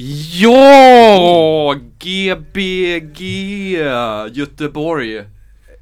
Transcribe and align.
Ja! 0.00 1.74
GBG 1.98 3.20
Göteborg. 4.32 5.24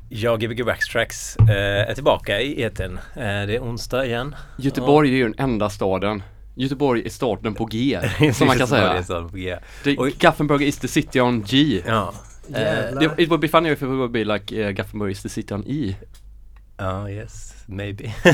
Jag, 0.09 0.41
Gbg 0.41 0.65
Backstracks, 0.65 1.37
eh, 1.37 1.91
är 1.91 1.95
tillbaka 1.95 2.41
i 2.41 2.63
eten. 2.63 2.99
Eh, 3.15 3.23
det 3.23 3.57
är 3.57 3.61
onsdag 3.61 4.07
igen. 4.07 4.35
Göteborg 4.59 5.11
är 5.11 5.17
ju 5.17 5.23
den 5.23 5.35
enda 5.39 5.71
staden. 5.71 6.23
Göteborg 6.55 7.03
är 7.07 7.11
staden 7.11 7.55
på 7.55 7.65
G, 7.65 7.99
som 8.35 8.47
man 8.47 8.59
kan 8.59 8.69
Det 8.69 8.77
är 8.77 8.91
säga. 8.91 9.03
staden 9.03 9.29
på 9.29 9.37
G. 9.37 9.57
The 9.85 9.97
Oj. 9.99 10.15
Gothenburg 10.21 10.63
is 10.63 10.79
the 10.79 10.89
city 10.89 11.21
on 11.21 11.43
G. 11.43 11.83
Ja. 11.87 12.15
Eh, 12.55 12.61
Jävlar. 12.61 13.03
It, 13.03 13.11
it 13.19 13.29
would 13.29 13.41
be 13.41 13.49
funny 13.49 13.71
if 13.71 13.83
it 13.83 13.89
would 13.89 14.11
be 14.13 14.25
like 14.25 14.67
uh, 14.69 14.71
Gothenburg 14.73 15.11
is 15.13 15.23
the 15.23 15.29
city 15.29 15.55
on 15.55 15.65
E. 15.67 15.97
oh, 16.79 17.11
yes, 17.11 17.55
maybe. 17.67 18.05
uh, 18.05 18.33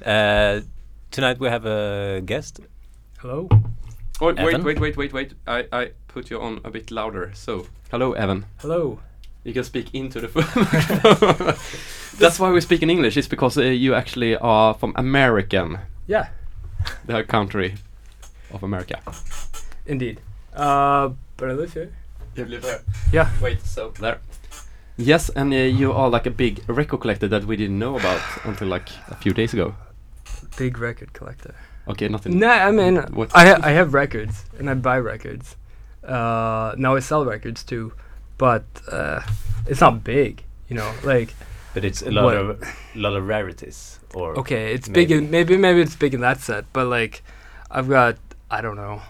tonight 1.10 1.40
we 1.40 1.50
have 1.50 1.66
a 1.70 2.20
guest. 2.20 2.60
Hello. 3.18 3.48
Oh, 4.20 4.26
wait, 4.32 4.38
Evan? 4.38 4.64
wait, 4.64 4.80
wait, 4.80 4.96
wait, 4.96 5.12
wait. 5.12 5.34
I, 5.46 5.66
I 5.72 5.90
put 6.08 6.30
you 6.30 6.40
on 6.40 6.60
a 6.64 6.70
bit 6.70 6.90
louder. 6.90 7.30
So, 7.34 7.66
hello, 7.90 8.12
Evan. 8.12 8.46
Hello. 8.58 8.98
You 9.44 9.52
can 9.52 9.64
speak 9.64 9.94
into 9.94 10.20
the 10.20 10.28
phone. 10.34 11.54
That's 12.18 12.38
why 12.40 12.50
we 12.50 12.60
speak 12.60 12.82
in 12.82 12.90
English. 12.90 13.16
It's 13.16 13.28
because 13.28 13.58
uh, 13.58 13.62
you 13.62 13.94
actually 13.94 14.36
are 14.36 14.74
from 14.74 14.92
American, 14.96 15.78
Yeah, 16.06 16.28
the 17.04 17.22
country 17.24 17.74
of 18.52 18.62
America. 18.62 19.00
indeed. 19.86 20.20
Uh, 20.54 21.10
but 21.36 21.50
I 21.50 21.52
live 21.52 21.74
here. 21.74 21.92
You 22.34 22.46
live 22.46 22.62
there. 22.62 22.80
Yeah. 23.12 23.30
Wait, 23.40 23.60
so 23.62 23.92
there. 24.00 24.18
Yes, 24.96 25.28
and 25.36 25.52
uh, 25.52 25.56
you 25.56 25.92
are 25.92 26.08
like 26.08 26.26
a 26.26 26.30
big 26.30 26.64
record 26.68 27.00
collector 27.02 27.28
that 27.28 27.44
we 27.44 27.56
didn't 27.56 27.78
know 27.78 27.96
about 27.98 28.20
until 28.44 28.68
like 28.68 28.88
a 29.08 29.14
few 29.14 29.34
days 29.34 29.52
ago. 29.52 29.74
Big 30.56 30.78
record 30.78 31.12
collector. 31.12 31.54
Okay, 31.88 32.08
nothing. 32.08 32.38
No, 32.38 32.48
I 32.48 32.70
mean, 32.72 32.96
What- 33.14 33.30
I 33.34 33.46
ha- 33.46 33.60
I 33.62 33.70
have 33.72 33.94
records 33.94 34.44
and 34.58 34.68
I 34.70 34.74
buy 34.74 34.98
records. 34.98 35.56
Uh, 36.04 36.74
now 36.76 36.96
I 36.96 37.00
sell 37.00 37.24
records 37.24 37.64
too, 37.64 37.92
but 38.38 38.62
uh, 38.92 39.20
it's 39.66 39.80
not 39.80 40.02
big. 40.04 40.42
You 40.68 40.76
know, 40.76 40.90
like 41.04 41.34
But 41.74 41.84
it's 41.84 42.02
a 42.02 42.10
lot 42.10 42.24
What? 42.24 42.36
of 42.36 42.58
lot 42.94 43.16
of 43.16 43.26
rarities. 43.28 44.00
Or 44.14 44.34
okay, 44.38 44.74
it's 44.74 44.88
big. 44.88 45.10
Maybe. 45.10 45.24
In, 45.24 45.30
maybe 45.30 45.56
maybe 45.56 45.80
it's 45.80 45.96
big 45.98 46.14
in 46.14 46.20
that 46.20 46.40
set, 46.40 46.64
but 46.72 46.86
like 46.86 47.22
I've 47.70 47.88
got 47.88 48.16
I 48.50 48.60
don't 48.62 48.76
know, 48.76 49.00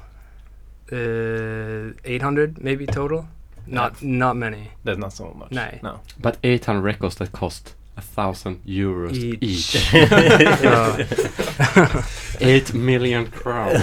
uh, 0.93 1.93
eight 2.05 2.23
hundred 2.23 2.63
maybe 2.63 2.87
total. 2.87 3.29
Not 3.67 4.03
not 4.03 4.37
many. 4.37 4.71
That's 4.85 4.99
not 4.99 5.13
so 5.13 5.35
much. 5.35 5.51
Nej. 5.51 5.83
No. 5.83 6.01
But 6.23 6.39
800 6.45 6.83
records 6.85 7.17
that 7.17 7.33
cost 7.33 7.75
a 7.97 8.01
thousand 8.03 8.61
euros 8.67 9.17
Each. 9.17 9.43
each. 9.43 9.93
Eight 12.41 12.75
million 12.75 13.27
crowns. 13.31 13.83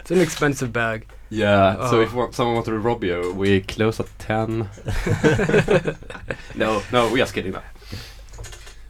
It's 0.00 0.10
an 0.10 0.20
expensive 0.20 0.72
bag. 0.72 1.06
Yeah, 1.30 1.88
so 1.90 1.98
Oh. 1.98 2.02
if 2.02 2.10
someone 2.34 2.54
wants 2.54 2.68
to 2.68 2.78
rob 2.78 3.02
you, 3.02 3.32
we 3.36 3.60
close 3.62 3.98
at 3.98 4.06
10. 4.20 4.58
no, 6.54 6.82
no, 6.92 7.08
we 7.12 7.20
are 7.20 7.26
kidding 7.26 7.52
now. 7.52 7.62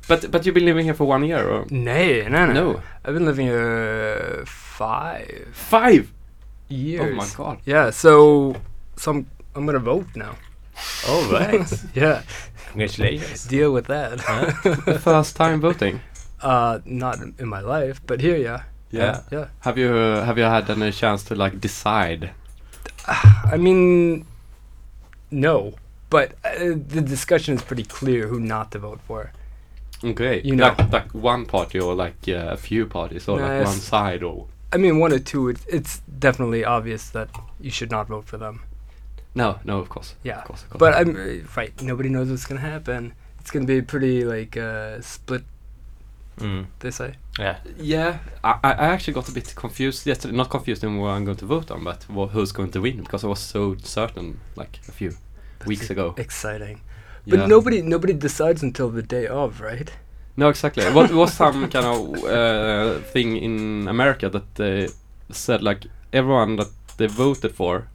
But 0.08 0.30
but 0.30 0.44
you've 0.46 0.54
been 0.54 0.66
living 0.66 0.84
here 0.84 0.94
for 0.94 1.04
one 1.06 1.24
year 1.24 1.48
or? 1.48 1.66
Nay, 1.70 2.26
no, 2.28 2.46
no. 2.46 2.52
No. 2.52 2.82
I've 3.04 3.14
been 3.14 3.26
living 3.26 3.46
here 3.46 4.44
five 4.46 5.48
Five! 5.52 6.12
years. 6.68 7.10
Oh 7.12 7.14
my 7.14 7.26
god. 7.36 7.58
Yeah, 7.64 7.90
so 7.90 8.54
so 8.96 9.10
I'm 9.10 9.26
I'm 9.54 9.66
gonna 9.66 9.78
vote 9.80 10.06
now. 10.14 10.36
Oh, 11.08 11.24
All 11.24 11.32
right. 11.32 11.72
Yeah, 11.94 12.22
Congratulations. 12.70 13.44
deal 13.46 13.72
with 13.72 13.86
that. 13.86 14.18
The 14.84 14.98
first 15.02 15.36
time 15.36 15.60
voting. 15.60 16.00
uh, 16.42 16.80
not 16.84 17.18
in, 17.20 17.34
in 17.38 17.48
my 17.48 17.60
life, 17.60 18.00
but 18.06 18.20
here, 18.20 18.36
yeah, 18.36 18.62
Yeah. 18.90 19.20
yeah. 19.32 19.46
Have 19.60 19.78
you 19.78 19.94
uh, 19.94 20.24
have 20.24 20.38
you 20.38 20.44
had 20.44 20.68
any 20.70 20.92
chance 20.92 21.24
to 21.24 21.34
like 21.34 21.60
decide? 21.60 22.30
I 23.52 23.56
mean, 23.56 24.26
no, 25.30 25.74
but 26.10 26.32
uh, 26.44 26.74
the 26.94 27.00
discussion 27.02 27.54
is 27.54 27.62
pretty 27.62 27.84
clear 27.84 28.26
who 28.28 28.38
not 28.40 28.70
to 28.72 28.78
vote 28.78 29.00
for. 29.06 29.32
Okay. 30.04 30.42
You 30.44 30.56
know. 30.56 30.64
Like 30.78 30.92
like 30.92 31.14
one 31.14 31.46
party 31.46 31.78
or 31.80 31.94
like 31.94 32.16
uh, 32.28 32.52
a 32.52 32.56
few 32.56 32.86
parties 32.86 33.28
or 33.28 33.40
like 33.40 33.64
one 33.64 33.76
side 33.80 34.22
or 34.22 34.46
I 34.72 34.76
mean, 34.78 34.98
one 34.98 35.12
or 35.12 35.18
two. 35.20 35.48
It's, 35.48 35.64
it's 35.66 36.00
definitely 36.18 36.64
obvious 36.64 37.10
that 37.10 37.28
you 37.60 37.70
should 37.70 37.90
not 37.90 38.08
vote 38.08 38.26
for 38.26 38.36
them. 38.36 38.60
No, 39.36 39.48
no, 39.64 39.78
of 39.78 39.88
course. 39.88 40.14
Yeah, 40.24 40.38
Of 40.38 40.44
course, 40.48 40.62
of 40.64 40.70
course. 40.70 40.80
but 40.80 40.92
I'm 40.94 41.10
uh, 41.16 41.46
right. 41.56 41.74
Nobody 41.82 42.08
knows 42.08 42.28
what's 42.30 42.46
gonna 42.46 42.60
happen. 42.74 43.12
It's 43.40 43.50
gonna 43.52 43.66
be 43.66 43.82
pretty 43.82 44.24
like 44.24 44.56
uh, 44.56 45.00
split. 45.02 45.44
Mm. 46.38 46.66
They 46.80 46.90
say. 46.90 47.14
Yeah. 47.38 47.56
Yeah, 47.78 48.18
I, 48.44 48.50
I 48.64 48.70
I 48.72 48.86
actually 48.94 49.14
got 49.14 49.28
a 49.28 49.32
bit 49.32 49.54
confused 49.54 50.06
yesterday. 50.06 50.36
Not 50.36 50.50
confused 50.50 50.82
in 50.84 50.98
what 50.98 51.10
I'm 51.16 51.24
going 51.24 51.38
to 51.38 51.46
vote 51.46 51.70
on, 51.70 51.84
but 51.84 52.06
wha- 52.10 52.26
who's 52.34 52.52
going 52.52 52.70
to 52.72 52.80
win 52.80 52.96
because 53.02 53.24
I 53.24 53.28
was 53.28 53.40
so 53.40 53.76
certain 53.82 54.38
like 54.56 54.78
a 54.88 54.92
few 54.92 55.12
weeks 55.66 55.90
ago. 55.90 56.14
Exciting. 56.18 56.80
But 57.26 57.38
Yeah. 57.38 57.46
nobody 57.46 57.82
nobody 57.82 58.12
decides 58.14 58.62
until 58.62 58.90
the 58.90 59.02
day 59.02 59.26
of, 59.26 59.60
right? 59.60 59.90
No, 60.36 60.48
exactly. 60.50 60.84
What 60.92 61.10
was 61.12 61.32
some 61.32 61.68
kind 61.74 61.86
of 61.86 62.24
uh, 62.24 63.00
thing 63.12 63.36
in 63.36 63.88
America 63.88 64.28
that 64.28 64.54
they 64.56 64.88
said 65.30 65.62
like 65.62 65.86
everyone 66.12 66.56
that 66.56 66.68
they 66.98 67.06
voted 67.08 67.52
for, 67.54 67.88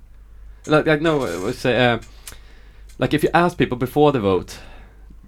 like, 0.67 0.85
like 0.85 1.01
no, 1.01 1.23
it 1.25 1.39
was 1.41 1.66
uh, 1.66 1.99
like 2.99 3.13
if 3.13 3.23
you 3.23 3.29
ask 3.33 3.57
people 3.57 3.77
before 3.77 4.11
the 4.11 4.19
vote, 4.19 4.59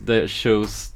they 0.02 0.28
chose 0.28 0.92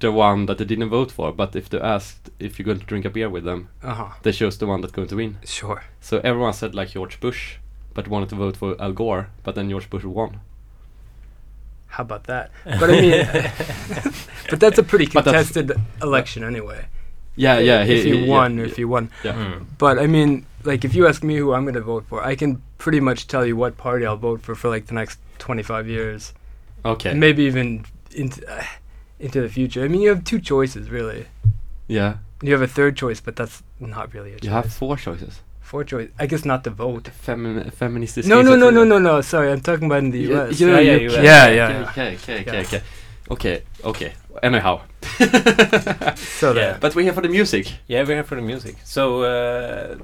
the 0.00 0.12
one 0.12 0.46
that 0.46 0.58
they 0.58 0.64
didn't 0.64 0.88
vote 0.90 1.10
for. 1.10 1.32
But 1.32 1.56
if 1.56 1.68
they 1.68 1.80
asked 1.80 2.30
if 2.38 2.58
you're 2.58 2.66
going 2.66 2.80
to 2.80 2.86
drink 2.86 3.04
a 3.04 3.10
beer 3.10 3.28
with 3.28 3.44
them, 3.44 3.68
Uh 3.82 3.94
huh. 3.94 4.08
they 4.22 4.32
chose 4.32 4.58
the 4.58 4.66
one 4.66 4.80
that's 4.80 4.92
going 4.92 5.08
to 5.08 5.16
win. 5.16 5.38
Sure. 5.44 5.82
So 6.00 6.20
everyone 6.24 6.52
said 6.52 6.74
like 6.74 6.90
George 6.90 7.20
Bush, 7.20 7.56
but 7.94 8.08
wanted 8.08 8.28
to 8.30 8.36
vote 8.36 8.56
for 8.56 8.80
Al 8.80 8.92
Gore, 8.92 9.30
but 9.42 9.54
then 9.54 9.68
George 9.70 9.88
Bush 9.90 10.04
won. 10.04 10.40
How 11.88 12.02
about 12.02 12.24
that? 12.24 12.50
But 12.64 12.90
I 12.90 13.00
mean, 13.00 13.26
but 14.50 14.60
that's 14.60 14.78
a 14.78 14.82
pretty 14.82 15.06
contested 15.06 15.72
election 16.02 16.44
anyway. 16.44 16.86
Yeah, 17.38 17.58
yeah. 17.60 17.82
if 17.82 18.02
he- 18.04 18.08
you 18.10 18.16
he- 18.24 18.28
won, 18.28 18.58
yeah, 18.58 18.64
if 18.66 18.78
you 18.78 18.88
won. 18.88 19.10
yeah. 19.24 19.32
Mm. 19.34 19.66
But 19.78 19.98
I 19.98 20.06
mean, 20.06 20.44
like, 20.64 20.84
if 20.84 20.94
you 20.94 21.06
ask 21.06 21.22
me 21.22 21.34
who 21.36 21.52
I'm 21.54 21.64
gonna 21.64 21.80
vote 21.94 22.04
for, 22.08 22.18
I 22.32 22.34
can 22.36 22.60
pretty 22.78 23.00
much 23.00 23.26
tell 23.32 23.44
you 23.46 23.56
what 23.56 23.76
party 23.76 24.04
I'll 24.06 24.16
vote 24.30 24.40
for 24.42 24.54
for 24.54 24.68
like 24.68 24.86
the 24.86 24.94
next 24.94 25.18
25 25.38 25.86
years, 25.88 26.34
Okay. 26.84 27.14
maybe 27.14 27.42
even 27.44 27.84
into 28.14 28.38
uh, 28.50 28.62
into 29.26 29.40
the 29.40 29.48
future. 29.48 29.84
I 29.84 29.88
mean, 29.88 30.00
you 30.02 30.10
have 30.14 30.24
two 30.24 30.40
choices 30.40 30.90
really. 30.90 31.26
Yeah. 31.86 32.14
You 32.42 32.52
have 32.52 32.62
a 32.62 32.68
third 32.78 32.96
choice, 32.96 33.20
but 33.20 33.34
that's 33.36 33.62
not 33.80 34.14
really 34.14 34.30
a 34.32 34.36
choice. 34.36 34.44
You 34.44 34.50
have 34.50 34.72
four 34.72 34.96
choices. 34.96 35.40
four 35.60 35.84
choice. 35.84 36.08
I 36.18 36.26
guess 36.30 36.44
not 36.44 36.62
to 36.64 36.70
vote. 36.70 37.10
Femin 37.26 37.70
feminist. 37.72 38.16
No, 38.24 38.40
no, 38.42 38.56
no, 38.56 38.70
no, 38.70 38.84
no, 38.84 38.98
no. 38.98 39.20
Sorry, 39.20 39.50
I'm 39.52 39.60
talking 39.60 39.86
about 39.90 40.02
in 40.04 40.10
the 40.10 40.20
U.S. 40.30 40.60
yeah, 40.60 40.78
yeah, 40.80 40.80
yeah, 40.80 40.92
okay, 40.96 41.24
Yeah, 41.24 41.44
okay, 41.44 41.56
yeah. 41.56 41.90
Okay, 41.90 42.08
okay, 42.14 42.40
okay, 42.40 42.60
okay. 42.66 42.82
Okay, 43.30 43.62
okay. 43.84 44.12
Anyhow. 44.42 44.80
So 45.18 45.24
Yeah. 46.48 46.52
there. 46.52 46.78
But 46.80 46.94
we're 46.94 47.02
here 47.02 47.12
for 47.12 47.20
the 47.22 47.28
music. 47.28 47.72
Yeah, 47.86 48.02
we're 48.02 48.14
here 48.14 48.24
for 48.24 48.36
the 48.36 48.42
music. 48.42 48.76
So 48.84 49.22
uh, 49.22 49.96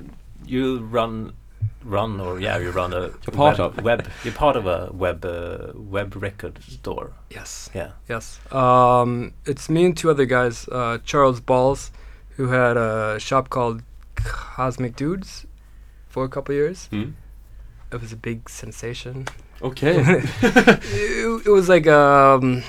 you 0.44 0.78
run, 0.80 1.32
run, 1.84 2.20
or 2.20 2.40
yeah, 2.40 2.58
you 2.58 2.70
run 2.70 2.92
a 2.92 3.00
You're 3.00 3.32
part 3.32 3.58
web, 3.58 3.78
of. 3.78 3.84
web. 3.84 4.08
You're 4.24 4.34
part 4.34 4.56
of 4.56 4.66
a 4.66 4.90
web 4.92 5.24
uh, 5.24 5.72
web 5.74 6.14
record 6.16 6.58
store. 6.62 7.12
Yes. 7.30 7.70
Yeah. 7.74 7.92
Yes. 8.08 8.40
Um, 8.52 9.32
it's 9.46 9.68
me 9.70 9.84
and 9.86 9.96
two 9.96 10.10
other 10.10 10.26
guys. 10.26 10.68
Uh, 10.68 10.98
Charles 11.04 11.41
Balls, 11.41 11.91
who 12.36 12.48
had 12.48 12.76
a 12.76 13.18
shop 13.18 13.48
called 13.48 13.82
Cosmic 14.16 14.96
Dudes 14.96 15.46
for 16.08 16.24
a 16.24 16.28
couple 16.28 16.54
years. 16.54 16.86
Hmm? 16.91 17.10
It 17.92 18.00
was 18.00 18.12
a 18.12 18.16
big 18.16 18.48
sensation. 18.50 19.26
Okay. 19.62 19.94
it, 20.42 21.46
it 21.46 21.50
was 21.50 21.68
like 21.68 21.86
um, 21.86 22.62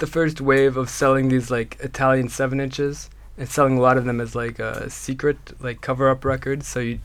the 0.00 0.06
first 0.06 0.40
wave 0.40 0.76
of 0.76 0.88
selling 0.90 1.28
these 1.28 1.50
like 1.50 1.78
Italian 1.80 2.28
seven 2.28 2.58
inches 2.60 3.08
and 3.38 3.48
selling 3.48 3.78
a 3.78 3.80
lot 3.80 3.96
of 3.96 4.04
them 4.04 4.20
as 4.20 4.34
like 4.34 4.58
a 4.58 4.90
secret 4.90 5.38
like 5.60 5.80
cover 5.80 6.10
up 6.10 6.24
records. 6.24 6.66
So 6.66 6.80
you 6.80 6.98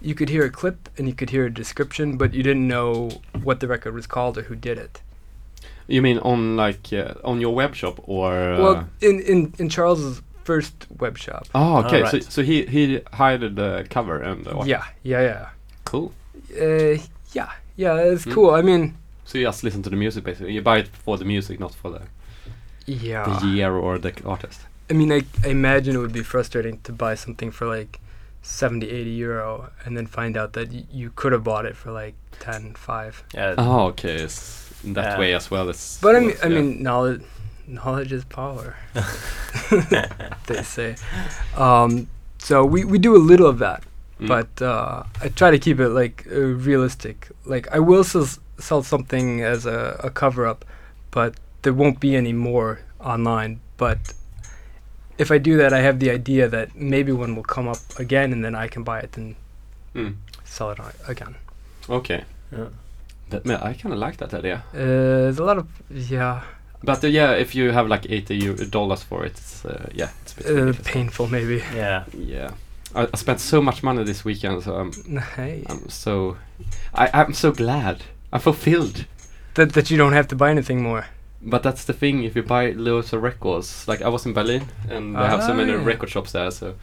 you 0.00 0.14
could 0.14 0.28
hear 0.28 0.44
a 0.44 0.50
clip 0.50 0.88
and 0.98 1.06
you 1.08 1.14
could 1.14 1.30
hear 1.30 1.46
a 1.46 1.50
description, 1.62 2.16
but 2.16 2.34
you 2.34 2.42
didn't 2.42 2.66
know 2.68 3.10
what 3.44 3.60
the 3.60 3.68
record 3.68 3.94
was 3.94 4.06
called 4.06 4.36
or 4.38 4.42
who 4.42 4.56
did 4.56 4.76
it. 4.78 5.00
you 5.88 6.02
mean 6.02 6.18
on 6.18 6.56
like 6.56 6.92
uh, 6.92 7.14
on 7.24 7.40
your 7.40 7.54
web 7.54 7.74
shop 7.74 8.00
or? 8.08 8.32
Uh, 8.54 8.62
Well, 8.62 8.88
in 9.00 9.20
in 9.32 9.52
in 9.58 9.68
Charles's 9.68 10.20
first 10.44 10.74
web 10.98 11.16
shop. 11.18 11.46
oh, 11.54 11.78
okay. 11.84 11.96
Alright. 12.02 12.24
So 12.24 12.30
so 12.30 12.42
he 12.42 12.56
he 12.66 13.00
hired 13.12 13.54
the 13.56 13.86
cover 13.94 14.16
and 14.30 14.46
uh, 14.48 14.52
what? 14.56 14.66
Yeah, 14.66 14.84
yeah, 15.04 15.22
yeah. 15.30 15.46
Cool. 15.84 16.10
Uh, 16.60 16.98
yeah, 17.38 17.50
yeah. 17.76 18.12
It's 18.12 18.26
Mm. 18.26 18.34
cool. 18.34 18.50
I 18.58 18.62
mean, 18.62 18.94
So 19.24 19.38
you 19.38 19.46
just 19.46 19.62
listen 19.64 19.82
to 19.82 19.90
the 19.90 19.96
music 19.96 20.24
basically. 20.24 20.52
You 20.54 20.62
buy 20.62 20.78
it 20.80 20.88
for 21.04 21.16
the 21.18 21.24
music, 21.24 21.60
not 21.60 21.74
for 21.74 21.90
the, 21.90 22.00
yeah. 22.86 23.38
the 23.40 23.46
year 23.46 23.74
or 23.76 23.98
the 23.98 24.12
artist. 24.24 24.60
I 24.90 24.94
mean, 24.94 25.12
I, 25.12 25.22
I 25.44 25.48
imagine 25.48 25.94
it 25.96 25.98
would 25.98 26.12
be 26.12 26.22
frustrating 26.22 26.80
to 26.84 26.92
buy 26.92 27.14
something 27.14 27.50
for 27.50 27.66
like 27.66 28.00
70, 28.42 28.88
80 28.88 29.10
euro 29.10 29.70
and 29.84 29.96
then 29.96 30.06
find 30.06 30.36
out 30.36 30.52
that 30.54 30.70
y- 30.70 30.84
you 30.92 31.10
could 31.14 31.32
have 31.32 31.44
bought 31.44 31.64
it 31.66 31.76
for 31.76 31.92
like 31.92 32.14
10, 32.40 32.74
5. 32.74 33.24
Yeah. 33.34 33.54
Oh, 33.58 33.86
okay. 33.88 34.14
It's 34.16 34.70
in 34.84 34.94
that 34.94 35.12
Yeah. 35.12 35.18
way 35.18 35.34
as 35.34 35.50
well. 35.50 35.68
It's. 35.70 35.98
But 36.00 36.16
I 36.16 36.20
mean, 36.20 36.30
it's, 36.30 36.44
I 36.44 36.48
yeah. 36.48 36.60
mean, 36.60 36.82
knowledge, 36.82 37.22
knowledge 37.66 38.12
is 38.12 38.24
power. 38.24 38.76
they 40.46 40.62
say. 40.62 40.96
Um, 41.56 42.08
so 42.38 42.64
we 42.64 42.84
we 42.84 42.98
do 42.98 43.14
a 43.16 43.22
little 43.30 43.46
of 43.46 43.58
that, 43.60 43.82
Mm. 44.20 44.28
but 44.28 44.62
uh, 44.62 45.02
I 45.20 45.28
try 45.28 45.50
to 45.50 45.58
keep 45.58 45.80
it 45.80 45.88
like 45.88 46.26
uh, 46.30 46.38
realistic. 46.38 47.28
Like 47.44 47.66
I 47.72 47.78
will 47.78 48.04
sell, 48.04 48.26
sell 48.58 48.82
something 48.82 49.42
as 49.42 49.64
a, 49.66 49.98
a 50.04 50.10
cover 50.10 50.46
up, 50.46 50.64
but 51.10 51.34
there 51.62 51.72
won't 51.72 52.00
be 52.00 52.16
any 52.16 52.32
more 52.32 52.80
online. 53.00 53.60
But 53.76 53.98
if 55.18 55.30
I 55.30 55.38
do 55.38 55.56
that, 55.58 55.72
I 55.72 55.80
have 55.80 55.98
the 55.98 56.10
idea 56.10 56.48
that 56.48 56.74
maybe 56.74 57.12
one 57.12 57.34
will 57.36 57.42
come 57.44 57.68
up 57.68 57.78
again, 57.98 58.32
and 58.32 58.44
then 58.44 58.54
I 58.54 58.68
can 58.68 58.82
buy 58.84 59.00
it 59.00 59.16
and 59.16 59.34
Mm. 59.94 60.14
sell 60.44 60.70
it 60.70 60.80
on, 60.80 60.92
again. 61.06 61.34
Okay. 61.88 62.24
Yeah. 62.50 62.68
That, 63.30 63.44
man, 63.46 63.60
I 63.62 63.74
kind 63.74 63.92
of 63.92 63.98
like 63.98 64.16
that 64.18 64.32
idea. 64.34 64.62
Uh, 64.74 64.78
there's 64.78 65.38
a 65.38 65.44
lot 65.44 65.58
of 65.58 65.66
yeah, 65.90 66.40
But 66.84 67.04
uh, 67.04 67.08
yeah, 67.08 67.32
if 67.32 67.54
you 67.54 67.72
have 67.72 67.88
like 67.88 68.06
eighty 68.10 68.38
dollars 68.70 69.02
for 69.02 69.24
it, 69.26 69.32
it's 69.32 69.64
uh, 69.64 69.88
yeah, 69.94 70.10
it's 70.22 70.32
a 70.32 70.42
bit 70.42 70.80
uh, 70.80 70.82
painful 70.92 71.26
maybe. 71.28 71.62
Yeah. 71.74 72.04
Yeah, 72.16 72.50
I, 72.94 73.02
I 73.14 73.16
spent 73.16 73.40
so 73.40 73.60
much 73.62 73.82
money 73.82 74.04
this 74.04 74.24
weekend, 74.24 74.62
so 74.62 74.74
I'm 74.76 74.92
Hey, 75.36 75.62
I'm 75.68 75.88
so 75.88 76.36
I 76.94 77.08
I'm 77.12 77.34
so 77.34 77.52
glad. 77.52 77.96
I'm 78.32 78.40
fulfilled. 78.40 79.04
that 79.54 79.72
that 79.72 79.90
you 79.90 79.96
don't 79.98 80.12
have 80.14 80.26
to 80.28 80.36
buy 80.36 80.50
anything 80.50 80.82
more. 80.82 81.04
But 81.44 81.62
that's 81.62 81.84
the 81.84 81.92
thing. 81.92 82.22
If 82.24 82.36
you 82.36 82.42
buy 82.42 82.70
loads 82.70 83.12
of 83.12 83.22
records, 83.22 83.88
like 83.88 84.00
I 84.02 84.08
was 84.08 84.26
in 84.26 84.32
Berlin, 84.32 84.62
and 84.88 85.14
they 85.16 85.26
have 85.26 85.42
so 85.42 85.52
Ah, 85.52 85.56
many 85.56 85.72
yeah. 85.72 85.84
record 85.84 86.08
shops 86.10 86.32
there, 86.32 86.50
so 86.50 86.74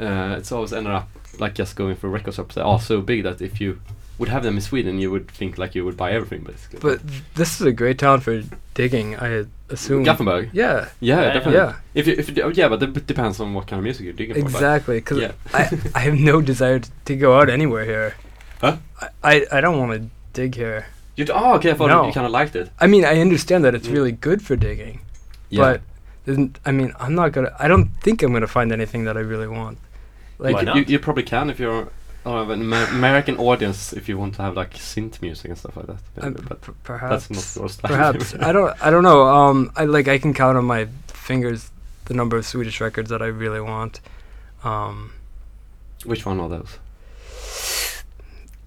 uh, 0.00 0.34
it's 0.38 0.52
always 0.52 0.72
ended 0.72 0.92
up 0.92 1.08
like 1.38 1.54
just 1.54 1.76
going 1.76 1.96
for 1.96 2.08
record 2.08 2.34
shops 2.34 2.54
that 2.56 2.64
are 2.64 2.80
so 2.80 3.00
big 3.00 3.22
that 3.22 3.40
if 3.40 3.60
you 3.60 3.80
would 4.18 4.28
have 4.28 4.42
them 4.42 4.56
in 4.56 4.60
Sweden, 4.60 4.98
you 4.98 5.10
would 5.10 5.30
think 5.30 5.56
like 5.56 5.74
you 5.74 5.84
would 5.84 5.96
buy 5.96 6.12
everything, 6.12 6.44
basically. 6.44 6.78
But 6.80 7.00
this 7.36 7.58
is 7.60 7.66
a 7.66 7.72
great 7.72 7.98
town 7.98 8.20
for 8.20 8.42
digging. 8.74 9.16
I 9.16 9.46
assume. 9.70 10.02
Gothenburg. 10.04 10.50
Yeah. 10.52 10.88
Yeah, 11.00 11.22
Yeah, 11.22 11.32
definitely. 11.32 11.54
Yeah. 11.54 11.74
If 11.94 12.06
you, 12.06 12.14
if 12.18 12.36
you, 12.36 12.42
oh, 12.42 12.48
yeah, 12.50 12.68
but 12.68 12.82
it 12.82 13.06
depends 13.06 13.40
on 13.40 13.54
what 13.54 13.66
kind 13.66 13.78
of 13.78 13.84
music 13.84 14.04
you're 14.04 14.12
digging 14.12 14.36
Exactly, 14.36 14.98
because 14.98 15.18
Yeah. 15.18 15.32
I, 15.54 15.70
I 15.94 16.00
have 16.00 16.14
no 16.18 16.42
desire 16.42 16.80
t- 16.80 16.90
to 17.06 17.16
go 17.16 17.38
out 17.38 17.48
anywhere 17.48 17.86
here. 17.86 18.14
Huh? 18.60 18.76
I, 19.00 19.08
I, 19.24 19.46
I 19.52 19.60
don't 19.62 19.78
want 19.78 20.02
to 20.02 20.10
dig 20.34 20.54
here. 20.54 20.86
You 21.20 21.26
d- 21.26 21.32
oh, 21.34 21.54
okay. 21.56 21.70
I 21.72 21.74
thought 21.74 21.88
No. 21.88 22.06
you 22.06 22.12
kind 22.18 22.26
of 22.26 22.32
liked 22.32 22.54
it. 22.56 22.66
I 22.80 22.86
mean, 22.86 23.04
I 23.04 23.20
understand 23.20 23.60
that 23.66 23.74
it's 23.74 23.88
Mm. 23.88 23.92
really 23.98 24.12
good 24.28 24.40
for 24.46 24.56
digging, 24.56 25.00
Yeah. 25.50 25.60
but 25.64 25.80
isn't, 26.30 26.58
I 26.64 26.72
mean, 26.72 26.90
I'm 26.98 27.14
not 27.14 27.32
gonna. 27.32 27.52
I 27.64 27.66
don't 27.68 27.88
think 28.04 28.22
I'm 28.22 28.32
gonna 28.32 28.46
find 28.58 28.72
anything 28.72 29.04
that 29.04 29.16
I 29.16 29.20
really 29.32 29.46
want. 29.58 29.76
Like, 30.38 30.54
Why 30.56 30.62
not? 30.62 30.76
You, 30.76 30.84
you 30.92 30.98
probably 30.98 31.22
can 31.34 31.50
if 31.50 31.58
you're 31.60 31.88
uh, 32.24 32.44
an 32.54 32.60
Amer- 32.62 32.88
American 33.00 33.36
audience 33.38 33.92
if 33.92 34.08
you 34.08 34.16
want 34.22 34.34
to 34.36 34.42
have 34.42 34.54
like 34.62 34.72
synth 34.74 35.20
music 35.20 35.48
and 35.50 35.58
stuff 35.58 35.76
like 35.76 35.86
that. 35.92 36.00
um, 36.22 36.32
maybe, 36.32 36.40
but 36.48 36.58
p- 36.62 36.72
perhaps, 36.84 37.26
that's 37.26 37.56
not 37.56 37.60
your 37.62 37.68
style. 37.68 37.90
perhaps 37.90 38.34
I 38.48 38.50
don't. 38.52 38.72
I 38.86 38.88
don't 38.90 39.02
know. 39.10 39.20
Um, 39.38 39.70
I 39.76 39.84
like 39.84 40.08
I 40.08 40.18
can 40.18 40.32
count 40.32 40.56
on 40.56 40.64
my 40.64 40.88
fingers 41.08 41.70
the 42.06 42.14
number 42.14 42.36
of 42.38 42.44
Swedish 42.46 42.80
records 42.80 43.08
that 43.10 43.20
I 43.20 43.26
really 43.26 43.60
want. 43.60 44.00
Um, 44.64 45.12
Which 46.04 46.24
one 46.24 46.40
are 46.40 46.48
those? 46.48 46.78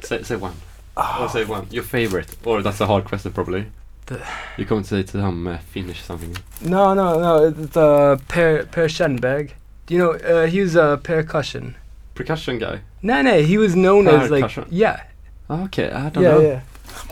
Say, 0.01 0.21
say 0.23 0.35
one. 0.35 0.53
Or 0.95 1.27
say 1.29 1.45
one. 1.45 1.67
Your 1.71 1.83
favorite. 1.83 2.35
Or 2.45 2.61
that's 2.61 2.79
a 2.81 2.85
hard 2.87 3.05
question 3.05 3.31
probably. 3.33 3.67
The- 4.05 4.21
you 4.57 4.65
come 4.65 4.81
to 4.83 4.87
say 4.87 5.03
to 5.03 5.17
them 5.17 5.47
uh, 5.47 5.57
Finnish 5.59 6.01
something. 6.03 6.35
no, 6.61 6.93
no, 6.93 7.19
no. 7.19 7.45
It's 7.47 7.75
uh, 7.77 8.17
Per 8.27 8.65
Per 8.65 8.87
Tjernberg. 8.87 9.51
Do 9.85 9.93
you 9.93 9.99
know? 9.99 10.11
Uh, 10.13 10.45
he 10.45 10.61
was 10.61 10.75
a 10.75 10.99
percussion. 11.03 11.75
Percussion 12.15 12.59
guy. 12.59 12.81
No, 13.01 13.21
no, 13.21 13.41
he 13.41 13.57
was 13.57 13.75
known 13.75 14.07
as 14.07 14.29
like 14.29 14.41
Percussion? 14.43 14.65
yeah, 14.69 15.03
Okay, 15.49 15.89
I 15.91 16.09
don't 16.09 16.23
yeah, 16.23 16.31
know. 16.31 16.61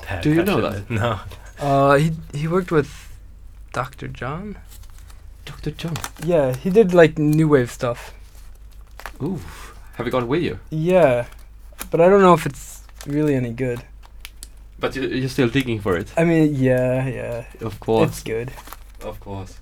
yeah. 0.09 0.21
Do 0.21 0.29
you 0.33 0.43
know 0.43 0.61
Percussion. 0.61 0.85
No. 0.95 1.19
Uh, 1.59 1.95
he 1.95 2.11
he 2.33 2.47
worked 2.47 2.71
with 2.71 2.89
Dr. 3.73 4.07
John. 4.07 4.57
Dr. 5.45 5.71
John. 5.71 5.95
Yeah, 6.23 6.55
he 6.55 6.69
did 6.69 6.93
like 6.93 7.17
new 7.17 7.47
wave 7.47 7.71
stuff. 7.71 8.13
Ooh. 9.23 9.39
Have 9.95 10.05
you 10.05 10.11
got 10.11 10.23
it 10.23 10.27
with 10.29 10.43
you? 10.43 10.59
Yeah, 10.69 11.25
but 11.89 11.99
I 11.99 12.09
don't 12.09 12.21
know 12.21 12.33
if 12.33 12.45
it's 12.45 12.70
really 13.07 13.35
any 13.35 13.51
good. 13.53 13.79
But 14.79 14.95
you, 14.95 15.03
you're 15.03 15.29
still 15.29 15.49
digging 15.49 15.79
for 15.81 15.95
it? 15.97 16.11
I 16.17 16.23
mean, 16.23 16.55
yeah, 16.55 17.07
yeah, 17.07 17.45
Of 17.61 17.79
course. 17.79 18.09
it's 18.09 18.23
good. 18.23 18.51
Of 19.03 19.19
course. 19.19 19.59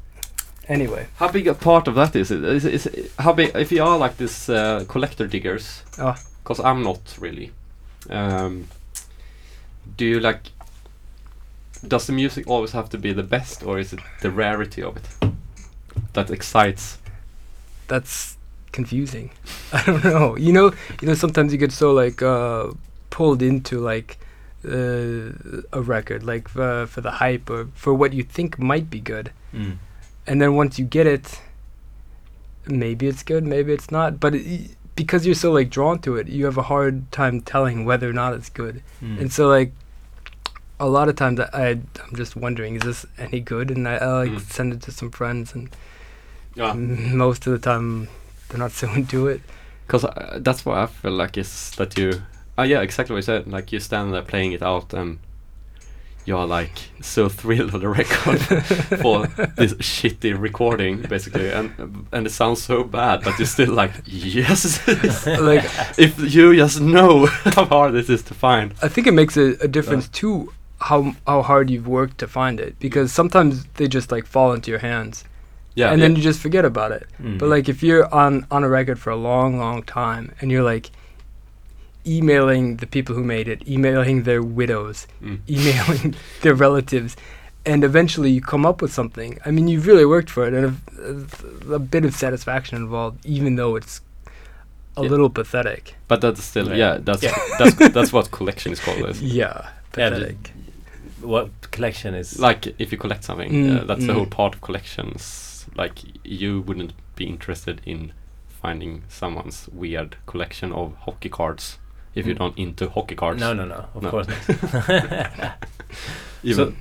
Anyway, 0.68 1.08
How 1.18 1.30
big 1.32 1.48
a 1.48 1.54
part 1.54 1.88
of 1.88 1.96
that 1.96 2.16
is 2.16 2.30
it? 2.32 2.44
Is, 2.44 2.64
is 2.66 2.86
it 2.86 3.12
how 3.18 3.34
big? 3.34 3.56
If 3.56 3.72
you 3.72 3.84
are 3.84 3.98
like 3.98 4.18
this 4.18 4.50
uh, 4.50 4.86
collector 4.88 5.26
diggers, 5.28 5.84
Ah. 5.98 6.16
because 6.44 6.60
I'm 6.64 6.84
not 6.84 7.18
really. 7.20 7.52
Um, 8.10 8.68
do 9.98 10.06
you 10.06 10.20
like? 10.20 10.52
Does 11.88 12.06
the 12.06 12.14
music 12.14 12.48
always 12.48 12.72
have 12.74 12.88
to 12.90 12.98
be 12.98 13.14
the 13.14 13.24
best, 13.24 13.64
or 13.64 13.80
is 13.80 13.94
it 13.94 14.00
the 14.22 14.30
rarity 14.30 14.84
of 14.84 14.98
it 14.98 15.32
that 16.14 16.30
excites? 16.30 16.98
that's 17.88 18.38
confusing. 18.72 19.32
I 19.74 19.84
don't 19.86 20.04
know. 20.04 20.38
You 20.38 20.54
know, 20.54 20.72
you 21.02 21.08
know. 21.08 21.16
Sometimes 21.16 21.52
you 21.52 21.58
get 21.58 21.72
so 21.72 21.94
like 21.94 22.22
uh, 22.22 22.68
pulled 23.10 23.42
into 23.42 23.80
like 23.80 24.18
uh, 24.66 25.32
a 25.74 25.82
record, 25.82 26.24
like 26.24 26.54
uh, 26.56 26.86
for 26.86 27.02
the 27.02 27.12
hype 27.12 27.50
or 27.50 27.68
for 27.74 27.94
what 27.94 28.14
you 28.14 28.24
think 28.24 28.60
might 28.60 28.90
be 28.90 29.00
good. 29.00 29.32
Mm. 29.54 29.78
and 30.28 30.40
then 30.42 30.54
once 30.56 30.78
you 30.78 30.86
get 30.86 31.08
it 31.08 31.42
maybe 32.68 33.08
it's 33.08 33.24
good 33.24 33.44
maybe 33.44 33.74
it's 33.74 33.90
not 33.90 34.20
but 34.20 34.36
it, 34.36 34.72
because 34.96 35.26
you're 35.26 35.34
so 35.34 35.52
like 35.52 35.70
drawn 35.72 35.98
to 36.00 36.18
it 36.18 36.28
you 36.28 36.46
have 36.46 36.58
a 36.58 36.62
hard 36.64 37.12
time 37.12 37.42
telling 37.42 37.84
whether 37.84 38.08
or 38.10 38.14
not 38.14 38.34
it's 38.34 38.50
good 38.50 38.84
Mm. 39.02 39.20
and 39.22 39.34
so 39.34 39.48
like 39.48 39.72
a 40.80 40.88
lot 40.88 41.10
of 41.10 41.16
times 41.16 41.40
I, 41.40 41.48
I 41.54 41.68
i'm 42.04 42.16
just 42.16 42.36
wondering 42.36 42.76
is 42.76 42.84
this 42.84 43.06
any 43.18 43.40
good 43.40 43.72
and 43.72 43.88
i, 43.88 43.96
I 43.96 44.06
like 44.24 44.32
Mm. 44.32 44.42
send 44.42 44.74
it 44.74 44.82
to 44.84 44.92
some 44.92 45.10
friends 45.10 45.56
and 45.56 45.70
Yeah, 46.56 46.74
most 46.74 47.48
of 47.48 47.54
the 47.54 47.60
time 47.72 48.08
they're 48.50 48.60
not 48.60 48.72
so 48.80 48.88
into 48.94 49.28
it 49.28 49.42
because 49.88 50.04
uh, 50.06 50.38
that's 50.42 50.64
what 50.66 50.78
I 50.78 50.86
feel 50.86 51.14
like 51.14 51.38
is 51.40 51.72
that 51.78 51.98
you. 51.98 52.22
Oh 52.60 52.64
yeah, 52.64 52.82
exactly 52.82 53.14
what 53.14 53.20
you 53.20 53.22
said. 53.34 53.48
Like 53.48 53.72
you 53.72 53.80
stand 53.80 54.14
there 54.14 54.22
playing 54.22 54.52
it 54.52 54.62
out, 54.62 54.94
and 54.94 55.20
you're 56.26 56.46
like 56.46 56.78
so 57.02 57.30
thrilled 57.30 57.74
of 57.74 57.82
the 57.82 57.88
record 57.88 58.40
for 59.02 59.28
this 59.58 59.74
shitty 59.76 60.40
recording, 60.40 61.02
basically, 61.02 61.50
and 61.52 62.06
and 62.12 62.28
it 62.28 62.32
sounds 62.32 62.62
so 62.62 62.84
bad, 62.84 63.24
but 63.24 63.40
you're 63.40 63.46
still 63.48 63.74
like, 63.74 63.92
yes. 64.06 64.86
like 65.52 65.64
if 65.98 66.20
you 66.36 66.56
just 66.56 66.82
know 66.82 67.28
how 67.56 67.66
hard 67.66 67.94
this 67.94 68.10
is 68.10 68.24
to 68.24 68.34
find. 68.34 68.74
i 68.82 68.88
think 68.88 69.08
it 69.08 69.14
makes 69.14 69.38
a, 69.38 69.48
a 69.62 69.68
difference 69.68 70.08
too 70.10 70.52
how 70.90 71.16
how 71.26 71.42
hard 71.42 71.70
you've 71.70 71.88
worked 71.88 72.18
to 72.18 72.28
find 72.28 72.60
it 72.60 72.78
because 72.80 73.12
sometimes 73.12 73.66
they 73.76 73.88
just 73.88 74.12
like 74.12 74.26
fall 74.26 74.54
into 74.54 74.70
your 74.72 74.80
hands 74.80 75.24
Yeah, 75.76 75.92
and 75.92 76.00
yeah. 76.00 76.08
then 76.08 76.16
you 76.18 76.22
just 76.22 76.40
forget 76.42 76.66
about 76.66 76.92
it 76.92 77.06
Mm. 77.22 77.38
But 77.40 77.50
like 77.56 77.70
if 77.74 77.84
you're 77.84 78.08
on 78.14 78.46
on 78.52 78.64
a 78.64 78.70
record 78.70 78.98
for 79.00 79.12
a 79.12 79.16
long, 79.30 79.60
long 79.60 79.84
time 79.84 80.26
and 80.40 80.52
you're 80.52 80.64
like 80.74 80.90
emailing 82.06 82.78
the 82.78 82.88
people 82.88 83.16
who 83.16 83.24
made 83.24 83.48
it, 83.48 83.68
emailing 83.68 84.24
their 84.24 84.42
widows, 84.42 85.08
Mm. 85.22 85.40
emailing 85.50 86.16
their 86.42 86.54
relatives, 86.56 87.16
and 87.66 87.84
eventually 87.84 88.32
you 88.32 88.42
come 88.42 88.66
up 88.66 88.82
with 88.82 88.92
something. 88.94 89.38
I 89.46 89.52
mean, 89.52 89.68
you've 89.68 89.86
really 89.88 90.06
worked 90.06 90.30
for 90.30 90.48
it, 90.48 90.54
and 90.54 90.78
a, 91.70 91.74
a 91.76 91.80
bit 91.80 92.06
of 92.06 92.14
satisfaction 92.16 92.78
involved, 92.78 93.26
even 93.26 93.56
though 93.56 93.76
it's 93.76 94.02
a 94.98 95.04
Yeah. 95.04 95.10
little 95.10 95.30
pathetic. 95.30 95.96
but 96.08 96.22
that's 96.22 96.44
still 96.44 96.68
Yeah. 96.70 96.76
yeah. 96.76 96.98
That's 97.04 97.24
Yeah. 97.24 97.36
that's 97.60 97.76
that's 97.94 98.12
what 98.14 98.32
collection 98.32 98.72
is 98.72 98.80
called. 98.80 99.10
Is. 99.10 99.22
Yeah, 99.22 99.70
Yeah, 99.98 100.10
the- 100.10 100.16
pathetic. 100.16 100.52
What 101.22 101.50
collection 101.72 102.14
is? 102.16 102.40
Like 102.40 102.68
if 102.80 102.92
you 102.92 102.98
collect 102.98 103.24
something, 103.26 103.52
Mm, 103.52 103.82
uh, 103.82 103.84
that's 103.86 104.06
the 104.06 104.14
mm. 104.14 104.16
whole 104.16 104.26
part 104.26 104.56
of 104.56 104.62
collections. 104.62 105.66
Like 105.76 106.00
you 106.24 106.62
wouldn't 106.62 106.94
be 107.16 107.26
interested 107.26 107.82
in 107.86 108.14
finding 108.62 109.04
someone's 109.10 109.68
weird 109.72 110.16
collection 110.26 110.72
of 110.74 110.94
hockey 111.06 111.30
cards 111.30 111.78
if 112.20 112.26
you're 112.28 112.36
Mm. 112.36 112.40
not 112.48 112.58
into 112.58 112.90
hockey 112.90 113.16
cards. 113.16 113.40
no, 113.40 113.54
no, 113.54 113.66
no. 113.66 113.86
Of 113.96 114.04
No. 114.04 114.10
course 114.12 114.28
not. 114.28 115.58
Even, 116.44 116.76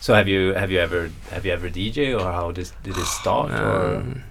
so 0.00 0.14
have 0.14 0.28
you 0.28 0.54
have 0.54 0.70
you 0.70 0.78
ever 0.78 1.10
have 1.30 1.44
you 1.44 1.52
ever 1.52 1.68
DJ 1.68 2.14
or 2.18 2.24
how 2.32 2.50
did 2.52 2.70
did 2.82 2.96
it 2.96 3.06
start 3.06 3.50
or? 3.50 3.96
Um, 3.96 4.22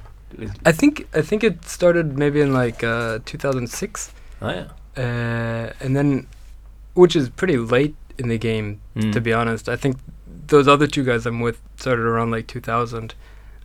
I 0.65 0.71
think 0.71 1.07
I 1.13 1.21
think 1.21 1.43
it 1.43 1.65
started 1.65 2.17
maybe 2.17 2.41
in 2.41 2.51
like 2.53 2.83
uh, 2.83 3.19
2006. 3.25 4.11
Oh 4.41 4.49
yeah. 4.49 4.67
uh, 4.97 5.71
and 5.81 5.95
then 5.95 6.27
which 6.93 7.15
is 7.15 7.29
pretty 7.29 7.57
late 7.57 7.95
in 8.17 8.27
the 8.29 8.37
game 8.37 8.79
Mm. 8.95 9.11
to 9.11 9.19
be 9.19 9.33
honest 9.33 9.67
i 9.67 9.75
think 9.75 9.97
those 10.47 10.69
other 10.69 10.87
two 10.87 11.03
guys 11.03 11.25
i'm 11.25 11.41
with 11.41 11.59
started 11.75 12.05
around 12.05 12.31
like 12.31 12.47
2000 12.47 13.13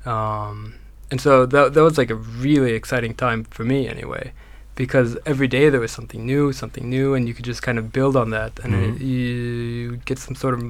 um, 0.06 0.74
and 1.10 1.20
so 1.20 1.46
that, 1.46 1.72
that 1.74 1.82
was 1.84 1.96
like 1.98 2.10
a 2.10 2.16
really 2.16 2.72
exciting 2.72 3.14
time 3.14 3.44
for 3.44 3.64
me 3.64 3.86
anyway 3.88 4.32
because 4.80 5.10
every 5.32 5.46
day 5.56 5.64
there 5.72 5.82
was 5.86 5.92
something 5.98 6.22
new 6.32 6.44
something 6.62 6.86
new 6.96 7.08
and 7.16 7.22
you 7.28 7.34
could 7.36 7.44
just 7.52 7.62
kind 7.68 7.78
of 7.80 7.84
build 7.98 8.14
on 8.22 8.28
that 8.36 8.52
and 8.64 8.72
Mhm. 8.72 8.84
it, 8.88 9.02
you 9.12 9.96
get 10.10 10.18
some 10.26 10.34
sort 10.42 10.54
of 10.56 10.60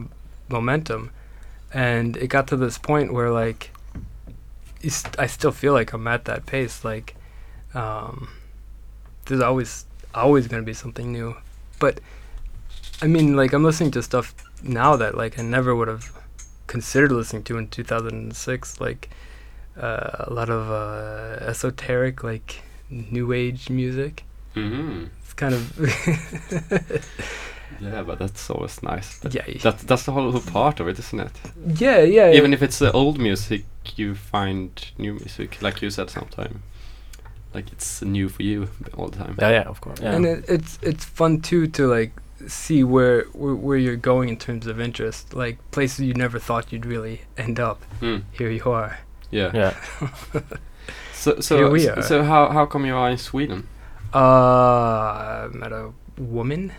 momentum 0.57 1.03
and 1.73 2.17
it 2.17 2.29
got 2.37 2.45
to 2.49 2.57
this 2.65 2.77
point 2.91 3.09
where 3.17 3.31
like 3.43 3.61
you 4.85 4.91
st- 4.91 5.17
i 5.25 5.27
still 5.37 5.53
feel 5.63 5.73
like 5.81 5.91
i'm 5.95 6.07
at 6.15 6.23
that 6.31 6.41
pace 6.53 6.77
like 6.93 7.09
um, 7.83 8.15
there's 9.27 9.41
always 9.49 9.71
always 10.13 10.45
going 10.51 10.61
to 10.63 10.67
be 10.73 10.77
something 10.85 11.13
new 11.19 11.29
but 11.79 11.95
i 13.05 13.07
mean 13.15 13.37
like 13.41 13.53
i'm 13.55 13.63
listening 13.71 13.93
to 13.97 14.03
stuff 14.03 14.27
now 14.81 14.97
that 15.03 15.13
like 15.23 15.39
i 15.39 15.43
never 15.57 15.73
would 15.79 15.87
have 15.95 16.05
considered 16.67 17.13
listening 17.13 17.45
to 17.45 17.53
in 17.59 17.69
2006 17.69 18.81
like 18.81 19.03
uh, 19.81 20.27
a 20.31 20.33
lot 20.39 20.51
of 20.51 20.63
uh, 20.69 21.45
esoteric 21.51 22.25
like 22.33 22.51
new 22.91 23.33
age 23.33 23.71
music. 23.71 24.25
hmm 24.55 25.05
It's 25.23 25.33
kind 25.35 25.55
of 25.55 25.79
Yeah, 27.81 28.03
but 28.03 28.19
that's 28.19 28.51
always 28.51 28.83
nice. 28.83 29.21
But 29.23 29.35
yeah, 29.35 29.45
y- 29.47 29.57
that 29.63 29.79
that's 29.79 30.05
the 30.05 30.13
whole, 30.13 30.31
whole 30.33 30.41
part 30.53 30.81
of 30.81 30.89
it, 30.89 30.99
isn't 30.99 31.21
it? 31.21 31.33
yeah, 31.81 32.01
yeah. 32.01 32.31
Even 32.33 32.53
if 32.53 32.63
it's 32.63 32.83
uh, 32.83 32.91
old 32.93 33.19
music, 33.19 33.65
you 33.97 34.15
find 34.15 34.71
new 34.99 35.15
music, 35.15 35.63
like 35.63 35.81
you 35.81 35.91
said 35.91 36.11
sometime. 36.11 36.63
Like 37.55 37.73
it's 37.73 38.03
new 38.03 38.29
for 38.29 38.43
you 38.43 38.69
all 38.97 39.09
the 39.09 39.19
time. 39.19 39.37
Yeah, 39.41 39.51
yeah, 39.51 39.63
of 39.69 39.81
course. 39.81 40.01
Yeah. 40.03 40.15
and 40.17 40.27
it, 40.27 40.45
it's 40.49 40.79
it's 40.83 41.05
fun 41.05 41.41
too 41.41 41.67
to 41.69 41.87
like 41.87 42.13
see 42.47 42.85
where, 42.85 43.23
where 43.33 43.55
where 43.55 43.79
you're 43.79 43.97
going 43.97 44.29
in 44.29 44.37
terms 44.37 44.67
of 44.67 44.81
interest, 44.81 45.33
like 45.35 45.59
places 45.71 46.01
you 46.01 46.15
never 46.15 46.39
thought 46.39 46.73
you'd 46.73 46.87
really 46.87 47.23
end 47.39 47.59
up. 47.59 47.83
Mm, 48.01 48.23
Here 48.33 48.51
you 48.51 48.71
are. 48.71 48.99
yeah. 49.31 49.51
yeah. 49.55 50.41
So 51.21 51.41
so 51.41 51.57
Here 51.57 51.69
we 51.71 51.81
so, 51.81 51.93
are. 51.93 52.03
so 52.03 52.23
how 52.25 52.49
how 52.49 52.65
come 52.67 52.87
you 52.89 52.97
are 52.97 53.11
in 53.13 53.19
Sweden? 53.19 53.67
Uh, 54.15 55.45
I 55.45 55.49
met 55.53 55.73
a 55.73 55.93
woman 56.17 56.73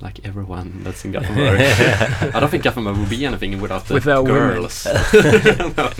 Like 0.00 0.20
everyone 0.28 0.82
that's 0.84 1.04
in 1.04 1.12
Gothenburg. 1.12 1.60
I 2.34 2.40
don't 2.40 2.50
think 2.50 2.64
Gothenburg 2.64 2.96
would 2.98 3.08
be 3.08 3.24
anything 3.26 3.60
without 3.62 3.86
the 3.88 3.94
Without 3.94 4.24
women. 4.24 4.54
girls. 4.60 4.86
No. 5.76 5.90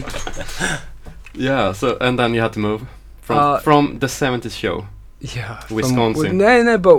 Yeah. 1.46 1.72
So 1.72 1.96
and 2.00 2.18
then 2.18 2.34
you 2.34 2.42
had 2.42 2.52
to 2.52 2.60
move 2.60 2.80
from 3.22 3.38
Uh, 3.38 3.58
from 3.60 3.98
the 3.98 4.06
70s 4.08 4.52
show. 4.52 4.86
Yeah, 5.20 5.60
from- 5.60 5.76
Wisconsin. 5.76 6.36
no, 6.38 6.62
no, 6.62 6.76
but 6.78 6.98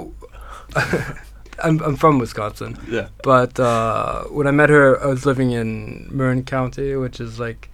I'm 1.63 1.79
I'm 1.83 1.95
from 1.95 2.19
Wisconsin. 2.19 2.77
Yeah. 2.89 3.07
But 3.23 3.59
uh, 3.59 4.23
when 4.33 4.47
I 4.47 4.51
met 4.51 4.69
her, 4.69 4.97
I 5.03 5.05
was 5.07 5.25
living 5.25 5.51
in 5.51 6.07
Marin 6.11 6.43
County, 6.43 6.95
which 6.95 7.19
is 7.21 7.39
like 7.39 7.69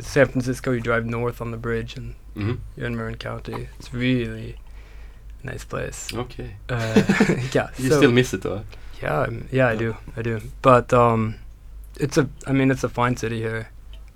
San 0.00 0.26
Francisco. 0.26 0.70
You 0.72 0.80
drive 0.80 1.04
north 1.06 1.40
on 1.40 1.50
the 1.50 1.56
bridge, 1.56 1.96
and 1.96 2.14
hmm 2.34 2.54
you're 2.76 2.86
in 2.86 2.96
Marin 2.96 3.16
County. 3.16 3.68
It's 3.78 3.92
really 3.92 4.56
a 5.42 5.46
nice 5.46 5.64
place. 5.64 6.08
Okay. 6.14 6.54
Uh, 6.68 7.02
yeah. 7.52 7.68
You 7.78 7.88
so- 7.90 7.98
still 7.98 8.12
miss 8.12 8.32
it 8.34 8.42
though. 8.42 8.64
Yeah, 9.02 9.18
I'm- 9.20 9.48
yeah, 9.50 9.66
I 9.68 9.76
do, 9.76 9.96
I 10.16 10.22
do. 10.22 10.40
But 10.62 10.92
um, 10.92 11.36
it's 11.98 12.16
a, 12.16 12.28
I 12.46 12.52
mean, 12.52 12.70
it's 12.70 12.84
a 12.84 12.88
fine 12.88 13.16
city 13.16 13.40
here. 13.40 13.68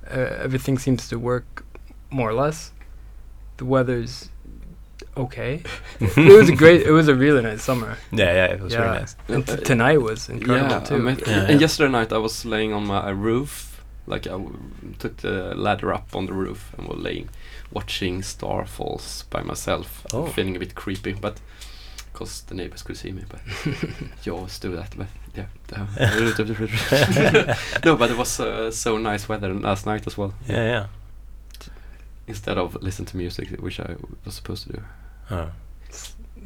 Uh, 0.08 0.44
everything 0.44 0.78
seems 0.78 1.08
to 1.08 1.18
work 1.18 1.64
more 2.10 2.28
or 2.30 2.34
less. 2.34 2.70
The 3.56 3.64
weather's 3.64 4.30
okay. 5.16 5.62
it 6.00 6.16
was 6.38 6.48
a 6.48 6.54
great, 6.62 6.82
it 6.82 6.92
was 6.92 7.08
a 7.08 7.14
really 7.16 7.42
nice 7.42 7.62
summer. 7.64 7.96
yeah, 8.12 8.32
yeah, 8.32 8.44
it 8.54 8.60
was 8.60 8.72
Yeah. 8.72 8.78
very 8.82 8.98
nice. 9.00 9.16
And 9.28 9.44
t- 9.46 9.56
tonight 9.56 10.00
was 10.00 10.28
incredible 10.28 10.70
yeah, 10.70 10.80
too. 10.80 10.98
met- 10.98 11.26
Yeah, 11.26 11.46
and 11.50 11.60
yesterday 11.60 11.90
night 11.90 12.12
I 12.12 12.18
was 12.18 12.44
laying 12.44 12.72
on 12.72 12.86
my 12.86 13.10
roof, 13.10 13.65
like 14.06 14.26
I 14.26 14.30
w- 14.32 14.58
took 14.98 15.16
the 15.18 15.54
ladder 15.54 15.92
up 15.92 16.14
on 16.14 16.26
the 16.26 16.32
roof 16.32 16.72
and 16.78 16.88
was 16.88 16.98
laying, 16.98 17.28
watching 17.72 18.22
starfalls 18.22 19.24
by 19.30 19.42
myself, 19.42 20.06
Oh. 20.12 20.26
feeling 20.26 20.56
a 20.56 20.58
bit 20.60 20.74
creepy, 20.74 21.12
but 21.12 21.40
because 22.12 22.42
the 22.42 22.54
neighbors 22.54 22.82
could 22.82 22.96
see 22.96 23.12
me. 23.12 23.24
But 23.28 23.40
you 24.24 24.34
always 24.36 24.58
do 24.58 24.74
that. 24.76 24.94
But 24.96 25.08
yeah, 25.34 25.46
no, 27.84 27.96
but 27.96 28.10
it 28.10 28.16
was 28.16 28.40
uh, 28.40 28.70
so 28.70 28.96
nice 28.98 29.28
weather 29.28 29.52
last 29.52 29.86
night 29.86 30.06
as 30.06 30.16
well. 30.16 30.32
Yeah, 30.48 30.64
yeah. 30.64 30.86
Instead 32.28 32.58
of 32.58 32.82
listen 32.82 33.04
to 33.06 33.16
music, 33.16 33.50
which 33.60 33.78
I 33.80 33.94
was 34.24 34.34
supposed 34.34 34.66
to 34.66 34.72
do. 34.72 34.82
Oh. 35.30 35.50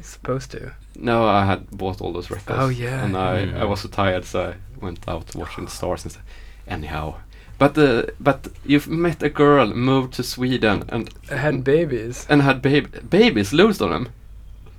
supposed 0.01 0.51
to. 0.51 0.73
No, 0.95 1.25
I 1.27 1.45
had 1.45 1.69
bought 1.71 2.01
all 2.01 2.13
those 2.13 2.29
records. 2.29 2.59
Oh, 2.59 2.69
yeah. 2.69 3.03
and 3.05 3.15
I, 3.17 3.41
I 3.41 3.45
Mm. 3.45 3.69
was 3.69 3.81
so 3.81 3.89
tired, 3.89 4.25
so 4.25 4.51
I 4.51 4.55
went 4.85 5.07
out 5.07 5.33
watching 5.35 5.65
the 5.65 5.71
stars 5.71 6.03
instead. 6.03 6.23
Anyhow, 6.67 7.15
but 7.61 7.77
uh, 7.77 8.03
but 8.19 8.39
you've 8.65 8.87
met 8.89 9.23
a 9.23 9.29
girl, 9.29 9.67
moved 9.75 10.13
to 10.15 10.23
Sweden, 10.23 10.83
and 10.89 11.09
had 11.29 11.63
babies. 11.63 12.25
and 12.29 12.41
had 12.41 12.61
baby 12.61 12.87
babies, 13.09 13.53
loads 13.53 13.81
of 13.81 13.89
them, 13.89 14.05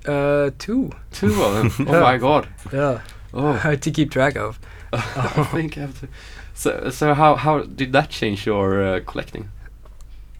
Uh, 0.06 0.50
two. 0.58 0.90
two 1.12 1.32
of 1.46 1.52
them. 1.54 1.70
oh 1.88 1.92
Yeah. 1.94 2.00
my 2.12 2.18
god! 2.18 2.44
Yeah, 2.72 2.98
Oh, 3.32 3.52
hard 3.52 3.80
to 3.86 3.90
keep 3.90 4.10
track 4.10 4.36
of. 4.36 4.58
I 4.92 5.44
think 5.54 5.76
I 5.76 5.80
have 5.80 5.94
to. 6.00 6.08
So 6.54 6.90
so 6.90 7.14
how 7.14 7.36
how 7.36 7.62
did 7.78 7.92
that 7.92 8.10
change 8.10 8.46
your 8.46 8.68
uh, 8.84 9.00
collecting? 9.10 9.44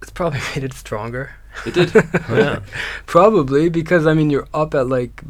It's 0.02 0.10
probably 0.12 0.40
made 0.54 0.64
it 0.64 0.74
stronger. 0.74 1.24
It 1.66 1.74
did. 1.74 1.90
Yeah. 2.30 2.58
Probably 3.06 3.70
because 3.70 4.06
I 4.10 4.14
mean 4.14 4.30
you're 4.30 4.48
up 4.52 4.74
at 4.74 4.88
like 4.88 5.22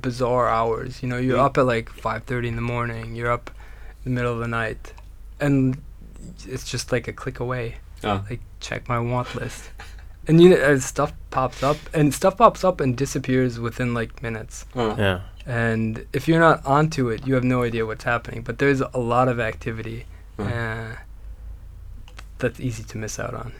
bizarre 0.00 0.48
hours. 0.48 1.02
You 1.02 1.08
know, 1.10 1.18
you're 1.18 1.38
Mm. 1.38 1.46
up 1.46 1.58
at 1.58 1.66
like 1.66 1.88
five 1.90 2.22
thirty 2.24 2.48
in 2.48 2.56
the 2.56 2.62
morning. 2.74 3.16
You're 3.16 3.32
up 3.32 3.50
in 4.04 4.14
the 4.14 4.20
middle 4.20 4.32
of 4.34 4.40
the 4.40 4.48
night, 4.48 4.92
and 5.40 5.76
it's 6.46 6.70
just 6.70 6.92
like 6.92 7.08
a 7.08 7.12
click 7.12 7.40
away. 7.40 7.76
Yeah. 8.02 8.22
Like 8.28 8.40
check 8.60 8.88
my 8.88 8.98
want 8.98 9.34
list, 9.34 9.70
and 10.26 10.40
you 10.40 10.50
know, 10.50 10.56
uh, 10.56 10.78
stuff 10.78 11.12
pops 11.30 11.62
up, 11.62 11.76
and 11.94 12.12
stuff 12.12 12.36
pops 12.38 12.64
up 12.64 12.80
and 12.80 12.96
disappears 12.96 13.58
within 13.60 13.94
like 13.94 14.22
minutes. 14.22 14.66
Uh, 14.74 14.94
Yeah. 14.98 15.20
And 15.46 16.06
if 16.12 16.28
you're 16.28 16.38
not 16.40 16.64
onto 16.64 17.08
it, 17.10 17.26
you 17.26 17.34
have 17.34 17.42
no 17.44 17.62
idea 17.64 17.84
what's 17.84 18.04
happening. 18.04 18.42
But 18.42 18.58
there's 18.58 18.80
a 18.80 18.98
lot 18.98 19.28
of 19.28 19.40
activity 19.40 20.06
Mm. 20.38 20.46
uh, 20.46 20.96
that's 22.38 22.58
easy 22.60 22.82
to 22.84 22.98
miss 22.98 23.18
out 23.18 23.34
on. 23.34 23.52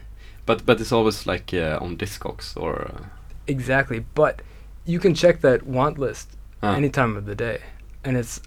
But 0.46 0.64
but 0.66 0.80
it's 0.80 0.92
always 0.92 1.26
like 1.26 1.52
uh, 1.54 1.78
on 1.84 1.96
Discogs 1.96 2.56
or. 2.56 2.74
Uh, 2.94 3.04
Exactly, 3.48 4.04
but 4.14 4.40
you 4.86 5.00
can 5.00 5.14
check 5.14 5.40
that 5.40 5.62
want 5.66 5.98
list 5.98 6.28
uh, 6.62 6.68
any 6.76 6.88
time 6.90 7.16
of 7.16 7.26
the 7.26 7.34
day, 7.34 7.58
and 8.04 8.16
it's 8.16 8.40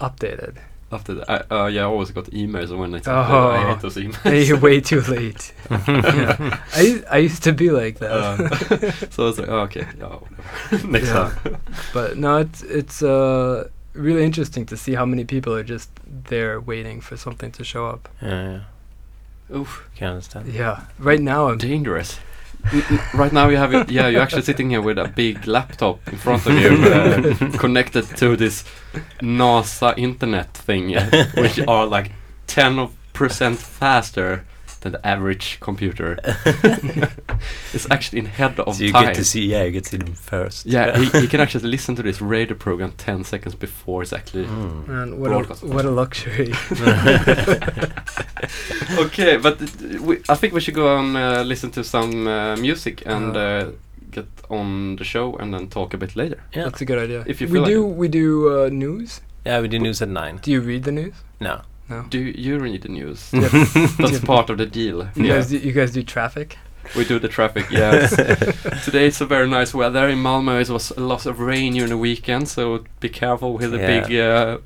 updated. 0.00 0.56
After 0.94 1.14
that, 1.14 1.30
I, 1.30 1.54
uh, 1.54 1.66
yeah, 1.66 1.82
I 1.82 1.84
always 1.84 2.10
got 2.12 2.24
emails 2.26 2.70
when 2.76 2.94
I. 2.94 3.00
Oh. 3.06 3.50
I 3.50 3.72
hate 3.72 3.80
those 3.82 3.96
emails. 3.96 4.24
and 4.24 4.46
you're 4.48 4.58
way 4.60 4.80
too 4.80 5.00
late. 5.02 5.52
yeah. 5.70 6.58
I 6.74 7.02
I 7.10 7.18
used 7.18 7.42
to 7.44 7.52
be 7.52 7.70
like 7.70 7.98
that, 7.98 8.10
Uh, 8.10 8.90
so 9.10 9.28
it's 9.28 9.38
like, 9.38 9.48
oh, 9.48 9.60
okay, 9.68 9.86
yeah, 9.98 10.06
whatever. 10.06 10.88
Next 10.88 11.08
Yeah. 11.08 11.30
time. 11.44 11.56
but 11.92 12.16
no, 12.16 12.38
it's 12.38 12.62
it's 12.62 13.02
uh 13.02 13.68
really 13.94 14.24
interesting 14.24 14.66
to 14.66 14.76
see 14.76 14.94
how 14.94 15.06
many 15.06 15.24
people 15.24 15.52
are 15.54 15.62
just 15.64 15.90
there 16.28 16.60
waiting 16.60 17.00
for 17.02 17.16
something 17.16 17.52
to 17.52 17.64
show 17.64 17.86
up. 17.86 18.08
Yeah, 18.22 18.42
yeah. 19.50 19.56
Oof, 19.56 19.88
Can't 19.94 20.10
understand. 20.14 20.46
Yeah, 20.52 20.80
right 20.98 21.20
now 21.20 21.48
I'm 21.48 21.58
dangerous. 21.58 22.18
Right 23.14 23.32
now 23.32 23.48
you 23.48 23.56
have 23.56 23.74
it, 23.74 23.90
yeah, 23.90 24.08
you're 24.08 24.22
actually 24.22 24.42
sitting 24.42 24.70
here 24.70 24.80
with 24.80 24.98
a 24.98 25.08
big 25.08 25.46
laptop 25.46 26.06
in 26.08 26.18
front 26.18 26.46
of 26.46 26.58
you, 26.58 26.70
uh, 26.84 27.58
connected 27.58 28.04
to 28.16 28.36
this 28.36 28.64
NASA 29.20 29.96
internet 29.96 30.54
thing, 30.54 30.88
yeah, 30.88 31.26
which 31.36 31.60
are 31.68 31.86
like 31.86 32.12
ten 32.46 32.88
percent 33.12 33.58
faster 33.58 34.44
than 34.84 34.92
the 34.92 35.04
average 35.06 35.58
computer. 35.60 36.18
it's 37.72 37.90
actually 37.90 38.20
in 38.20 38.26
head 38.26 38.60
of 38.60 38.76
so 38.76 38.84
you 38.84 38.92
time. 38.92 39.06
get 39.06 39.14
to 39.16 39.24
see, 39.24 39.44
yeah, 39.46 39.64
you 39.64 39.72
get 39.72 39.84
to 39.84 39.90
see 39.90 39.96
them 39.96 40.14
first. 40.14 40.66
yeah, 40.66 40.96
he, 40.98 41.06
he 41.22 41.26
can 41.26 41.40
actually 41.44 41.68
listen 41.68 41.96
to 41.96 42.02
this 42.02 42.20
radio 42.20 42.54
program 42.56 42.92
ten 42.96 43.24
seconds 43.24 43.54
before 43.56 44.02
it's 44.02 44.12
actually. 44.12 44.44
Mm. 44.46 44.86
man, 44.86 45.18
what 45.18 45.30
a, 45.32 45.66
what 45.66 45.84
a 45.84 45.90
luxury. 45.90 46.52
okay, 48.98 49.36
but 49.36 49.60
we, 50.00 50.20
I 50.28 50.34
think 50.34 50.52
we 50.54 50.60
should 50.60 50.74
go 50.74 50.96
and 50.98 51.16
uh, 51.16 51.42
listen 51.42 51.70
to 51.72 51.82
some 51.84 52.26
uh, 52.26 52.56
music 52.56 53.02
and 53.06 53.36
Uh. 53.36 53.40
uh, 53.40 53.70
get 54.10 54.26
on 54.48 54.96
the 54.96 55.04
show 55.04 55.34
and 55.40 55.52
then 55.52 55.66
talk 55.68 55.94
a 55.94 55.98
bit 55.98 56.14
later. 56.14 56.38
Yeah. 56.54 56.64
That's 56.64 56.80
a 56.80 56.84
good 56.84 56.98
idea. 56.98 57.24
If 57.26 57.40
you 57.40 57.48
we 57.48 57.52
feel 57.54 57.62
like 57.62 57.70
do 57.70 57.84
we 57.86 58.08
do 58.08 58.48
uh, 58.64 58.68
news. 58.68 59.20
Yeah, 59.46 59.60
we 59.60 59.68
do 59.68 59.78
news 59.78 60.00
at 60.02 60.08
nine. 60.08 60.38
Do 60.42 60.50
you 60.52 60.60
read 60.60 60.84
the 60.84 60.92
news? 60.92 61.14
No. 61.40 61.62
No. 61.88 62.02
Do 62.08 62.18
you 62.18 62.58
read 62.58 62.82
the 62.82 62.88
news? 62.88 63.28
Yep. 63.32 63.50
That's 63.98 64.20
part 64.20 64.50
of 64.50 64.58
the 64.58 64.66
deal. 64.66 65.08
You 65.14 65.24
Yeah, 65.24 65.34
guys 65.34 65.48
do, 65.50 65.58
you 65.58 65.72
guys 65.72 65.92
do 65.92 66.02
traffic? 66.02 66.56
we 66.96 67.04
do 67.04 67.18
the 67.18 67.28
traffic. 67.28 67.66
Yes. 67.70 68.10
Today 68.84 69.06
it's 69.08 69.20
a 69.20 69.26
very 69.26 69.48
nice 69.48 69.74
weather 69.74 70.08
in 70.08 70.18
Malmö. 70.18 70.60
It 70.62 70.70
was 70.70 70.90
a 70.92 71.00
lot 71.00 71.26
of 71.26 71.40
rain 71.40 71.72
during 71.74 71.90
the 71.90 71.98
weekend, 71.98 72.48
so 72.48 72.84
be 73.00 73.08
careful 73.08 73.54
with 73.54 73.70
the 73.70 73.78
Yeah. 73.78 74.00
big 74.00 74.16
uh, 74.20 74.58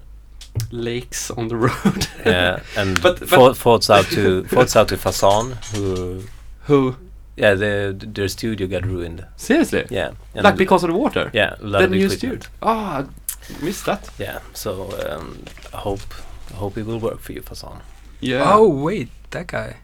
lakes 0.71 1.31
on 1.31 1.49
the 1.49 1.57
road. 1.69 2.07
Yeah, 2.27 2.61
and 2.77 3.01
But- 3.03 3.21
but- 3.21 3.29
thought- 3.29 3.57
thoughts 3.57 3.91
out 3.91 4.07
to 4.13 4.45
thoughts 4.45 4.77
out 4.77 4.89
to 4.89 4.97
Fasan, 4.97 5.57
who 5.75 6.23
Who? 6.67 6.97
yeah, 7.37 7.55
the, 7.55 7.95
their 8.15 8.29
studio 8.29 8.67
got 8.67 8.85
ruined. 8.87 9.25
Seriously? 9.37 9.87
Yeah, 9.91 10.11
and 10.35 10.45
Like 10.45 10.57
because 10.57 10.83
of 10.85 10.91
the 10.91 10.97
water? 10.99 11.31
yeah, 11.35 11.55
a 11.61 11.65
lot 11.67 11.79
the 11.79 11.85
of 11.85 11.91
new 11.91 12.09
studio? 12.11 12.39
Ah, 12.63 13.05
I 13.05 13.65
missed 13.65 13.87
that. 13.87 14.09
Yeah, 14.19 14.39
so 14.55 14.91
um, 15.09 15.45
I 15.73 15.79
hope 15.79 16.01
I 16.51 16.55
hope 16.57 16.77
it 16.79 16.87
will 16.87 16.99
work 17.01 17.21
for 17.21 17.33
you, 17.33 17.43
Fasan. 17.43 17.81
Yeah. 18.21 18.43
Oh 18.55 18.69
wait, 18.69 19.09
that 19.31 19.47
guy. 19.49 19.77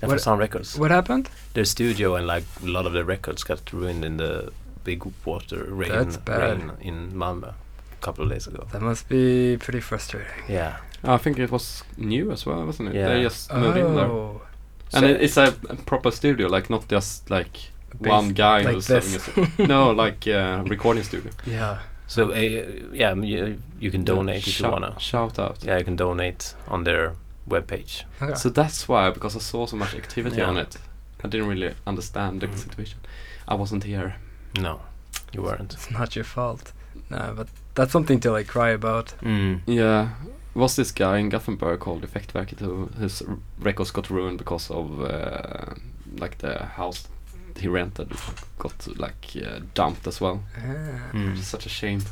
And 0.00 0.10
What- 0.10 0.18
Fasan 0.20 0.38
Records. 0.38 0.76
What 0.78 0.90
happened? 0.90 1.28
Their 1.54 1.64
studio 1.64 2.16
and 2.16 2.26
like 2.26 2.44
a 2.62 2.66
lot 2.66 2.86
of 2.86 2.92
the 2.92 3.04
records 3.04 3.44
got 3.44 3.72
ruined 3.72 4.04
in 4.04 4.16
the 4.16 4.52
big 4.84 5.04
water 5.24 5.64
rain, 5.68 5.90
That's 5.92 6.16
bad. 6.16 6.40
rain 6.58 6.72
in 6.80 7.12
Malmö 7.12 7.48
a 7.48 7.54
couple 8.00 8.24
of 8.24 8.30
days 8.30 8.46
ago. 8.48 8.66
That 8.72 8.82
must 8.82 9.08
be 9.08 9.56
pretty 9.58 9.80
frustrating. 9.80 10.28
Yeah, 10.48 10.76
I 11.04 11.18
think 11.18 11.38
it 11.38 11.50
was 11.52 11.84
new 11.96 12.32
as 12.32 12.44
well, 12.46 12.64
wasn't 12.66 12.88
it? 12.88 12.94
Yeah. 12.96 13.08
They 13.08 13.22
just 13.22 13.52
moved 13.52 13.76
in 13.78 13.94
there. 13.94 14.06
Oh, 14.06 14.40
And 14.92 15.04
So- 15.04 15.08
it, 15.10 15.20
it's 15.22 15.36
a, 15.36 15.54
a 15.70 15.76
proper 15.76 16.10
studio, 16.10 16.48
like 16.48 16.68
not 16.68 16.88
just 16.88 17.30
like 17.30 17.56
one 17.98 18.30
guy 18.30 18.62
like 18.62 18.74
who's 18.74 18.88
having 18.88 19.20
a, 19.58 19.66
no, 19.66 19.90
like 19.92 20.26
uh, 20.26 20.62
recording 20.66 21.04
studio. 21.04 21.30
yeah. 21.46 21.78
So 22.14 22.30
uh, 22.30 22.34
yeah, 22.92 23.14
you, 23.14 23.58
you 23.80 23.90
can 23.90 24.04
donate 24.04 24.46
if 24.46 24.60
you 24.60 24.68
wanna. 24.70 24.94
Shout 25.00 25.38
out. 25.38 25.64
Yeah, 25.64 25.78
you 25.78 25.84
can 25.84 25.96
donate 25.96 26.54
on 26.68 26.84
their 26.84 27.14
webpage. 27.48 28.04
Okay. 28.20 28.34
So 28.34 28.50
that's 28.50 28.86
why, 28.88 29.10
because 29.10 29.34
I 29.34 29.40
saw 29.40 29.66
so 29.66 29.76
much 29.76 29.94
activity 29.94 30.36
Yeah. 30.36 30.48
on 30.50 30.58
it, 30.58 30.76
I 31.24 31.28
didn't 31.28 31.48
really 31.48 31.74
understand 31.86 32.40
the 32.40 32.46
Mhm. 32.48 32.58
situation. 32.58 32.98
I 33.48 33.54
wasn't 33.54 33.84
here. 33.84 34.14
No, 34.60 34.80
you 35.32 35.42
weren't. 35.42 35.72
It's 35.72 35.90
not 35.90 36.14
your 36.14 36.24
fault. 36.26 36.72
No, 37.10 37.32
but 37.36 37.48
that's 37.74 37.92
something 37.92 38.20
to 38.20 38.30
like 38.30 38.46
cry 38.52 38.70
about. 38.74 39.14
Mm. 39.22 39.60
Yeah, 39.66 40.08
was 40.54 40.76
this 40.76 40.92
guy 40.92 41.18
in 41.18 41.30
Gothenburg 41.30 41.80
called 41.80 42.02
Effektverket 42.06 42.60
who 42.60 42.90
his 43.00 43.22
records 43.58 43.90
got 43.90 44.10
ruined 44.10 44.36
because 44.38 44.70
of 44.70 45.00
uh, 45.00 45.74
like 46.20 46.36
the 46.38 46.66
house 46.76 47.08
he 47.58 47.68
rented 47.68 48.08
got 48.58 48.86
like 48.98 49.26
uh, 49.36 49.60
dumped 49.74 50.06
as 50.06 50.20
well. 50.20 50.42
Ah. 50.56 51.10
Mm. 51.12 51.38
Such 51.38 51.66
a 51.66 51.68
shame. 51.68 52.02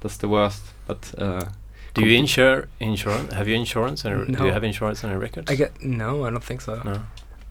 That's 0.00 0.16
the 0.18 0.28
worst. 0.28 0.62
But 0.86 1.12
uh, 1.18 1.44
Do 1.94 2.02
you 2.06 2.16
insure 2.18 2.68
insurance? 2.80 3.32
Have 3.34 3.48
you 3.48 3.54
insurance? 3.56 4.04
On 4.04 4.10
your, 4.12 4.24
Do 4.26 4.44
you 4.46 4.52
have 4.52 4.64
insurance 4.64 5.04
on 5.04 5.10
your 5.10 5.20
records? 5.20 5.50
I 5.50 5.54
get 5.56 5.82
no, 5.82 6.24
I 6.26 6.30
don't 6.30 6.44
think 6.44 6.60
so. 6.60 6.80
No. 6.84 7.02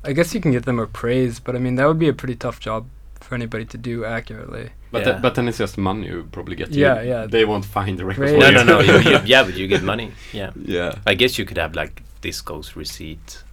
I 0.03 0.13
guess 0.13 0.34
you 0.34 0.41
can 0.41 0.51
get 0.51 0.65
them 0.65 0.79
appraised, 0.79 1.44
but 1.44 1.56
I 1.56 1.60
mean 1.60 1.75
that 1.75 1.86
would 1.88 2.00
be 2.00 2.08
a 2.10 2.13
pretty 2.13 2.36
tough 2.36 2.60
job 2.60 2.86
for 3.20 3.36
anybody 3.36 3.65
to 3.65 3.77
do 3.77 4.06
accurately. 4.06 4.70
but 4.91 5.01
Yeah. 5.06 5.12
the- 5.13 5.20
but 5.22 5.36
then 5.36 5.48
it's 5.48 5.58
just 5.60 5.77
money 5.77 6.08
you 6.08 6.27
probably 6.32 6.56
get. 6.56 6.70
Yeah, 6.72 7.01
You- 7.01 7.10
yeah. 7.10 7.25
They 7.27 7.46
won't 7.46 7.65
find 7.65 7.98
the 8.00 8.06
records. 8.06 8.32
For 8.32 8.38
No, 8.39 8.48
you. 8.48 8.53
no, 8.53 8.63
no. 8.63 8.79
You, 8.79 9.00
you, 9.12 9.20
yeah, 9.25 9.44
but 9.44 9.56
you 9.58 9.68
get 9.68 9.84
money. 9.84 10.12
Yeah. 10.34 10.51
yeah. 10.56 10.96
I 11.06 11.13
guess 11.15 11.38
you 11.38 11.46
could 11.46 11.58
have 11.58 11.75
like 11.75 12.01
Discogs 12.22 12.75
receipt, 12.75 13.44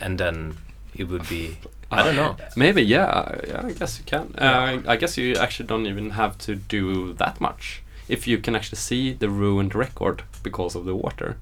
and 0.00 0.18
then 0.18 0.56
it 0.94 1.08
would 1.08 1.28
be. 1.28 1.56
I 1.90 2.02
don't 2.02 2.16
know. 2.16 2.36
Maybe, 2.56 2.82
yeah, 2.82 3.38
yeah. 3.46 3.62
I 3.64 3.72
guess 3.72 3.98
you 3.98 4.04
can. 4.04 4.34
Uh, 4.38 4.82
I 4.86 4.96
guess 4.96 5.16
you 5.16 5.34
actually 5.36 5.66
don't 5.68 5.86
even 5.86 6.10
have 6.10 6.36
to 6.38 6.56
do 6.56 7.12
that 7.14 7.40
much 7.40 7.82
if 8.08 8.26
you 8.26 8.38
can 8.38 8.56
actually 8.56 8.78
see 8.78 9.12
the 9.12 9.28
ruined 9.28 9.74
record 9.74 10.22
because 10.42 10.74
of 10.74 10.84
the 10.84 10.94
water. 10.96 11.36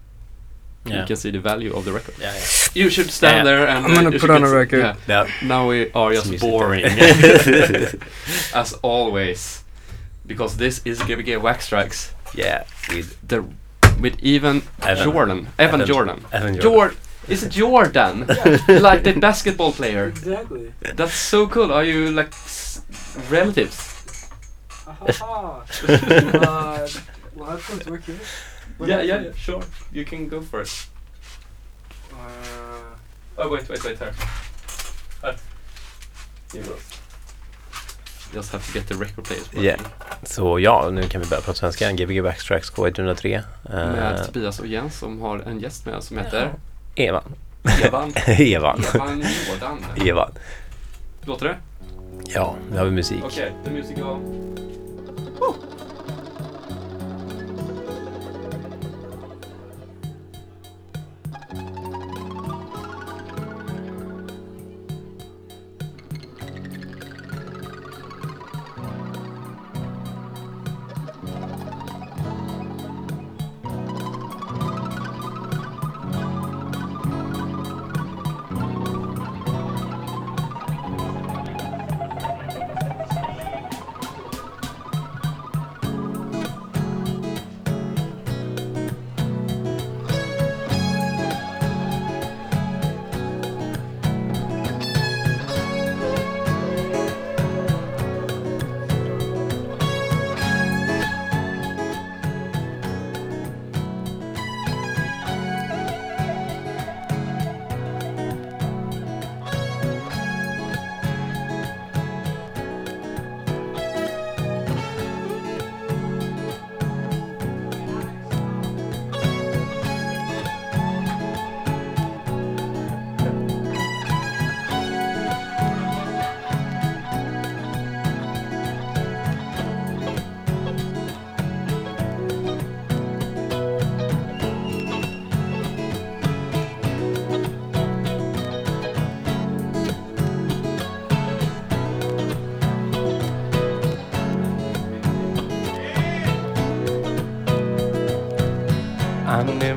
You 0.86 1.02
can 1.06 1.16
see 1.16 1.30
the 1.30 1.40
value 1.40 1.72
of 1.74 1.86
the 1.86 1.92
record. 1.92 2.14
Yeah. 2.20 2.34
yeah. 2.34 2.44
You 2.74 2.90
should 2.90 3.10
stand 3.10 3.36
Yeah. 3.38 3.44
there 3.56 3.66
and. 3.68 3.86
I'm 3.86 3.90
uh, 3.92 3.94
gonna 4.02 4.18
put 4.18 4.28
on 4.28 4.44
a 4.44 4.50
record. 4.50 4.80
Yeah. 4.80 4.96
Yeah. 5.08 5.30
Now 5.42 5.66
we 5.68 5.90
are 5.92 6.12
just 6.12 6.28
music 6.28 6.46
boring, 6.46 6.84
as 8.54 8.74
always, 8.82 9.64
because 10.26 10.56
this 10.58 10.80
is 10.84 10.98
Gbg 11.00 11.40
Wax 11.40 11.64
Strikes. 11.66 12.12
yeah. 12.34 12.64
With 12.90 13.16
The 13.26 13.44
with 14.00 14.18
even 14.22 14.62
Evan. 14.82 15.04
Jordan, 15.12 15.38
Evan, 15.58 15.80
Evan- 15.80 15.86
Jordan. 15.86 16.24
Evan 16.32 16.60
Jordan. 16.60 16.60
Jord, 16.60 16.96
is 17.28 17.42
it 17.42 17.50
Jordan? 17.52 18.26
like 18.68 19.02
the 19.04 19.12
basketball 19.20 19.72
player. 19.72 20.08
Exactly. 20.08 20.72
That's 20.96 21.14
so 21.14 21.46
cool. 21.48 21.72
Are 21.72 21.84
you 21.84 22.10
like 22.10 22.28
s- 22.32 22.80
relatives? 23.30 23.90
uh, 24.86 25.60
well, 27.36 27.50
headphones 27.50 27.86
work 27.86 28.04
here. 28.04 28.16
Yeah, 28.86 29.02
yeah, 29.02 29.22
yeah, 29.22 29.32
sure. 29.36 29.62
You 29.92 30.04
can 30.04 30.28
go 30.28 30.40
for 30.42 30.60
it. 30.62 30.86
Uh, 32.12 32.16
Oh, 33.36 33.48
wait, 33.48 33.68
wait, 33.68 33.84
wait, 33.84 33.98
here. 33.98 34.12
Här. 35.22 35.34
Just 38.34 38.52
have 38.52 38.66
to 38.66 38.72
get 38.78 38.86
the 38.88 38.94
record 38.94 39.24
players. 39.24 39.48
Yeah. 39.54 39.80
Så 40.22 40.58
ja, 40.58 40.90
nu 40.90 41.08
kan 41.08 41.20
vi 41.20 41.26
börja 41.26 41.42
prata 41.42 41.58
svenska. 41.58 41.92
Gbg 41.92 42.22
Backstracks 42.22 42.72
K103. 42.72 43.42
Med 43.62 44.20
Uh, 44.20 44.26
Tobias 44.26 44.58
och 44.60 44.66
Jens 44.66 44.98
som 44.98 45.20
har 45.20 45.38
en 45.38 45.60
gäst 45.60 45.86
med 45.86 46.02
som 46.04 46.18
heter 46.18 46.54
Evan. 46.96 47.22
Evan. 47.82 48.12
Evan. 48.26 48.80
Evan 48.94 49.24
Jordan. 49.48 49.84
Evan. 50.06 50.30
Låter 51.22 51.46
det? 51.46 51.56
Ja, 52.34 52.54
nu 52.70 52.78
har 52.78 52.84
vi 52.84 52.90
musik. 52.90 53.24
Okej, 53.24 53.52
the 53.64 53.70
music. 53.70 53.98
I 53.98 54.02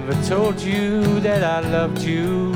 never 0.08 0.26
told 0.26 0.62
you 0.62 1.20
that 1.20 1.44
I 1.44 1.60
loved 1.60 2.02
you. 2.02 2.54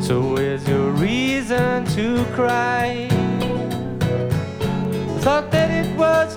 So 0.00 0.20
where's 0.34 0.68
your 0.68 0.90
reason 0.92 1.84
to 1.96 2.24
cry? 2.26 3.08
Thought 5.20 5.50
that 5.50 5.70
it 5.70 5.96
was 5.96 6.33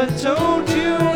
Never 0.00 0.18
told 0.18 0.70
you 0.70 1.09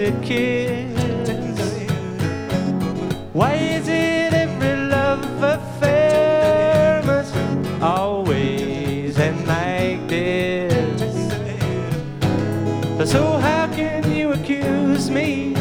illicit 0.00 0.22
kiss. 0.22 1.28
Why 3.32 3.52
is 3.54 3.88
it 3.88 4.32
every 4.32 4.76
love 4.88 5.24
affair 5.42 7.02
must 7.04 7.34
always 7.82 9.18
end 9.18 9.46
like 9.46 10.08
this? 10.08 10.70
So 13.10 13.38
how 13.38 13.66
can 13.74 14.10
you 14.12 14.32
accuse 14.32 15.10
me 15.10 15.52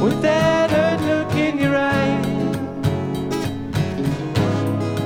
with 0.00 0.20
that 0.22 0.70
hurt 0.70 1.00
look 1.02 1.34
in 1.36 1.58
your 1.58 1.76
eye? 1.76 2.20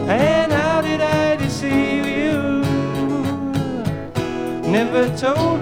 And 0.08 0.52
how 0.52 0.80
did 0.80 1.00
I 1.00 1.36
deceive 1.36 2.06
you? 2.06 2.62
Never 4.70 5.08
told 5.16 5.55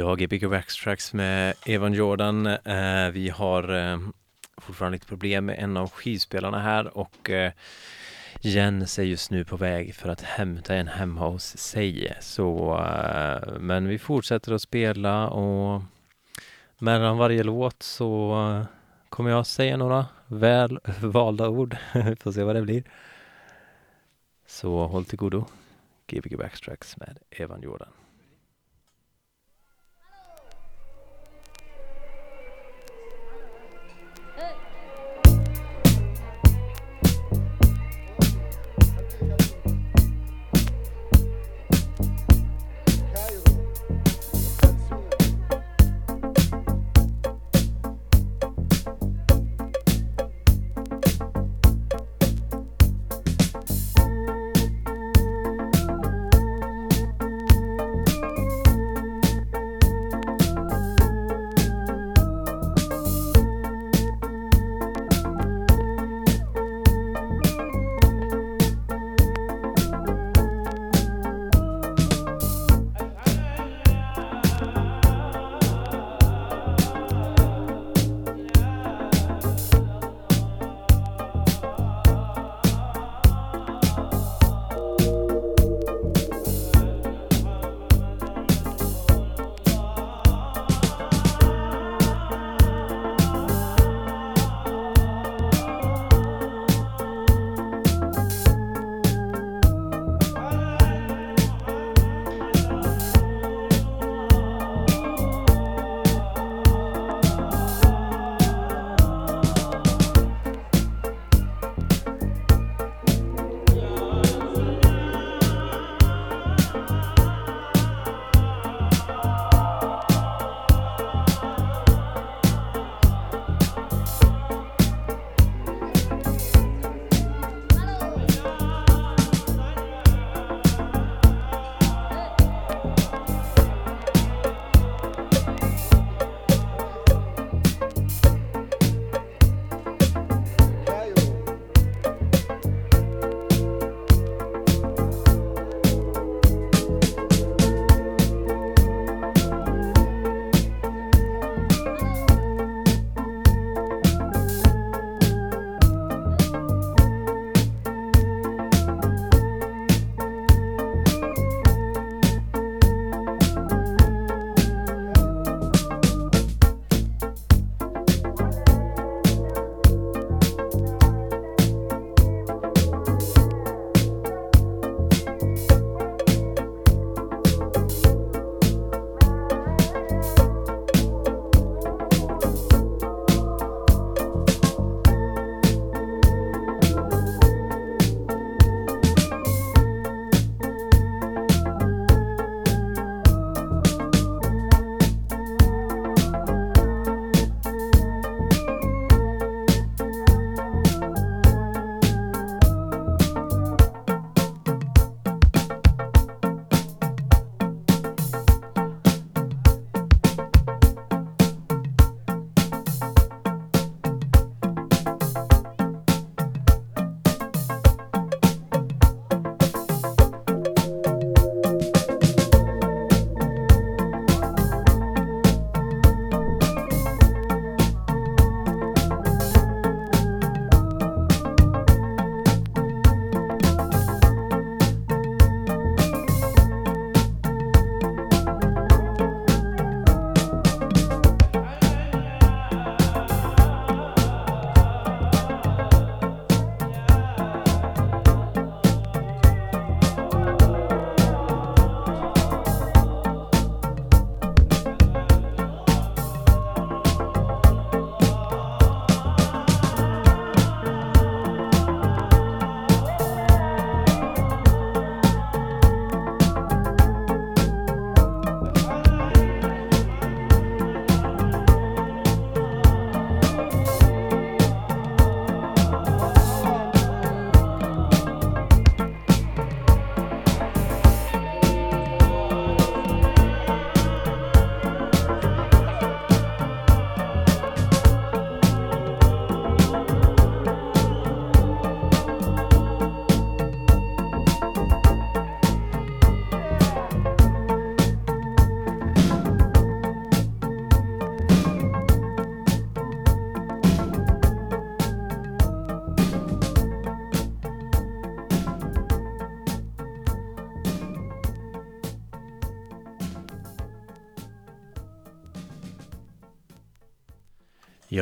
Ja, 0.00 0.14
Gbg 0.14 0.50
Backtracks 0.50 1.12
med 1.12 1.54
Evan 1.66 1.92
Jordan. 1.92 2.46
Eh, 2.46 3.10
vi 3.12 3.28
har 3.28 3.74
eh, 3.76 3.98
fortfarande 4.56 4.96
lite 4.96 5.06
problem 5.06 5.46
med 5.46 5.58
en 5.58 5.76
av 5.76 5.90
skivspelarna 5.90 6.58
här 6.58 6.98
och 6.98 7.30
eh, 7.30 7.52
Jens 8.40 8.98
är 8.98 9.02
just 9.02 9.30
nu 9.30 9.44
på 9.44 9.56
väg 9.56 9.94
för 9.94 10.08
att 10.08 10.20
hämta 10.20 10.74
en 10.74 10.88
hemma 10.88 11.28
hos 11.28 11.56
sig. 11.56 12.16
Så, 12.20 12.78
eh, 12.78 13.58
men 13.58 13.88
vi 13.88 13.98
fortsätter 13.98 14.52
att 14.52 14.62
spela 14.62 15.28
och 15.28 15.82
mellan 16.78 17.18
varje 17.18 17.42
låt 17.42 17.82
så 17.82 18.32
eh, 18.32 18.66
kommer 19.08 19.30
jag 19.30 19.46
säga 19.46 19.76
några 19.76 20.06
väl 20.26 20.78
valda 21.00 21.48
ord. 21.48 21.76
Vi 21.94 22.16
får 22.20 22.32
se 22.32 22.42
vad 22.42 22.56
det 22.56 22.62
blir. 22.62 22.84
Så 24.46 24.86
håll 24.86 25.04
till 25.04 25.18
godo. 25.18 25.44
Gbg 26.06 26.38
Backtracks 26.38 26.96
med 26.96 27.18
Evan 27.30 27.62
Jordan. 27.62 27.88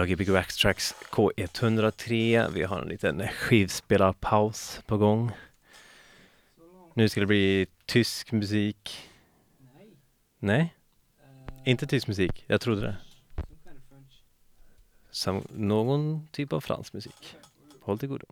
Ja, 0.09 0.16
Backtracks 0.16 0.94
K103. 1.11 2.51
Vi 2.51 2.62
har 2.62 2.81
en 2.81 2.88
liten 2.88 3.29
skivspelarpaus 3.29 4.81
på 4.87 4.97
gång. 4.97 5.31
Nu 6.94 7.09
ska 7.09 7.21
det 7.21 7.27
bli 7.27 7.66
tysk 7.87 8.33
musik. 8.33 9.11
Nej? 10.38 10.75
Inte 11.64 11.87
tysk 11.87 12.09
musik, 12.09 12.44
jag 12.47 12.61
trodde 12.61 12.81
det. 12.81 12.97
Som 15.11 15.47
någon 15.51 16.29
typ 16.33 16.53
av 16.53 16.61
fransk 16.61 16.92
musik. 16.92 17.37
Håll 17.81 17.99
till 17.99 18.09
godo. 18.09 18.27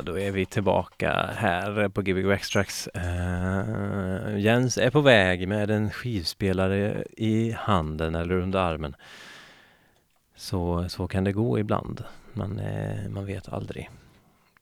Ja, 0.00 0.04
då 0.04 0.18
är 0.18 0.30
vi 0.30 0.46
tillbaka 0.46 1.12
här 1.36 1.88
på 1.88 2.02
Gbg 2.02 2.32
Extracts. 2.32 2.88
Uh, 2.96 3.04
eh, 3.04 4.38
Jens 4.38 4.78
är 4.78 4.90
på 4.90 5.00
väg 5.00 5.48
med 5.48 5.70
en 5.70 5.90
skivspelare 5.90 7.04
i 7.16 7.52
handen 7.52 8.14
eller 8.14 8.34
under 8.34 8.58
armen. 8.58 8.96
Så, 10.34 10.88
så 10.88 11.08
kan 11.08 11.24
det 11.24 11.32
gå 11.32 11.58
ibland. 11.58 12.04
Man, 12.32 12.60
uh, 12.60 13.08
man 13.08 13.26
vet 13.26 13.48
aldrig. 13.48 13.90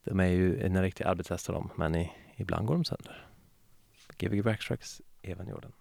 De 0.04 0.20
är 0.20 0.26
ju 0.26 0.66
en 0.66 0.82
riktig 0.82 1.04
arbetshäst 1.04 1.46
de, 1.46 1.70
men 1.74 1.94
i, 1.94 2.12
ibland 2.36 2.66
går 2.66 2.74
de 2.74 2.84
sönder. 2.84 3.26
Gbg 4.16 4.46
Extracts, 4.46 5.02
Evan 5.22 5.48
Jordan. 5.48 5.72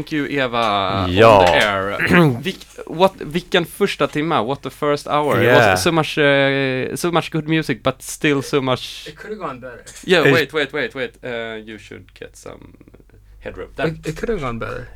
Thank 0.00 0.12
you 0.12 0.26
Eva 0.26 1.06
Ja. 1.10 1.38
on 1.38 1.44
the 1.44 1.52
air. 1.52 1.98
Vilk, 2.42 2.66
what, 2.86 3.12
vilken 3.20 3.66
första 3.66 4.06
timma, 4.06 4.42
what 4.42 4.62
the 4.62 4.70
first 4.70 5.06
hour. 5.06 5.42
It 5.42 5.54
was 5.54 5.82
so 5.82 5.92
much, 5.92 6.18
uh, 6.18 6.96
so 6.96 7.12
much 7.12 7.30
good 7.30 7.48
music 7.48 7.82
but 7.82 8.02
still 8.02 8.42
so 8.42 8.60
much... 8.62 9.06
It 9.08 9.16
could 9.16 9.30
have 9.30 9.38
gone 9.40 9.60
better. 9.60 9.84
Yeah, 10.06 10.24
Is- 10.26 10.32
wait, 10.32 10.52
wait, 10.52 10.72
wait, 10.72 10.94
wait. 10.94 11.18
Uh, 11.22 11.60
you 11.66 11.78
should 11.78 12.14
get 12.14 12.36
some 12.36 12.74
headroom. 13.40 13.68
There. 13.76 13.88
It, 13.88 14.06
it 14.06 14.16
could 14.16 14.30
have 14.30 14.40
gone 14.40 14.58
better. 14.58 14.88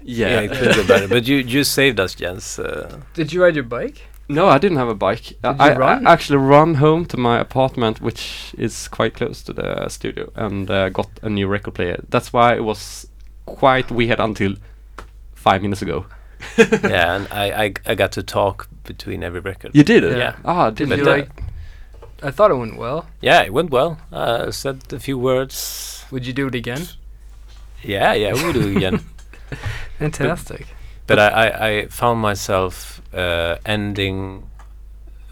Yeah, 0.00 0.40
it 0.40 0.52
could 0.52 0.76
be 0.76 0.86
better. 0.86 1.08
But 1.08 1.26
you 1.28 1.36
you 1.36 1.64
saved 1.64 2.00
us, 2.00 2.14
Jens. 2.14 2.58
Uh, 2.58 3.00
Did 3.14 3.32
you 3.32 3.42
ride 3.44 3.54
your 3.54 3.64
bike? 3.68 4.02
No, 4.28 4.48
I 4.48 4.58
didn't 4.58 4.78
have 4.78 4.88
a 4.88 4.94
bike. 4.94 5.22
Did 5.42 5.60
I, 5.60 5.72
you 5.72 5.78
run? 5.78 6.06
I 6.06 6.12
actually 6.12 6.38
run 6.38 6.74
home 6.74 7.06
to 7.06 7.16
my 7.16 7.38
apartment, 7.40 8.00
which 8.00 8.54
is 8.58 8.88
quite 8.88 9.14
close 9.14 9.42
to 9.44 9.52
the 9.52 9.88
studio, 9.88 10.30
and 10.34 10.70
uh, 10.70 10.88
got 10.88 11.08
a 11.22 11.28
new 11.28 11.46
record 11.46 11.74
player. 11.74 12.00
That's 12.08 12.32
why 12.32 12.54
it 12.54 12.64
was 12.64 13.06
quite 13.56 13.90
weird 13.90 14.20
until 14.20 14.54
five 15.34 15.62
minutes 15.62 15.82
ago. 15.82 16.06
yeah, 16.58 17.14
and 17.16 17.28
I, 17.30 17.64
I 17.64 17.74
I 17.86 17.94
got 17.94 18.12
to 18.12 18.22
talk 18.22 18.68
between 18.84 19.22
every 19.22 19.40
record. 19.40 19.70
You 19.74 19.84
did 19.84 20.04
it? 20.04 20.16
Yeah. 20.18 20.34
Ah, 20.44 20.70
Did 20.70 20.88
did 20.88 20.98
you 20.98 21.04
you 21.04 21.10
like? 21.10 21.28
I 22.22 22.30
thought 22.30 22.50
it 22.50 22.56
went 22.56 22.76
well. 22.78 23.06
Yeah, 23.20 23.42
it 23.42 23.52
went 23.52 23.70
well. 23.70 23.96
Uh, 24.12 24.50
said 24.50 24.92
a 24.92 24.98
few 24.98 25.18
words. 25.18 26.04
Would 26.10 26.26
you 26.26 26.32
do 26.32 26.46
it 26.48 26.54
again? 26.54 26.86
Yeah, 27.82 28.12
yeah, 28.14 28.32
we'll 28.34 28.52
do 28.52 28.68
it 28.68 28.76
again. 28.76 29.00
Fantastic. 29.98 30.66
But 31.06 31.18
I, 31.18 31.28
I, 31.28 31.68
I 31.68 31.86
found 31.86 32.20
myself 32.20 33.02
uh, 33.14 33.56
ending 33.66 34.48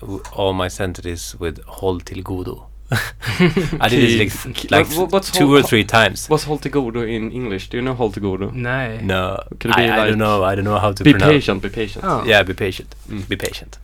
w- 0.01 0.23
all 0.33 0.53
my 0.53 0.69
sentences 0.69 1.37
with 1.39 1.63
håll 1.65 2.01
till 2.01 2.23
godo. 2.23 2.67
I 3.81 3.89
did 3.89 4.03
it 4.03 4.19
like, 4.19 4.71
like 4.71 4.87
What- 4.97 5.13
what's 5.13 5.31
two 5.31 5.55
or 5.55 5.63
three 5.63 5.85
times. 5.85 6.29
What's 6.29 6.45
håll 6.45 6.59
till 6.59 6.73
godo 6.73 7.03
in 7.09 7.31
English? 7.31 7.69
Do 7.71 7.77
you 7.77 7.83
know 7.83 7.95
håll 7.95 8.11
till 8.13 8.23
godo? 8.23 8.51
Nej. 8.53 9.01
No, 9.03 9.39
Could 9.61 9.71
it 9.71 9.77
be 9.77 9.83
I, 9.85 10.03
I 10.05 10.07
don't 10.09 10.19
know. 10.19 10.43
I 10.45 10.55
don't 10.57 10.65
know 10.65 10.79
how 10.79 10.93
to 10.93 11.05
Be 11.05 11.13
pronounce. 11.13 11.33
patient, 11.33 11.63
be 11.63 11.69
patient. 11.69 12.05
Oh. 12.05 12.25
Yeah, 12.27 12.43
be 12.43 12.53
patient. 12.55 12.95
Mm. 13.09 13.29
Be 13.29 13.37
patient. 13.37 13.79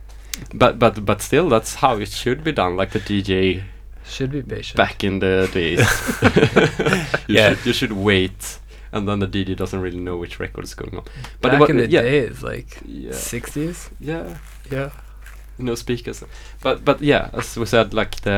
But 0.53 0.77
but 0.77 1.05
but 1.05 1.21
still, 1.21 1.49
that's 1.49 1.75
how 1.75 1.97
it 1.97 2.09
should 2.09 2.43
be 2.43 2.51
done, 2.51 2.75
like 2.75 2.91
the 2.91 2.99
DJ 2.99 3.63
Should 4.05 4.31
be 4.31 4.41
patient. 4.43 4.77
back 4.77 5.03
in 5.03 5.19
the 5.19 5.49
days. 5.53 5.79
you 7.27 7.35
Yeah. 7.35 7.49
should, 7.55 7.65
you 7.65 7.73
should 7.73 7.91
wait, 7.93 8.59
and 8.91 9.07
then 9.07 9.19
the 9.19 9.27
DJ 9.27 9.55
doesn't 9.55 9.79
really 9.81 9.99
know 9.99 10.17
which 10.17 10.39
record 10.39 10.63
is 10.65 10.75
going 10.75 10.95
on. 10.97 11.03
But 11.41 11.51
Back 11.59 11.69
in 11.69 11.77
the 11.77 11.87
yeah, 11.89 12.01
days, 12.03 12.43
like 12.43 12.77
yeah, 12.85 13.11
60s. 13.13 13.89
yeah, 13.99 14.37
Yeah. 14.71 14.89
no 15.63 15.75
speakers. 15.75 16.23
But 16.61 16.83
but 16.85 17.01
yeah, 17.01 17.29
as 17.33 17.57
we 17.57 17.65
said, 17.65 17.93
like 17.93 18.21
the 18.21 18.31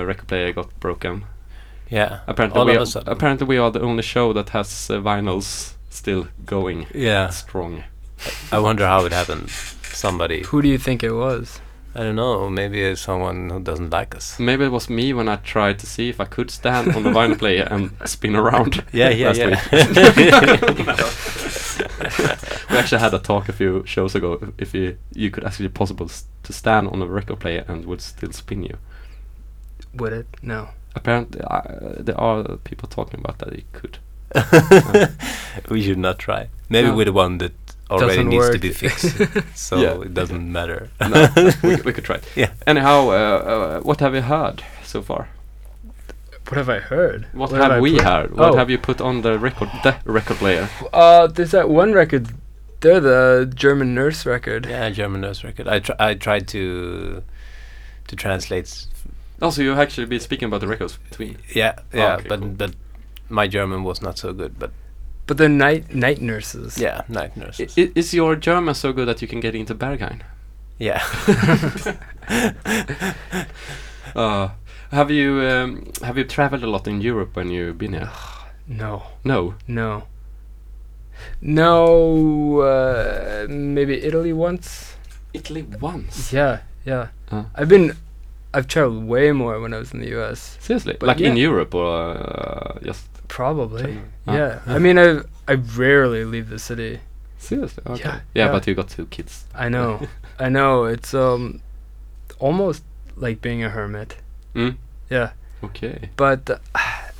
uh, 0.00 0.04
record 0.06 0.26
player 0.28 0.52
got 0.52 0.68
broken. 0.80 1.24
Yeah. 1.90 2.20
Apparently 2.26 2.58
all 2.60 2.66
we 2.66 2.72
of 2.72 2.80
are, 2.80 2.82
a 2.82 2.86
sudden. 2.86 3.08
apparently 3.12 3.46
we 3.46 3.56
are 3.58 3.70
the 3.70 3.80
only 3.80 4.02
show 4.02 4.32
that 4.34 4.50
has 4.50 4.90
uh, 4.90 5.00
vinyls 5.00 5.72
still 5.90 6.28
going 6.44 6.86
Yeah. 6.94 7.30
strong. 7.30 7.84
I 8.52 8.58
wonder 8.58 8.84
how 8.86 9.06
it 9.06 9.12
happened. 9.12 9.48
Somebody. 9.50 10.42
Who 10.44 10.60
do 10.62 10.68
you 10.68 10.78
think 10.78 11.02
it 11.02 11.12
was? 11.12 11.60
I 11.94 12.00
don't 12.00 12.16
know. 12.16 12.50
Maybe 12.50 12.82
it's 12.82 13.00
someone 13.00 13.48
who 13.50 13.60
doesn't 13.60 13.90
like 13.90 14.14
us. 14.14 14.38
Maybe 14.38 14.64
it 14.66 14.70
was 14.72 14.90
me 14.90 15.12
when 15.14 15.28
I 15.28 15.36
tried 15.36 15.78
to 15.78 15.86
see 15.86 16.10
if 16.10 16.20
I 16.20 16.26
could 16.26 16.50
stand 16.50 16.94
on 16.94 17.02
the 17.02 17.10
vinyl 17.10 17.38
player 17.38 17.66
and 17.70 17.90
spin 18.04 18.36
around. 18.36 18.84
Yeah, 18.92 19.08
yeah, 19.08 19.32
yeah. 19.34 19.58
we 22.70 22.76
actually 22.76 23.00
had 23.00 23.14
a 23.14 23.18
talk 23.18 23.48
a 23.48 23.52
few 23.52 23.82
shows 23.86 24.14
ago 24.14 24.52
if 24.58 24.74
you 24.74 24.96
you 25.14 25.30
could 25.30 25.44
actually 25.44 25.68
possible 25.68 26.08
to 26.42 26.52
stand 26.52 26.88
on 26.88 27.02
a 27.02 27.06
record 27.06 27.38
player 27.40 27.64
and 27.68 27.84
would 27.86 28.00
still 28.00 28.32
spin 28.32 28.62
you. 28.62 28.76
Would 29.94 30.12
it? 30.12 30.26
No. 30.42 30.68
Apparently, 30.94 31.40
uh, 31.42 31.62
there 32.00 32.20
are 32.20 32.56
people 32.64 32.88
talking 32.88 33.20
about 33.20 33.38
that 33.38 33.52
it 33.52 33.64
could. 33.72 33.98
we 35.70 35.82
should 35.82 35.98
not 35.98 36.18
try. 36.18 36.48
Maybe 36.68 36.88
No. 36.88 36.96
with 36.96 37.06
the 37.06 37.12
one 37.12 37.38
that 37.38 37.52
already 37.90 38.16
Doesn't 38.16 38.28
needs 38.28 38.50
to 38.50 38.58
be 38.58 38.72
fixed, 38.72 39.16
so 39.54 39.76
Yeah. 39.80 40.00
it 40.02 40.12
doesn't 40.14 40.50
matter. 40.52 40.90
No, 41.00 41.28
we, 41.62 41.76
we 41.76 41.92
could 41.92 42.04
try. 42.04 42.16
it. 42.16 42.24
Yeah. 42.36 42.50
Anyhow, 42.66 43.08
uh, 43.10 43.12
uh, 43.12 43.80
what 43.80 44.00
have 44.00 44.14
you 44.14 44.22
heard 44.22 44.62
so 44.84 45.00
far? 45.02 45.28
What 46.48 46.56
have 46.56 46.68
I 46.70 46.78
heard? 46.80 47.26
What, 47.32 47.50
What 47.52 47.60
have, 47.60 47.72
I 47.72 47.80
we 47.80 47.98
heard? 47.98 48.30
What 48.36 48.54
Oh. 48.54 48.56
have 48.56 48.70
you 48.70 48.78
put 48.78 49.00
on 49.00 49.22
the 49.22 49.38
record? 49.38 49.68
The 49.84 49.96
record 50.04 50.38
player. 50.38 50.68
Uh, 50.92 51.26
there's 51.26 51.50
that 51.52 51.68
one 51.68 51.92
record. 51.92 52.28
They're 52.80 53.00
the 53.00 53.50
German 53.54 53.94
Nurse 53.94 54.24
record. 54.26 54.66
yeah, 54.66 54.88
German 54.90 55.20
nurse 55.20 55.42
record. 55.44 55.66
I 55.68 55.80
tr- 55.80 55.92
I 55.98 56.14
tried 56.14 56.46
to 56.48 57.22
to 58.06 58.16
translate. 58.16 58.86
Also, 59.42 59.62
you 59.62 59.72
actually 59.74 60.06
been 60.06 60.20
speaking 60.20 60.46
about 60.46 60.60
the 60.60 60.68
records 60.68 60.96
between. 61.10 61.38
Yeah, 61.54 61.78
yeah, 61.92 62.14
okay, 62.16 62.28
but 62.28 62.40
cool. 62.40 62.48
but 62.50 62.74
my 63.28 63.46
German 63.48 63.82
was 63.84 64.00
not 64.02 64.18
so 64.18 64.32
good. 64.32 64.58
But 64.58 64.70
But 65.26 65.36
they're 65.38 65.48
night 65.48 65.92
night 65.94 66.20
nurses. 66.20 66.78
yeah, 66.78 67.02
night 67.08 67.36
nurses. 67.36 67.74
i- 67.78 67.90
is 67.94 68.14
your 68.14 68.36
German 68.36 68.74
so 68.74 68.92
good 68.92 69.06
that 69.08 69.20
you 69.22 69.28
can 69.28 69.40
get 69.40 69.54
into 69.54 69.74
Berghain? 69.74 70.20
yeah. 70.78 71.02
Uh, 74.16 74.48
have 74.90 75.10
you 75.10 75.40
um, 75.42 75.84
have 76.02 76.16
you 76.16 76.24
traveled 76.24 76.62
a 76.64 76.66
lot 76.66 76.86
in 76.88 77.00
Europe 77.02 77.36
when 77.36 77.50
you've 77.50 77.76
been 77.78 77.92
here? 77.92 78.10
No. 78.66 79.02
No. 79.22 79.54
No. 79.66 80.04
No. 81.40 82.60
Uh, 82.60 83.46
maybe 83.48 84.02
Italy 84.02 84.32
once. 84.32 84.94
Italy 85.32 85.62
once. 85.80 86.32
Yeah. 86.32 86.60
Yeah. 86.84 87.08
Uh. 87.30 87.44
I've 87.54 87.68
been. 87.68 87.96
I've 88.54 88.66
traveled 88.66 89.04
way 89.06 89.30
more 89.32 89.60
when 89.60 89.74
I 89.74 89.78
was 89.78 89.92
in 89.92 90.00
the 90.00 90.08
U.S. 90.16 90.56
Seriously, 90.60 90.96
But 90.98 91.06
like 91.06 91.20
in. 91.20 91.36
Europe 91.36 91.74
or 91.74 91.86
uh, 92.16 92.78
just 92.82 93.06
Probably. 93.28 93.98
Ah, 94.26 94.32
yeah. 94.34 94.60
yeah. 94.66 94.74
I 94.74 94.78
mean, 94.78 94.98
I 94.98 95.20
I 95.46 95.54
rarely 95.76 96.24
leave 96.24 96.48
the 96.48 96.58
city. 96.58 97.00
seriously? 97.38 97.82
Okay. 97.86 98.02
Yeah, 98.04 98.20
Yeah, 98.34 98.46
yeah. 98.46 98.52
but 98.52 98.66
you 98.66 98.74
got 98.74 98.88
two 98.88 99.06
kids. 99.06 99.44
I 99.54 99.68
know. 99.68 100.00
I 100.38 100.48
know. 100.48 100.84
It's 100.86 101.12
um, 101.12 101.60
almost 102.38 102.82
like 103.16 103.40
being 103.42 103.62
a 103.62 103.68
hermit. 103.68 104.16
Mm. 104.54 104.76
Yeah. 105.10 105.32
Okay. 105.62 106.08
But 106.16 106.48
uh, 106.48 106.58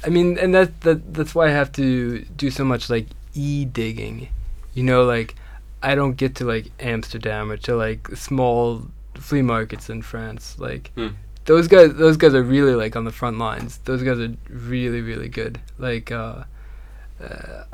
I 0.07 0.09
mean, 0.09 0.39
and 0.39 0.55
that 0.55 0.81
that 0.81 1.13
that's 1.13 1.35
why 1.35 1.49
I 1.49 1.51
have 1.53 1.71
to 1.73 2.25
do 2.37 2.51
so 2.51 2.65
much 2.65 2.89
like 2.89 3.07
e 3.39 3.64
digging. 3.64 4.28
You 4.74 4.82
know, 4.84 5.05
like 5.05 5.34
I 5.82 5.95
don't 5.95 6.16
get 6.16 6.34
to 6.36 6.45
like 6.45 6.66
Amsterdam 6.80 7.51
or 7.53 7.57
to 7.59 7.76
like 7.76 8.09
small 8.16 8.82
flea 9.14 9.43
markets 9.43 9.89
in 9.91 10.03
France. 10.03 10.57
Like 10.59 10.91
Hmm. 10.97 11.09
those 11.45 11.68
guys, 11.68 11.95
those 11.95 12.16
guys 12.16 12.34
are 12.34 12.43
really 12.43 12.74
like 12.74 12.97
on 12.97 13.05
the 13.05 13.12
front 13.12 13.39
lines. 13.39 13.78
Those 13.84 14.03
guys 14.03 14.18
are 14.18 14.32
really 14.51 15.01
really 15.01 15.28
good. 15.28 15.61
Like 15.78 16.11
uh, 16.12 16.45
uh 17.22 17.64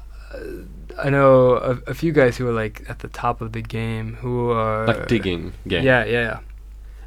I 0.98 1.10
know 1.10 1.54
a, 1.70 1.90
a 1.90 1.94
few 1.94 2.12
guys 2.12 2.36
who 2.36 2.46
are 2.48 2.52
like 2.64 2.84
at 2.88 2.98
the 3.00 3.08
top 3.08 3.40
of 3.40 3.52
the 3.52 3.62
game 3.62 4.16
who 4.22 4.50
are 4.50 4.86
Like 4.86 5.06
digging 5.08 5.52
game. 5.66 5.84
Yeah, 5.84 6.04
yeah, 6.04 6.20
yeah. 6.28 6.38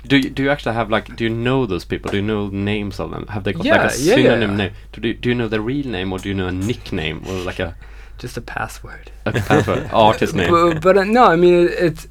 Do 0.07 0.15
you, 0.17 0.29
do 0.29 0.43
you 0.43 0.49
actually 0.49 0.75
have 0.75 0.89
like 0.89 1.15
do 1.15 1.23
you 1.25 1.29
know 1.29 1.65
those 1.65 1.83
people? 1.85 2.09
Do 2.11 2.17
you 2.17 2.23
know 2.23 2.49
the 2.49 2.55
names 2.55 2.99
of 2.99 3.11
them? 3.11 3.27
Have 3.27 3.43
they 3.43 3.53
got 3.53 3.65
Yeah, 3.65 3.83
like 3.83 3.91
a 3.93 3.99
yeah, 3.99 4.15
yeah. 4.15 4.15
synonym 4.15 4.55
name? 4.57 4.71
Do 4.93 5.07
you, 5.07 5.13
do 5.13 5.29
you 5.29 5.35
know 5.35 5.47
the 5.49 5.59
real 5.61 5.87
name 5.87 6.11
or 6.13 6.19
do 6.19 6.29
you 6.29 6.35
know 6.35 6.47
a 6.47 6.51
nickname 6.51 7.21
or 7.27 7.33
like 7.49 7.59
a, 7.59 7.75
Just 8.17 8.37
a 8.37 8.41
password. 8.41 9.11
a 9.25 9.31
password 9.31 9.89
artist 9.93 10.33
name? 10.35 10.49
But, 10.51 10.81
but 10.81 10.97
uh, 10.97 11.03
no, 11.03 11.23
I 11.25 11.35
mean 11.35 11.53
it, 11.53 11.71
it's 11.71 12.07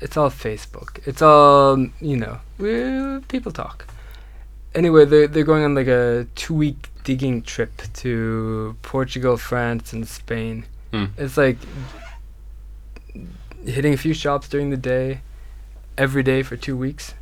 it's 0.00 0.16
all 0.16 0.30
Facebook. 0.30 1.06
It's 1.06 1.22
all 1.22 1.78
you 2.00 2.16
know. 2.16 2.38
We, 2.58 3.20
people 3.28 3.52
talk. 3.52 3.86
Anyway, 4.74 5.04
they're 5.04 5.26
they're 5.28 5.44
going 5.44 5.64
on 5.64 5.74
like 5.74 5.88
a 5.88 6.26
two 6.34 6.54
week 6.54 6.88
digging 7.04 7.42
trip 7.42 7.82
to 7.94 8.76
Portugal, 8.82 9.36
France, 9.36 9.92
and 9.92 10.06
Spain. 10.08 10.64
Hmm. 10.92 11.06
It's 11.18 11.36
like 11.36 11.58
hitting 13.64 13.92
a 13.94 13.96
few 13.96 14.14
shops 14.14 14.48
during 14.48 14.70
the 14.70 14.76
day, 14.76 15.20
every 15.98 16.22
day 16.22 16.42
for 16.42 16.56
two 16.56 16.76
weeks. 16.76 17.14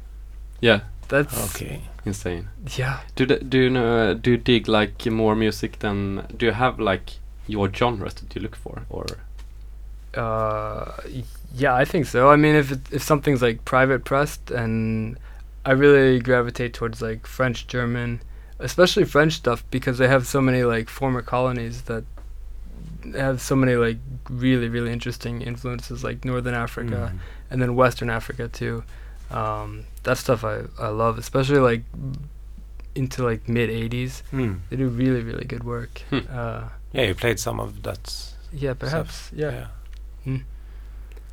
Yeah, 0.61 0.81
That's 1.09 1.55
Okay. 1.55 1.83
insane. 2.05 2.49
yeah. 2.77 3.01
Do 3.15 3.27
the, 3.27 3.37
do 3.39 3.59
you 3.59 3.71
know 3.71 4.15
do 4.15 4.33
you 4.33 4.37
dig 4.37 4.69
like 4.69 5.07
more 5.07 5.35
music 5.37 5.79
than 5.79 6.27
do 6.37 6.47
you 6.47 6.53
have 6.53 6.79
like 6.81 7.13
your 7.49 7.73
genres 7.73 8.15
that 8.15 8.35
you 8.37 8.41
look 8.43 8.55
for 8.57 8.85
or 8.91 9.07
Uh, 10.15 10.93
yeah, 11.55 11.75
I 11.75 11.85
think 11.85 12.07
so. 12.07 12.31
I 12.31 12.37
mean, 12.37 12.55
if 12.55 12.73
it, 12.73 12.81
if 12.91 13.03
something's 13.03 13.43
like 13.43 13.65
private 13.65 14.05
pressed, 14.05 14.51
and 14.51 15.17
I 15.65 15.73
really 15.73 16.19
gravitate 16.21 16.73
towards 16.75 17.03
like 17.03 17.27
French, 17.27 17.67
German, 17.67 18.21
especially 18.59 19.05
French 19.05 19.35
stuff 19.35 19.63
because 19.71 19.99
they 19.99 20.09
have 20.09 20.27
so 20.27 20.41
many 20.41 20.63
like 20.65 20.89
former 20.89 21.23
colonies 21.23 21.83
that 21.83 22.05
have 23.15 23.41
so 23.41 23.55
many 23.57 23.75
like 23.77 23.99
really 24.29 24.69
really 24.69 24.93
interesting 24.93 25.41
influences 25.43 26.03
like 26.05 26.25
Northern 26.25 26.55
Africa 26.55 27.13
Mm. 27.15 27.19
and 27.51 27.63
then 27.63 27.75
Western 27.77 28.11
Africa 28.11 28.49
too. 28.49 28.83
Um, 29.31 29.85
that 30.05 30.17
stuff 30.19 30.43
I 30.45 30.63
I 30.79 30.89
love, 30.89 31.19
especially 31.19 31.61
like 31.61 31.83
into 32.95 33.23
like 33.25 33.49
mid 33.49 33.71
'80s. 33.71 34.23
Mm. 34.33 34.61
They 34.71 34.77
do 34.77 34.89
really 34.89 35.23
really 35.23 35.45
good 35.45 35.65
work. 35.65 36.03
Hmm. 36.11 36.19
Uh, 36.31 36.69
Yeah, 36.93 37.03
you 37.03 37.15
played 37.15 37.39
some 37.39 37.61
of 37.61 37.83
that. 37.83 38.33
yeah, 38.53 38.75
perhaps. 38.75 39.15
stuff. 39.15 39.33
yeah. 39.39 39.67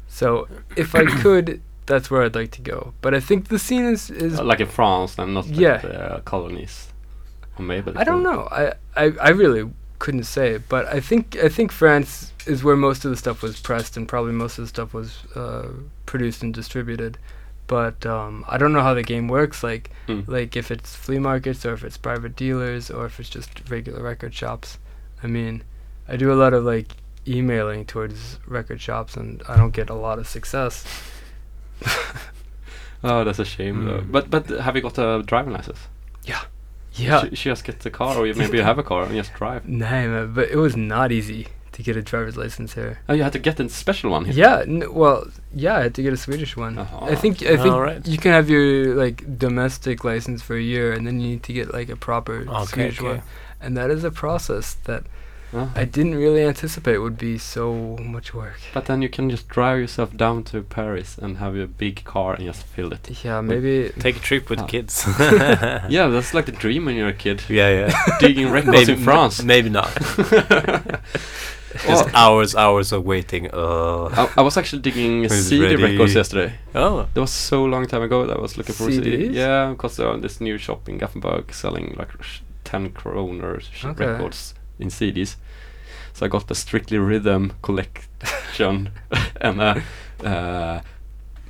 So 0.08 0.48
if 0.78 0.96
I 0.96 1.06
could, 1.06 1.62
that's 1.86 2.10
where 2.10 2.24
I'd 2.24 2.36
like 2.36 2.52
to 2.52 2.62
go. 2.62 2.94
But 3.02 3.14
I 3.14 3.20
think 3.20 3.48
the 3.50 3.60
scene 3.60 3.86
is 3.86 4.10
is 4.10 4.40
uh, 4.40 4.44
like 4.44 4.60
in 4.62 4.68
France 4.68 5.18
and 5.18 5.34
not 5.34 5.48
like 5.48 5.58
Yeah. 5.60 5.78
the 5.78 6.14
uh, 6.16 6.20
colonies? 6.22 6.88
Or 7.58 7.64
maybe 7.66 7.92
I 7.96 8.04
don't 8.04 8.24
know. 8.24 8.48
I, 8.52 8.74
I 8.96 9.12
I 9.22 9.30
really 9.30 9.70
couldn't 10.00 10.24
say. 10.26 10.58
But 10.70 10.86
I 10.88 11.00
think 11.00 11.36
I 11.44 11.50
think 11.50 11.72
France 11.72 12.32
is 12.46 12.64
where 12.64 12.76
most 12.78 13.06
of 13.06 13.12
the 13.12 13.18
stuff 13.18 13.42
was 13.42 13.60
pressed, 13.60 13.98
and 13.98 14.08
probably 14.08 14.34
most 14.34 14.58
of 14.58 14.64
the 14.64 14.70
stuff 14.70 14.94
was 14.94 15.20
uh, 15.36 15.68
produced 16.06 16.44
and 16.44 16.54
distributed. 16.54 17.18
But 17.68 18.06
um, 18.06 18.46
I 18.48 18.58
don't 18.58 18.72
know 18.74 18.82
how 18.84 18.94
the 18.94 19.04
game 19.04 19.28
works. 19.28 19.64
Like 19.64 19.90
Hmm. 20.08 20.22
like 20.28 20.56
if 20.56 20.70
it's 20.72 20.96
flea 20.96 21.20
markets 21.20 21.66
or 21.66 21.74
if 21.74 21.84
it's 21.84 21.98
private 21.98 22.36
dealers 22.36 22.92
or 22.92 23.06
if 23.06 23.20
it's 23.20 23.30
just 23.30 23.50
regular 23.70 24.02
record 24.04 24.34
shops. 24.34 24.78
I 25.26 25.28
mean, 25.28 25.64
I 26.08 26.16
do 26.18 26.32
a 26.32 26.38
lot 26.44 26.54
of 26.54 26.64
like 26.64 26.90
emailing 27.28 27.86
towards 27.86 28.40
record 28.48 28.80
shops, 28.80 29.18
and 29.18 29.42
I 29.50 29.58
don't 29.58 29.74
get 29.74 29.90
a 29.90 29.96
lot 29.96 30.20
of 30.20 30.28
success. 30.28 30.86
Oh, 33.04 33.24
that's 33.24 33.38
a 33.38 33.46
shame. 33.46 33.86
though. 33.86 34.00
Mm. 34.00 34.12
But 34.12 34.32
but 34.32 34.48
have 34.50 34.76
you 34.76 34.82
got 34.82 34.98
a 34.98 35.22
driving 35.24 35.54
license? 35.54 35.78
Yeah. 36.24 36.42
Yeah. 36.94 37.26
Sh- 37.34 37.44
just 37.44 37.64
get 37.64 37.82
the 37.82 37.92
car, 37.92 38.18
or 38.18 38.26
you, 38.26 38.34
maybe 38.34 38.58
you 38.58 38.64
have 38.72 38.80
a 38.80 38.84
car 38.84 39.04
and 39.04 39.14
just 39.14 39.32
drive. 39.36 39.68
Nah, 39.68 39.90
man, 39.90 40.34
but 40.34 40.50
it 40.50 40.56
was 40.56 40.76
not 40.76 41.12
easy 41.12 41.48
to 41.74 41.84
get 41.84 41.96
a 41.98 42.02
driver's 42.02 42.36
license 42.38 42.74
here. 42.74 43.00
Oh, 43.08 43.14
you 43.14 43.22
had 43.22 43.34
to 43.34 43.40
get 43.40 43.60
a 43.60 43.70
special 43.70 44.10
one. 44.12 44.26
here. 44.26 44.34
Yeah, 44.34 44.62
n- 44.62 44.92
well, 44.92 45.28
yeah, 45.54 45.76
I 45.76 45.82
had 45.84 45.94
to 45.96 46.02
get 46.02 46.14
a 46.14 46.18
Swedish 46.18 46.58
one. 46.58 46.80
Uh-huh. 46.80 47.06
I 47.06 47.16
think 47.16 47.44
I 47.44 47.58
think 47.58 47.74
Alright. 47.76 48.08
you 48.08 48.18
can 48.18 48.32
have 48.32 48.50
your 48.50 48.96
like 48.96 49.38
domestic 49.38 50.04
license 50.04 50.42
for 50.42 50.56
a 50.56 50.62
year, 50.62 50.92
and 50.94 51.06
then 51.06 51.20
you 51.20 51.28
need 51.34 51.44
to 51.44 51.54
get 51.54 51.74
like 51.74 51.90
a 51.90 51.96
proper 51.98 52.38
Okay, 52.48 52.66
Swedish 52.66 53.00
okay. 53.02 53.08
one, 53.08 53.22
and 53.62 53.76
that 53.78 53.90
is 53.92 54.04
a 54.04 54.12
process 54.12 54.76
that 54.86 55.04
Uh-huh. 55.54 55.82
I 55.82 55.86
didn't 55.86 56.16
really 56.16 56.44
anticipate 56.44 56.98
would 56.98 57.18
be 57.18 57.38
so 57.38 57.96
much 58.02 58.34
work. 58.34 58.60
But 58.74 58.86
then 58.86 59.02
you 59.02 59.10
can 59.10 59.30
just 59.30 59.48
drive 59.48 59.80
yourself 59.80 60.10
down 60.18 60.44
to 60.52 60.62
Paris 60.64 61.18
and 61.22 61.38
have 61.38 61.56
your 61.56 61.68
big 61.68 62.04
car 62.04 62.34
and 62.34 62.44
just 62.46 62.64
fill 62.76 62.92
it. 62.94 63.24
Yeah, 63.24 63.42
maybe. 63.42 63.92
Take 64.00 64.18
a 64.18 64.20
trip 64.20 64.50
with 64.50 64.60
Ah. 64.60 64.66
kids. 64.68 65.06
Yeah, 65.98 66.08
that's 66.12 66.34
like 66.34 66.46
the 66.46 66.58
dream 66.64 66.86
when 66.86 66.96
you're 66.96 67.14
a 67.14 67.14
kid. 67.26 67.42
yeah, 67.48 67.70
yeah. 67.80 67.92
Digging 68.20 68.52
records 68.52 68.90
in 68.90 68.98
France. 68.98 69.44
Maybe 69.46 69.70
not. 69.70 69.92
Just 71.88 72.08
hours, 72.14 72.56
hours 72.56 72.92
of 72.94 73.04
waiting. 73.06 73.50
Uh. 73.54 74.06
I, 74.08 74.24
I 74.38 74.42
was 74.42 74.56
actually 74.58 74.82
digging 74.82 75.28
CD 75.30 75.62
ready? 75.62 75.76
records 75.84 76.16
yesterday. 76.16 76.54
Oh. 76.74 77.08
That 77.14 77.20
was 77.22 77.32
so 77.32 77.66
long 77.66 77.86
time 77.86 78.02
ago 78.02 78.26
that 78.28 78.38
I 78.38 78.42
was 78.42 78.58
looking 78.58 78.76
for 78.76 78.90
CD. 78.92 79.10
CDs? 79.12 79.34
Yeah, 79.36 79.72
because 79.72 79.98
there 79.98 80.08
are 80.08 80.18
this 80.18 80.40
new 80.40 80.58
shop 80.58 80.88
in 80.90 80.98
Gothenburg 80.98 81.54
selling 81.54 81.94
like 82.00 82.12
sh- 82.24 82.40
10 82.66 82.92
kroner 82.92 83.62
Okay. 83.86 84.06
records 84.06 84.54
in 84.80 84.90
CDs. 84.90 85.38
So 86.14 86.26
I 86.26 86.30
got 86.30 86.48
the 86.48 86.56
Strictly 86.56 86.98
Rhythm 86.98 87.54
collection 87.62 88.90
and 89.42 89.62
a 89.62 89.84
uh, 90.24 90.82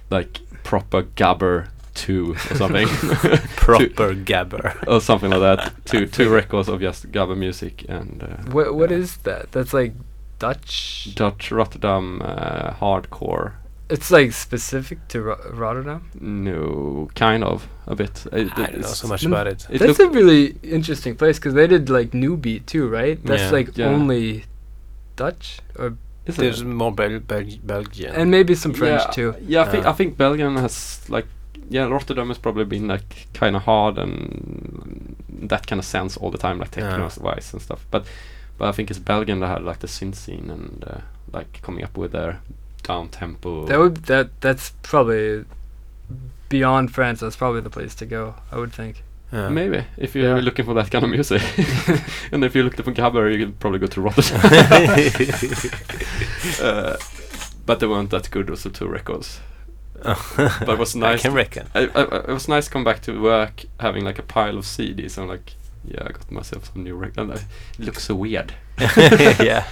like 0.10 0.40
proper 0.64 1.04
Gabber 1.04 1.68
2 1.96 2.34
or 2.34 2.38
something. 2.58 2.88
Proper 3.56 4.14
gabber. 4.14 4.76
or 4.88 5.00
something 5.02 5.32
like 5.32 5.40
that. 5.40 5.74
Two 5.86 6.06
two 6.08 6.30
records 6.30 6.68
of 6.68 6.82
just 6.82 7.12
Gabber 7.12 7.36
music 7.38 7.86
and 7.90 8.22
uh, 8.24 8.52
What 8.52 8.76
what 8.76 8.92
uh, 8.92 8.96
is 8.96 9.18
that? 9.24 9.52
That's 9.52 9.74
like 9.74 9.94
Dutch. 10.40 11.16
Dutch 11.16 11.52
Rotterdam 11.52 12.22
uh, 12.22 12.72
hardcore. 12.74 13.54
It's 13.90 14.10
like 14.10 14.32
specific 14.32 15.08
to 15.10 15.22
Ro- 15.22 15.52
Rotterdam. 15.52 16.10
No, 16.20 17.08
kind 17.16 17.44
of 17.44 17.68
a 17.86 17.96
bit. 17.96 18.26
It- 18.32 18.52
I 18.58 18.66
don't 18.66 18.80
know 18.82 18.88
so 18.88 19.08
much 19.08 19.22
Mm. 19.24 19.28
about 19.28 19.48
it. 19.48 19.68
It 19.70 19.80
That's 19.80 20.00
a 20.00 20.10
really 20.10 20.56
interesting 20.64 21.16
place 21.16 21.38
because 21.38 21.54
they 21.54 21.68
did 21.68 21.90
like 21.90 22.14
New 22.14 22.36
Beat 22.38 22.66
too, 22.66 22.88
right? 22.88 23.24
That's 23.24 23.44
Yeah. 23.44 23.52
like 23.52 23.78
Yeah. 23.78 23.88
only 23.88 24.46
Dutch 25.16 25.60
or 25.78 25.94
Is 26.26 26.38
There's 26.38 26.62
it? 26.62 26.66
more 26.66 26.92
Bel- 26.92 27.20
Bel- 27.20 27.60
Belgian. 27.64 28.16
and 28.16 28.32
maybe 28.32 28.56
some 28.56 28.74
French 28.74 29.04
yeah, 29.06 29.12
too. 29.12 29.36
Yeah, 29.46 29.62
I 29.62 29.66
think 29.70 29.84
Yeah. 29.84 29.90
I 29.92 29.94
think 29.94 30.18
Belgium 30.18 30.56
has 30.58 31.02
like 31.08 31.28
yeah 31.70 31.86
Rotterdam 31.86 32.30
has 32.30 32.40
probably 32.40 32.66
been 32.66 32.88
like 32.88 33.28
kind 33.34 33.56
of 33.56 33.62
hard 33.64 34.00
and 34.00 35.16
that 35.30 35.68
kind 35.68 35.80
of 35.80 35.86
sounds 35.86 36.18
all 36.18 36.32
the 36.32 36.40
time 36.40 36.58
like 36.58 36.72
techno 36.72 36.98
Yeah. 36.98 37.10
wise 37.22 37.54
and 37.54 37.62
stuff. 37.62 37.86
But 37.92 38.06
but 38.58 38.68
I 38.70 38.72
think 38.72 38.90
it's 38.90 38.98
Belgium 39.00 39.40
that 39.42 39.50
had 39.50 39.64
like 39.64 39.80
the 39.80 39.88
synth 39.88 40.16
scene 40.16 40.50
and 40.50 40.84
uh, 40.88 41.02
like 41.32 41.60
coming 41.62 41.84
up 41.84 41.96
with 41.98 42.12
their 42.14 42.40
down 42.88 43.10
tempo. 43.10 43.66
That 43.66 43.80
would 43.80 43.96
that 44.06 44.30
that's 44.42 44.72
probably 44.84 45.46
beyond 46.50 46.94
France. 46.94 47.20
That's 47.20 47.36
probably 47.36 47.62
the 47.62 47.70
place 47.70 47.96
to 47.96 48.06
go. 48.06 48.36
I 48.52 48.58
would 48.58 48.74
think. 48.74 49.04
Yeah. 49.34 49.50
Maybe 49.50 49.84
if 49.98 50.16
you're 50.16 50.38
Yeah. 50.38 50.42
looking 50.44 50.66
for 50.66 50.74
that 50.76 50.92
kind 50.92 51.04
of 51.04 51.10
music, 51.12 51.42
and 52.32 52.44
if 52.46 52.56
you're 52.56 52.64
looking 52.64 52.86
for 52.86 52.92
Gabber, 52.94 53.32
you 53.32 53.46
can 53.46 53.54
probably 53.54 53.80
go 53.80 53.88
to 53.88 54.02
Rotterdam. 54.02 54.40
uh, 56.62 56.98
but 57.66 57.80
they 57.80 57.88
weren't 57.88 58.10
that 58.12 58.30
good. 58.32 58.50
Also, 58.50 58.70
two 58.70 58.88
records. 58.88 59.40
But 60.04 60.70
it 60.70 60.78
was 60.78 60.96
I 60.96 61.00
nice. 61.00 61.22
can 61.24 61.34
reckon. 61.34 61.68
I, 61.74 61.88
I, 61.88 62.02
I- 62.04 62.18
it 62.20 62.28
was 62.34 62.48
nice 62.48 62.66
to 62.66 62.72
come 62.72 62.84
back 62.84 63.02
to 63.04 63.22
work 63.22 63.66
having 63.80 64.06
like 64.06 64.20
a 64.20 64.24
pile 64.24 64.58
of 64.58 64.66
CDs. 64.66 65.18
I'm 65.18 65.28
like, 65.28 65.56
yeah, 65.84 66.02
I 66.04 66.12
got 66.12 66.30
myself 66.32 66.72
some 66.74 66.84
new 66.84 66.96
records. 66.96 67.46
It 67.80 67.86
looks 67.86 68.04
so 68.04 68.16
weird. 68.16 68.54
yeah. 68.80 69.66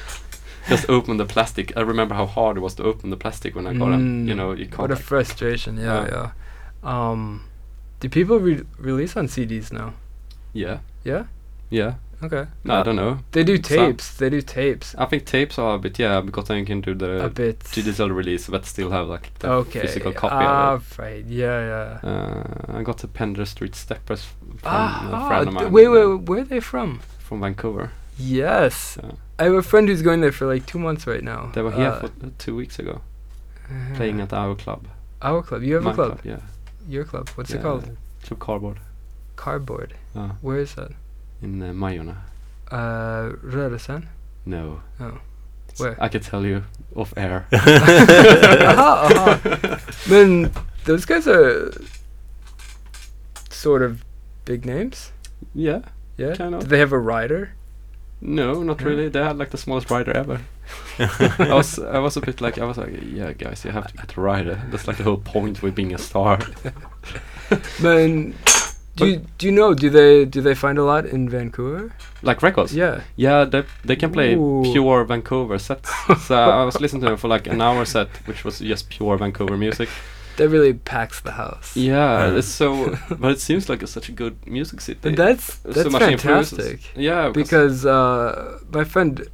Just 0.69 0.89
open 0.89 1.17
the 1.17 1.25
plastic. 1.25 1.73
I 1.77 1.81
remember 1.81 2.15
how 2.15 2.25
hard 2.25 2.57
it 2.57 2.61
was 2.61 2.75
to 2.75 2.83
open 2.83 3.09
the 3.09 3.17
plastic 3.17 3.55
when 3.55 3.67
I 3.67 3.73
got 3.73 3.89
them. 3.91 4.27
You 4.27 4.33
Mm, 4.33 4.37
know, 4.37 4.51
you 4.53 4.65
can't. 4.65 4.79
What 4.79 4.91
a 4.91 4.95
frustration. 4.95 5.77
Yeah, 5.77 6.05
Yeah. 6.05 6.31
yeah. 6.83 7.09
Um, 7.11 7.41
do 7.99 8.09
people 8.09 8.39
re- 8.39 8.63
release 8.79 9.17
on 9.17 9.27
CDs 9.27 9.71
now? 9.71 9.93
yeah, 10.53 10.79
Yeah. 11.03 11.23
yeah. 11.69 11.93
Okay. 12.23 12.45
No, 12.63 12.75
I 12.79 12.83
don't 12.83 12.95
know. 12.95 13.19
They 13.33 13.43
do 13.43 13.55
Some. 13.57 13.63
tapes. 13.63 14.15
They 14.15 14.29
do 14.29 14.41
tapes. 14.41 14.95
I 14.97 15.05
think 15.05 15.25
tapes 15.25 15.59
are 15.59 15.75
a 15.75 15.79
bit 15.79 15.99
yeah 15.99 16.21
because 16.21 16.45
then 16.47 16.57
you 16.59 16.65
can 16.65 16.79
do 16.79 16.93
the 16.95 17.25
a 17.25 17.29
bit. 17.29 17.59
digital 17.73 18.09
release 18.11 18.47
but 18.47 18.65
still 18.65 18.91
have 18.91 19.07
like 19.09 19.37
the 19.39 19.49
Okay. 19.51 19.81
physical 19.81 20.13
copy 20.13 20.35
Ah, 20.47 20.73
of 20.75 20.83
it. 20.99 21.01
right. 21.01 21.25
Yeah, 21.25 21.99
yeah. 22.01 22.09
Uh, 22.09 22.77
I 22.79 22.83
got 22.83 22.99
the 22.99 23.07
Pender 23.09 23.45
Street 23.45 23.75
Steppers 23.75 24.23
from 24.23 24.57
Ah, 24.63 25.09
a 25.11 25.15
ah, 25.15 25.27
friend 25.27 25.47
of 25.49 25.53
d- 25.53 25.63
mine. 25.63 25.71
wait, 25.73 25.87
uh, 25.87 25.91
wait, 25.91 26.29
where 26.29 26.39
are 26.41 26.45
they 26.45 26.61
from? 26.61 26.99
From 27.19 27.41
Vancouver. 27.41 27.91
Yes. 28.17 28.97
Yeah. 29.03 29.11
I 29.39 29.43
have 29.45 29.53
a 29.53 29.61
friend 29.63 29.87
who's 29.87 30.01
going 30.01 30.21
there 30.21 30.31
for 30.31 30.45
like 30.45 30.65
two 30.65 30.79
months 30.79 31.07
right 31.07 31.23
now. 31.23 31.51
They 31.53 31.61
were 31.61 31.71
here 31.71 31.87
Uh, 31.89 31.99
for 32.01 32.07
uh, 32.07 32.29
two 32.37 32.55
weeks 32.55 32.77
ago, 32.79 33.01
uh, 33.69 33.95
playing 33.95 34.21
at 34.21 34.31
our 34.33 34.55
club. 34.55 34.87
our 35.21 35.41
club. 35.41 35.63
You 35.63 35.75
have 35.75 35.83
My 35.83 35.91
a 35.91 35.95
club. 35.95 36.19
Yeah. 36.23 36.39
Your 36.87 37.05
club. 37.05 37.29
What's 37.35 37.51
it 37.51 37.61
called? 37.61 37.83
Club 38.23 38.39
Cardboard. 38.39 38.79
Cardboard. 39.35 39.93
Uh, 40.15 40.29
Where 40.41 40.59
is 40.59 40.75
that? 40.75 40.91
in 41.41 41.61
uh, 41.61 41.73
Majorna. 41.73 42.15
Uh, 42.71 43.35
Rörelsen. 43.43 44.05
No. 44.45 44.81
Oh. 44.99 45.17
Where? 45.77 45.97
I 45.99 46.07
could 46.09 46.21
tell 46.23 46.45
you 46.45 46.63
off 46.95 47.13
air. 47.17 47.47
aha, 47.53 49.09
aha. 49.09 49.79
Man, 50.09 50.51
those 50.85 51.05
guys 51.05 51.27
are 51.27 51.71
sort 53.49 53.81
of 53.81 54.03
big 54.45 54.65
names. 54.65 55.11
yeah. 55.55 55.81
Yeah. 56.17 56.35
Kind 56.35 56.53
of. 56.53 56.61
Do 56.61 56.67
they 56.67 56.77
have 56.79 56.91
a 56.93 56.99
rider? 56.99 57.55
No, 58.25 58.63
not 58.63 58.79
Yeah. 58.79 58.87
really. 58.87 59.09
They 59.09 59.21
had 59.21 59.37
like 59.37 59.49
the 59.51 59.57
smallest 59.57 59.91
rider 59.91 60.11
ever. 60.15 60.39
I 60.99 61.53
was 61.53 61.77
I 61.77 61.99
was 61.99 62.15
a 62.17 62.21
bit 62.21 62.39
like 62.39 62.57
I 62.57 62.65
was 62.65 62.77
like 62.77 62.93
yeah 63.03 63.33
guys 63.33 63.65
you 63.65 63.71
have 63.71 63.87
to 63.87 63.97
get 63.97 64.15
a 64.17 64.21
rider. 64.21 64.61
That's 64.71 64.87
like 64.87 64.97
the 64.97 65.03
whole 65.03 65.17
point 65.17 65.61
with 65.61 65.75
being 65.75 65.93
a 65.93 65.97
star. 65.97 66.39
Man, 67.81 68.33
do 68.95 69.05
you, 69.07 69.21
do 69.37 69.45
you 69.47 69.51
know? 69.51 69.73
Do 69.73 69.89
they 69.89 70.25
do 70.25 70.41
they 70.41 70.55
find 70.55 70.77
a 70.77 70.83
lot 70.83 71.05
in 71.05 71.27
Vancouver? 71.29 71.91
Like 72.21 72.41
records. 72.41 72.73
Yeah. 72.73 73.01
Yeah, 73.17 73.43
they 73.45 73.63
they 73.83 73.95
can 73.95 74.11
play 74.11 74.35
Ooh. 74.35 74.63
pure 74.71 75.03
Vancouver 75.03 75.59
sets. 75.59 75.89
so 76.25 76.35
I 76.35 76.63
was 76.63 76.79
listening 76.79 77.01
to 77.03 77.09
them 77.09 77.17
for 77.17 77.27
like 77.27 77.47
an 77.47 77.61
hour 77.61 77.85
set, 77.85 78.07
which 78.27 78.45
was 78.45 78.59
just 78.59 78.89
pure 78.89 79.17
Vancouver 79.17 79.57
music. 79.57 79.89
That 80.37 80.49
really 80.49 80.73
packs 80.73 81.21
the 81.21 81.31
house. 81.33 81.75
Yeah, 81.77 82.35
it's 82.37 82.47
so. 82.47 82.97
but 83.19 83.31
it 83.33 83.39
seems 83.39 83.69
like 83.69 83.83
it's 83.83 83.91
such 83.91 84.09
a 84.09 84.11
good 84.11 84.35
music 84.47 84.81
city. 84.81 85.09
And 85.09 85.17
that's 85.17 85.59
So 85.61 85.69
that's 85.71 85.91
much 85.91 86.01
influences. 86.01 86.57
fantastic. 86.57 86.91
Yeah, 86.97 87.29
Because 87.29 87.85
uh, 87.85 88.59
my 88.71 88.83
friend 88.83 89.27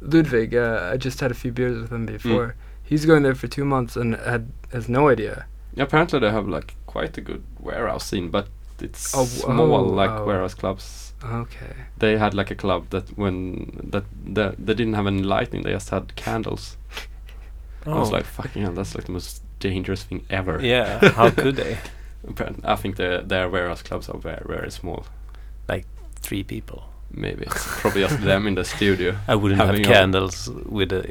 Ludwig, 0.00 0.54
uh, 0.54 0.90
I 0.92 0.96
just 0.96 1.20
had 1.20 1.30
a 1.30 1.34
few 1.34 1.52
beers 1.52 1.80
with 1.80 1.92
him 1.92 2.06
Mm. 2.06 2.12
before. 2.12 2.54
He's 2.82 3.04
going 3.04 3.22
there 3.22 3.34
for 3.34 3.48
two 3.48 3.64
months 3.64 3.96
and 3.96 4.14
had 4.16 4.48
has 4.72 4.88
no 4.88 5.08
idea. 5.08 5.46
apparently 5.76 6.18
they 6.18 6.30
have 6.30 6.48
like 6.48 6.74
quite 6.86 7.16
a 7.18 7.20
good 7.20 7.42
warehouse 7.60 8.06
scene, 8.08 8.30
but 8.30 8.48
it's 8.80 9.14
Oh, 9.14 9.24
small 9.24 9.74
oh, 9.74 9.82
like 9.84 10.10
oh. 10.10 10.24
warehouse 10.24 10.54
clubs. 10.54 11.12
Okay. 11.24 11.74
They 11.98 12.16
had 12.18 12.32
like 12.34 12.50
a 12.50 12.54
club 12.54 12.90
that 12.90 13.16
when 13.18 13.36
that 13.92 14.04
that 14.34 14.56
they 14.66 14.74
didn't 14.74 14.94
have 14.94 15.06
any 15.06 15.22
lighting, 15.22 15.62
they 15.62 15.72
just 15.72 15.90
had 15.90 16.14
candles. 16.16 16.76
I 17.86 17.90
was 17.98 18.08
Oh. 18.08 18.12
like, 18.16 18.24
fucking 18.24 18.62
hell, 18.62 18.72
that's 18.72 18.94
like 18.94 19.04
the 19.06 19.12
most 19.12 19.42
dangerous 19.60 20.02
thing 20.04 20.24
ever. 20.30 20.60
yeah. 20.62 20.98
How 21.16 21.30
could 21.30 21.56
they? 21.56 21.78
Apparent- 22.28 22.64
I 22.64 22.76
think 22.76 22.96
their 22.96 23.22
their 23.22 23.48
warehouse 23.48 23.82
clubs 23.82 24.08
are 24.08 24.18
very 24.18 24.44
very 24.46 24.70
small. 24.70 25.04
Like 25.68 25.84
Three 26.20 26.42
people. 26.44 26.82
Maybe 27.10 27.44
it's 27.46 27.64
probably 27.80 28.02
just 28.02 28.20
them 28.20 28.46
in 28.46 28.54
the 28.54 28.64
studio. 28.64 29.16
I 29.28 29.34
wouldn't 29.34 29.60
have 29.60 29.82
candles 29.82 30.48
with 30.68 30.92
a 30.92 31.02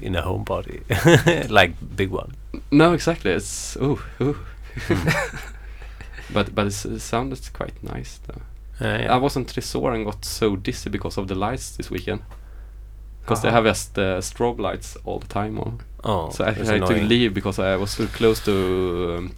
in 0.00 0.14
a 0.16 0.22
home 0.22 0.44
party 0.44 0.80
like 1.50 1.72
big 1.96 2.10
one. 2.10 2.30
No, 2.70 2.94
exactly. 2.94 3.32
It's 3.32 3.76
ooh 3.76 3.98
ooh. 4.20 4.36
but 6.32 6.54
but 6.54 6.66
it's, 6.66 6.84
it 6.84 7.00
sounded 7.00 7.40
quite 7.52 7.74
nice 7.82 8.20
though. 8.26 8.42
Uh, 8.86 8.98
yeah. 8.98 9.14
I 9.14 9.16
wasn't 9.16 9.48
on 9.48 9.54
Tresor 9.54 9.94
and 9.94 10.04
got 10.04 10.24
so 10.24 10.56
dizzy 10.56 10.90
because 10.90 11.16
of 11.18 11.28
the 11.28 11.34
lights 11.34 11.76
this 11.76 11.90
weekend. 11.90 12.22
Because 13.22 13.42
they 13.42 13.48
Uh-huh. 13.48 13.56
have 13.62 13.64
just 13.64 13.98
uh, 13.98 14.20
strobe 14.20 14.60
lights 14.60 14.96
all 15.04 15.18
the 15.18 15.26
time 15.28 15.58
on. 15.58 15.80
Oh, 16.06 16.30
so 16.30 16.44
I 16.44 16.52
that's 16.52 16.68
had 16.68 16.86
to 16.86 16.94
leave 16.94 17.34
because 17.34 17.58
I 17.58 17.76
was 17.76 17.90
so 17.90 18.06
close 18.06 18.40
to. 18.44 19.16
Um, 19.18 19.36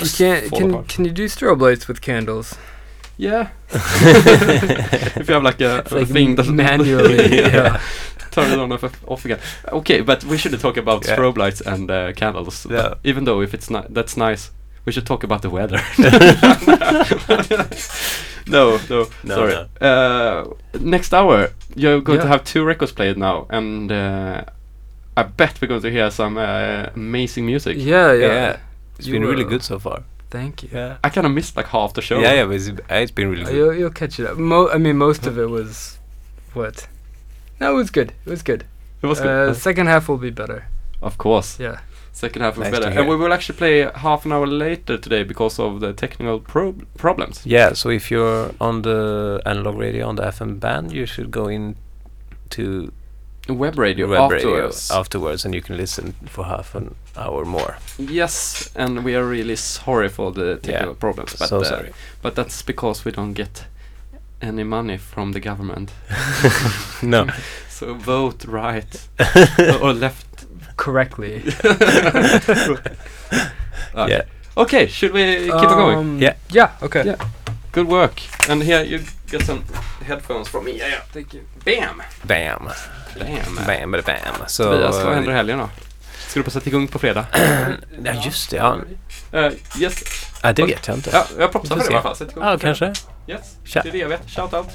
You 0.00 0.10
can't. 0.10 0.52
Can 0.52 0.70
apart. 0.70 0.88
can 0.88 1.04
you 1.04 1.12
do 1.12 1.24
strobe 1.28 1.60
lights 1.60 1.88
with 1.88 2.00
candles? 2.00 2.54
Yeah. 3.16 3.48
if 3.70 5.28
you 5.28 5.34
have 5.34 5.42
like 5.42 5.60
a, 5.60 5.82
a 5.90 5.94
like 5.94 6.08
thing 6.08 6.36
that 6.36 6.46
manually. 6.46 7.36
yeah. 7.36 7.80
turn 8.30 8.52
it 8.52 8.58
on 8.58 8.70
and 8.72 8.84
off 9.06 9.24
again. 9.24 9.40
Okay, 9.72 10.00
but 10.02 10.24
we 10.24 10.36
shouldn't 10.36 10.62
talk 10.62 10.76
about 10.76 11.06
Yeah. 11.06 11.16
strobe 11.16 11.36
lights 11.38 11.60
and 11.60 11.90
uh, 11.90 12.12
candles. 12.12 12.66
Yeah. 12.70 12.94
Even 13.04 13.24
though 13.24 13.40
if 13.42 13.54
it's 13.54 13.70
not 13.70 13.92
that's 13.92 14.16
nice, 14.16 14.50
we 14.84 14.92
should 14.92 15.06
talk 15.06 15.24
about 15.24 15.42
the 15.42 15.50
weather. 15.50 15.80
no, 18.46 18.78
no, 18.88 19.08
No, 19.24 19.34
sorry. 19.34 19.68
Uh, 19.80 20.44
next 20.80 21.12
hour, 21.12 21.50
you're 21.74 22.00
going 22.00 22.20
to 22.20 22.28
have 22.28 22.44
two 22.44 22.64
records 22.64 22.92
played 22.92 23.16
now, 23.16 23.46
and 23.50 23.90
uh, 23.92 24.44
I 25.20 25.22
bet 25.24 25.60
we're 25.60 25.68
going 25.68 25.82
to 25.82 25.90
hear 25.90 26.10
some 26.10 26.36
uh, 26.38 26.86
amazing 26.94 27.44
music. 27.46 27.76
Yeah, 27.78 28.12
yeah. 28.12 28.26
Yeah. 28.26 28.56
It's 28.98 29.06
You 29.06 29.14
been 29.14 29.28
really 29.28 29.44
good 29.44 29.62
so 29.62 29.78
far. 29.78 30.02
Thank 30.30 30.62
you. 30.62 30.68
Yeah. 30.72 30.96
I 31.02 31.08
kind 31.10 31.26
of 31.26 31.32
missed 31.32 31.56
like 31.56 31.66
half 31.68 31.92
the 31.94 32.02
show. 32.02 32.18
Yeah, 32.20 32.34
yeah, 32.34 32.44
but 32.46 32.54
it's, 32.56 32.70
it's 32.90 33.10
been 33.10 33.30
really 33.30 33.42
Uh, 33.44 33.48
good. 33.48 33.56
you'll, 33.56 33.74
you'll 33.74 33.90
catch 34.02 34.20
it 34.20 34.26
up. 34.26 34.36
Mo- 34.38 34.68
I 34.70 34.78
mean, 34.78 34.96
most 34.96 35.26
of 35.26 35.38
it 35.38 35.48
was 35.58 35.98
what? 36.54 36.86
No, 37.60 37.72
it 37.72 37.76
was 37.82 37.90
good. 37.90 38.12
It 38.26 38.30
was 38.30 38.42
good. 38.42 38.64
It 39.02 39.06
was 39.06 39.20
Uh, 39.20 39.24
good. 39.46 39.56
second 39.56 39.86
half 39.86 40.08
will 40.08 40.18
be 40.18 40.30
better. 40.30 40.66
of 41.02 41.16
course. 41.18 41.58
Yeah. 41.60 41.78
Second 42.12 42.42
half 42.42 42.56
was 42.56 42.64
Nice 42.66 42.74
to 42.74 42.80
better. 42.86 42.98
And 43.00 43.08
we 43.08 43.16
will 43.16 43.32
actually 43.32 43.56
play 43.58 43.88
half 43.94 44.24
an 44.26 44.32
hour 44.32 44.46
later 44.46 44.98
today 44.98 45.22
because 45.22 45.58
of 45.60 45.78
the 45.80 45.92
technical 45.92 46.40
prob 46.40 46.84
problems. 46.96 47.42
Yeah, 47.46 47.74
so 47.74 47.90
if 47.90 48.10
you're 48.10 48.50
on 48.60 48.82
the 48.82 49.40
analog 49.46 49.76
radio 49.78 50.08
on 50.08 50.16
the 50.16 50.22
FM 50.24 50.58
band, 50.58 50.92
you 50.92 51.06
should 51.06 51.30
go 51.30 51.46
in 51.48 51.76
to 52.50 52.92
Web 53.48 53.78
radio 53.78 54.06
web 54.08 54.20
afterwards. 54.32 54.88
radio 54.90 55.00
afterwards, 55.00 55.44
and 55.44 55.54
you 55.54 55.62
can 55.62 55.76
listen 55.76 56.14
for 56.26 56.44
half 56.44 56.74
an 56.74 56.94
hour 57.16 57.44
more. 57.44 57.76
Yes, 57.98 58.70
and 58.76 59.04
we 59.04 59.14
are 59.16 59.24
really 59.24 59.56
sorry 59.56 60.08
for 60.10 60.32
the 60.32 60.56
technical 60.56 60.94
problems. 60.94 61.34
But, 61.38 61.48
so 61.48 61.60
uh, 61.60 61.64
sorry. 61.64 61.92
But 62.22 62.34
that's 62.34 62.62
because 62.62 63.04
we 63.06 63.12
don't 63.12 63.32
get 63.32 63.64
any 64.42 64.64
money 64.64 64.98
from 64.98 65.32
the 65.32 65.40
government. 65.40 65.92
no. 67.02 67.26
So 67.70 67.94
vote 67.94 68.44
right 68.44 69.08
or 69.80 69.92
left. 69.92 70.26
Correctly. 70.76 71.44
Okay. 71.64 72.96
Yeah. 73.94 74.22
Okay, 74.56 74.86
should 74.88 75.12
we 75.12 75.44
keep 75.44 75.54
on 75.54 75.76
going? 75.76 75.98
Um, 75.98 76.18
Yeah. 76.20 76.34
Yeah. 76.50 76.72
Okay. 76.82 77.04
Yeah. 77.04 77.16
Good 77.78 77.88
work. 77.88 78.22
And 78.50 78.62
here 78.62 78.82
you 78.82 79.00
get 79.30 79.46
some 79.46 79.62
headphones 80.06 80.48
from 80.48 80.64
me. 80.64 80.70
Yeah, 80.72 80.88
yeah. 80.88 81.00
Thank 81.12 81.34
you. 81.34 81.42
Bam! 81.64 82.02
Bam. 82.24 82.68
Bam! 83.18 83.66
Bam, 83.66 83.90
bam, 83.92 84.02
bam. 84.02 84.48
Så, 84.48 84.64
Tobias, 84.64 85.04
vad 85.04 85.14
händer 85.14 85.32
i 85.32 85.34
helgen 85.34 85.58
då? 85.58 85.68
Ska 86.28 86.40
du 86.40 86.44
på 86.44 86.50
Sätt 86.50 86.66
igång 86.66 86.88
på 86.88 86.98
fredag? 86.98 87.26
Ja, 88.04 88.12
just 88.24 88.50
det. 88.50 88.56
Ja, 88.56 88.78
Uh, 89.32 89.52
yes. 89.78 90.02
ja 90.42 90.52
det 90.52 90.62
vet 90.62 90.88
jag 90.88 90.96
inte. 90.96 91.10
Ja, 91.12 91.26
jag 91.38 91.52
propsar 91.52 91.76
för 91.76 91.84
det 91.84 91.92
i 91.92 91.96
alla 91.96 92.14
fall. 92.14 92.28
Ja, 92.36 92.58
kanske. 92.58 92.86
Yes. 93.28 93.56
Tja. 93.64 93.80
Det 93.82 93.88
är 93.88 93.92
det 93.92 93.98
jag 93.98 94.08
vet. 94.08 94.30
Shout 94.30 94.54
out. 94.54 94.68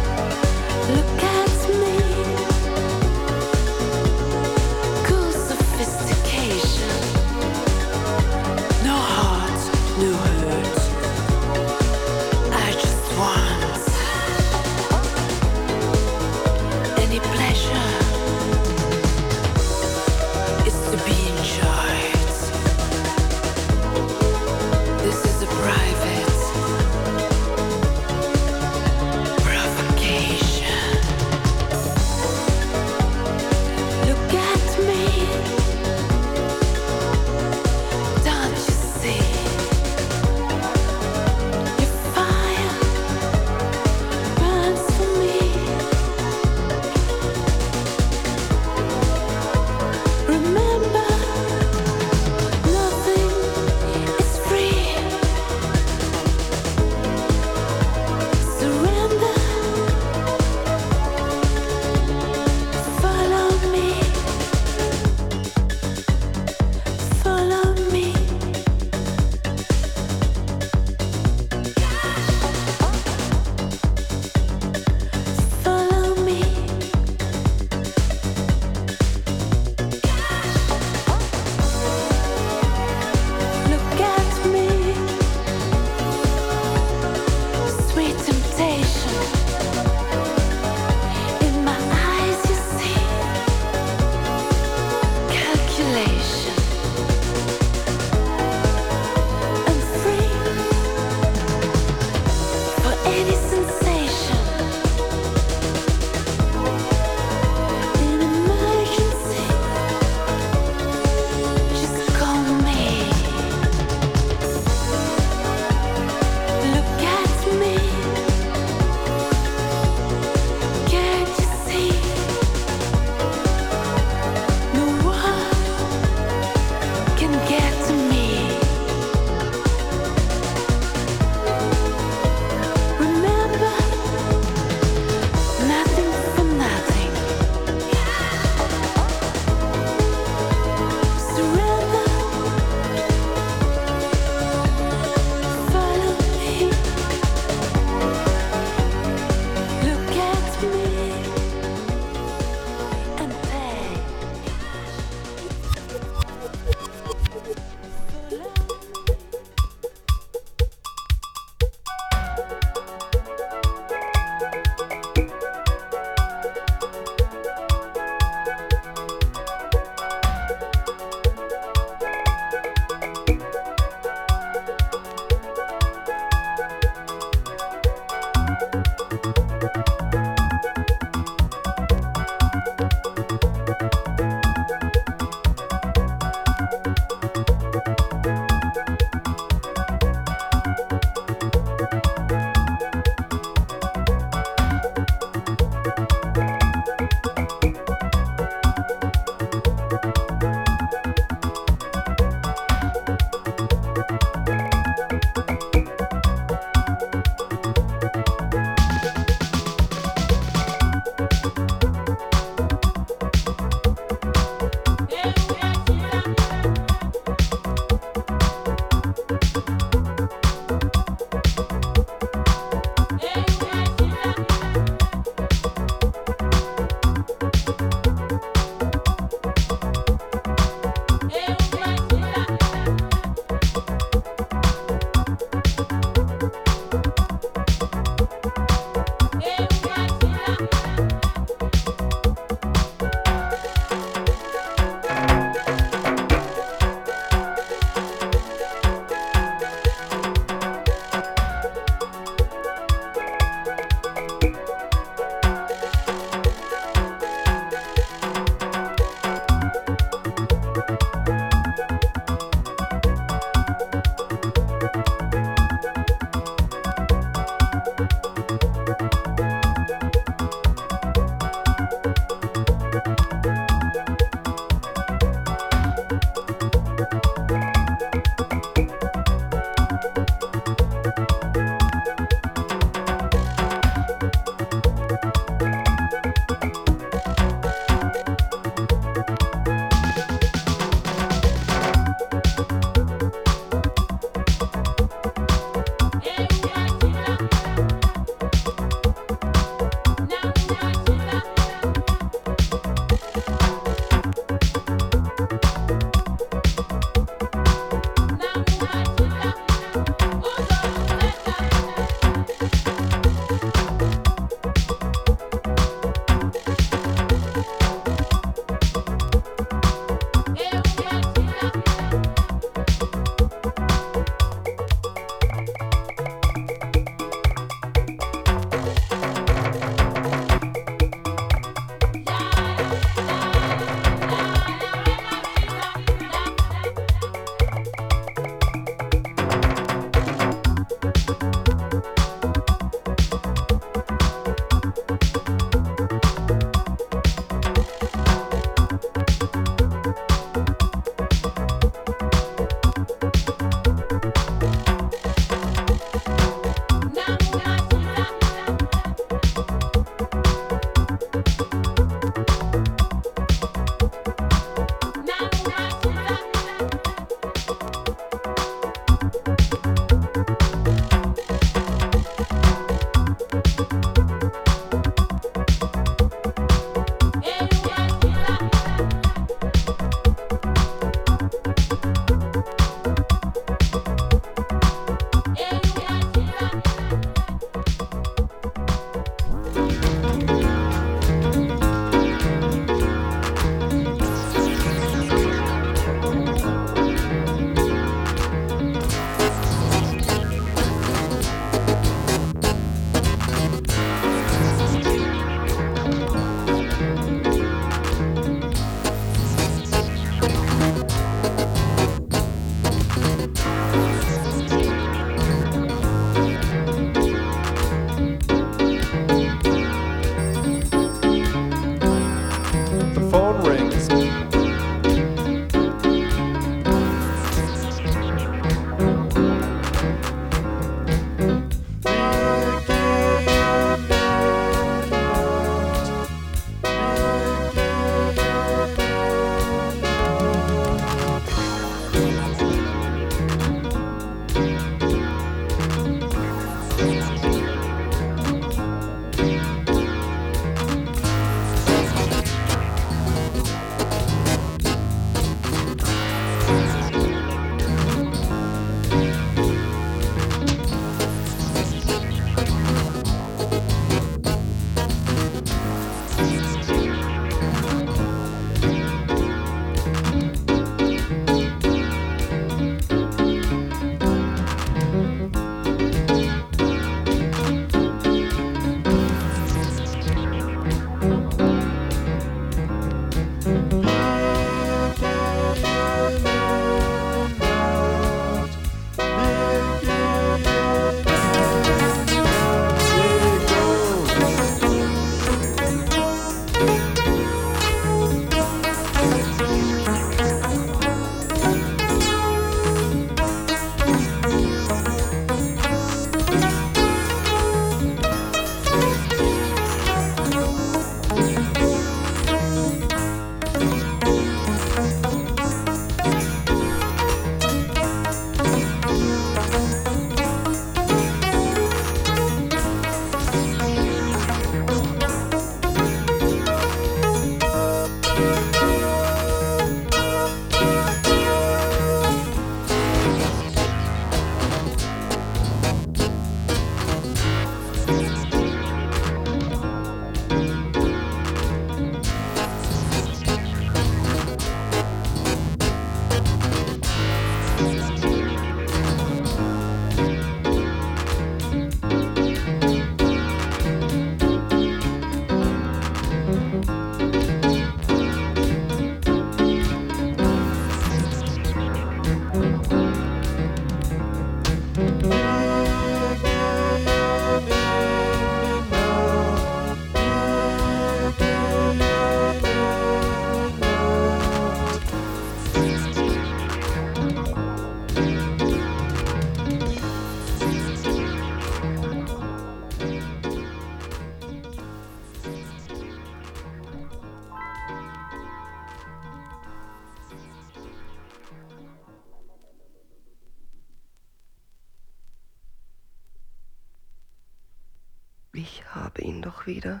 Ich 598.58 598.82
habe 598.94 599.20
ihn 599.20 599.42
doch 599.42 599.66
wieder. 599.66 600.00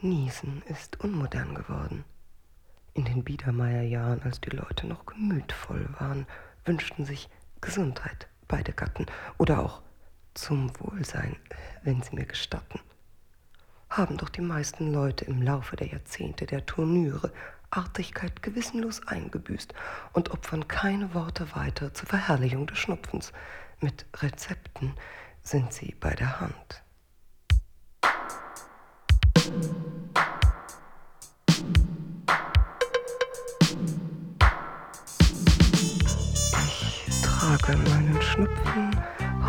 Niesen 0.00 0.62
ist 0.68 1.00
unmodern 1.00 1.56
geworden. 1.56 2.04
In 2.94 3.04
den 3.04 3.24
Biedermeierjahren, 3.24 4.22
als 4.22 4.40
die 4.40 4.50
Leute 4.50 4.86
noch 4.86 5.06
gemütvoll 5.06 5.88
waren, 5.98 6.24
wünschten 6.64 7.04
sich 7.04 7.28
Gesundheit 7.60 8.28
beide 8.46 8.72
Gatten 8.72 9.06
oder 9.38 9.58
auch 9.58 9.82
zum 10.34 10.70
Wohlsein, 10.78 11.34
wenn 11.82 12.00
Sie 12.00 12.14
mir 12.14 12.26
gestatten. 12.26 12.78
Haben 13.90 14.18
doch 14.18 14.28
die 14.28 14.40
meisten 14.40 14.92
Leute 14.92 15.24
im 15.24 15.42
Laufe 15.42 15.74
der 15.74 15.88
Jahrzehnte 15.88 16.46
der 16.46 16.64
Turnüre 16.64 17.32
Artigkeit 17.70 18.40
gewissenlos 18.40 19.04
eingebüßt 19.08 19.74
und 20.12 20.30
opfern 20.30 20.68
keine 20.68 21.12
Worte 21.12 21.56
weiter 21.56 21.92
zur 21.92 22.06
Verherrlichung 22.06 22.68
des 22.68 22.78
Schnupfens. 22.78 23.32
Mit 23.80 24.06
Rezepten 24.14 24.94
sind 25.42 25.72
sie 25.72 25.96
bei 25.98 26.14
der 26.14 26.38
Hand. 26.38 26.85
Ich 37.06 37.22
trage 37.22 37.76
meinen 37.76 38.20
Schnupfen 38.20 38.90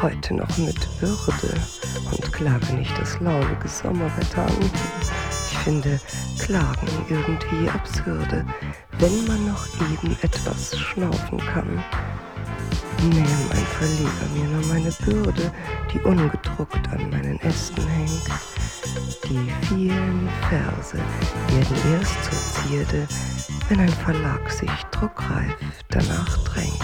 heute 0.02 0.36
noch 0.36 0.58
mit 0.60 1.02
Würde 1.02 1.60
und 2.12 2.32
klage 2.32 2.74
nicht 2.76 2.96
das 3.00 3.20
launige 3.20 3.68
Sommerwetter 3.68 4.46
an. 4.46 4.72
Ich 5.50 5.58
finde 5.60 6.00
Klagen 6.40 6.88
irgendwie 7.10 7.70
absurde, 7.70 8.46
wenn 9.00 9.28
man 9.28 9.48
noch 9.48 9.66
eben 9.82 10.16
etwas 10.22 10.78
schnaufen 10.78 11.40
kann. 11.40 11.84
Nähm 13.04 13.26
ein 13.52 13.66
Verleger 13.78 14.28
mir 14.34 14.48
nur 14.50 14.66
meine 14.68 14.92
Bürde, 14.92 15.52
die 15.94 16.00
ungedruckt 16.00 16.90
an 16.92 17.10
meinen 17.10 17.40
Ästen 17.42 17.88
hängt. 17.88 18.28
Die 19.24 19.52
vielen 19.68 20.30
Verse 20.50 20.98
werden 20.98 21.78
erst 21.94 22.24
zur 22.24 22.40
Zierde, 22.64 23.08
wenn 23.70 23.80
ein 23.82 23.90
Verlag 23.90 24.50
sich 24.50 24.72
druckreif 24.92 25.56
danach 25.90 26.38
drängt. 26.44 26.78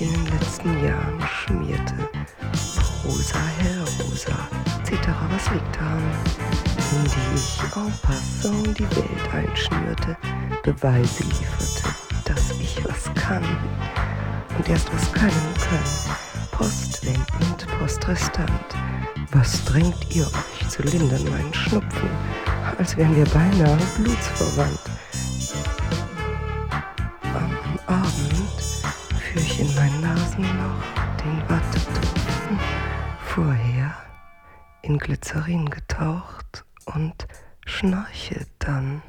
In 0.00 0.12
den 0.12 0.26
letzten 0.38 0.84
Jahren 0.84 1.20
schmierte. 1.28 1.94
Prosa, 3.02 3.38
Herrosa, 3.58 4.48
etc. 4.80 5.08
was 5.30 5.50
liegt 5.50 5.76
daran? 5.76 6.02
In 6.92 7.04
die 7.04 7.36
ich 7.36 7.62
en 7.76 7.92
passant 8.02 8.78
die 8.78 8.96
Welt 8.96 9.34
einschnürte, 9.34 10.16
Beweise 10.62 11.22
lieferte, 11.24 11.94
dass 12.24 12.50
ich 12.58 12.82
was 12.84 13.12
kann. 13.14 13.44
Und 14.56 14.68
erst 14.68 14.92
was 14.92 15.12
können 15.12 15.54
können, 15.68 16.16
postwendend, 16.50 17.66
postrestant. 17.78 18.50
Was 19.32 19.64
drängt 19.64 20.14
ihr 20.14 20.26
euch 20.26 20.68
zu 20.68 20.82
lindern 20.82 21.24
meinen 21.24 21.54
Schnupfen, 21.54 22.10
als 22.78 22.96
wären 22.96 23.14
wir 23.16 23.26
beinahe 23.26 23.78
blutsverwandt? 23.98 24.80
In 34.90 34.98
Glycerin 34.98 35.70
getaucht 35.70 36.64
und 36.84 37.28
schnarche 37.64 38.44
dann. 38.58 39.02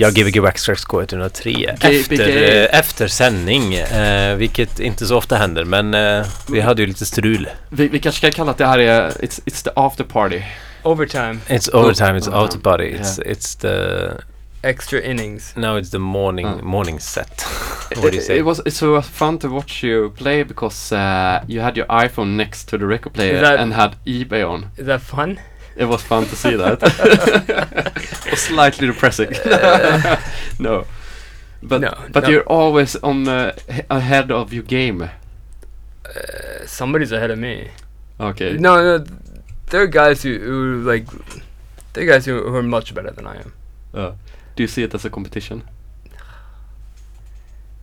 Jag 0.00 0.14
Gbg 0.14 0.40
Waxtrax 0.40 0.84
K103 0.86 1.70
efter, 1.80 2.28
eh, 2.72 2.78
efter 2.78 3.08
sändning, 3.08 3.74
eh, 3.74 4.36
vilket 4.36 4.80
inte 4.80 5.06
så 5.06 5.16
ofta 5.16 5.36
händer, 5.36 5.64
men 5.64 5.94
eh, 5.94 6.26
vi 6.50 6.60
hade 6.60 6.82
ju 6.82 6.88
lite 6.88 7.06
strul. 7.06 7.48
Vi, 7.68 7.88
vi 7.88 7.98
kanske 7.98 8.18
ska 8.18 8.36
kalla 8.36 8.50
att 8.50 8.58
det 8.58 8.66
här 8.66 8.78
är 8.78 9.10
it's, 9.10 9.40
it's 9.46 9.64
the 9.64 9.70
after 9.76 10.04
party. 10.04 10.42
Overtime, 10.82 11.38
It's 11.48 11.70
overtime, 11.74 12.18
it's 12.18 12.28
overtime, 12.28 12.36
out 12.42 12.54
of 12.54 12.62
body, 12.62 12.84
it's, 12.84 13.18
it's 13.26 13.60
the, 13.60 14.68
extra 14.68 15.00
innings. 15.02 15.52
now 15.56 15.78
it's 15.78 15.90
the 15.90 15.98
morning, 15.98 16.46
Mm. 16.46 16.64
morning 16.64 17.00
set. 17.00 17.44
It, 17.90 17.98
what 18.02 18.10
do 18.12 18.16
you 18.16 18.22
say? 18.24 18.38
it 18.38 18.44
was 18.44 18.58
it 18.66 18.82
was 18.82 19.06
fun 19.06 19.38
to 19.38 19.48
watch 19.48 19.84
you 19.84 20.10
play 20.10 20.44
because 20.44 20.92
uh, 20.96 21.44
you 21.48 21.60
had 21.62 21.76
your 21.76 21.86
iPhone 21.88 22.36
next 22.36 22.64
to 22.70 22.78
the 22.78 22.86
record 22.86 23.12
player 23.12 23.40
that- 23.42 23.60
and 23.60 23.72
had 23.74 23.90
eBay 24.06 24.42
on. 24.48 24.66
Is 24.78 24.86
that 24.86 25.02
fun? 25.02 25.38
It 25.76 25.88
was 25.88 26.02
fun 26.02 26.26
to 26.26 26.36
see 26.36 26.56
that. 26.56 26.82
slightly 28.48 28.86
depressing. 28.86 29.30
no, 30.58 30.86
but 31.62 31.80
No, 31.80 31.94
but 32.12 32.24
no. 32.24 32.28
you're 32.30 32.44
always 32.48 32.96
on 32.96 33.28
uh, 33.28 33.54
ahead 33.90 34.30
of 34.30 34.52
your 34.52 34.62
game. 34.64 35.02
Uh, 35.02 35.10
somebody's 36.66 37.12
ahead 37.12 37.30
of 37.30 37.38
me. 37.38 37.68
Okay. 38.18 38.56
No, 38.56 38.98
no, 38.98 39.04
there 39.70 39.82
are 39.82 39.86
guys 39.86 40.22
who, 40.22 40.38
who 40.38 40.82
like, 40.82 41.06
there 41.92 42.04
are 42.04 42.06
guys 42.06 42.26
who, 42.26 42.42
who 42.42 42.54
are 42.54 42.62
much 42.62 42.94
better 42.94 43.10
than 43.10 43.26
I 43.26 43.36
am. 43.36 43.52
Uh, 43.94 44.12
do 44.56 44.62
you 44.62 44.68
see 44.68 44.82
it 44.82 44.94
as 44.94 45.04
a 45.04 45.10
competition? 45.10 45.62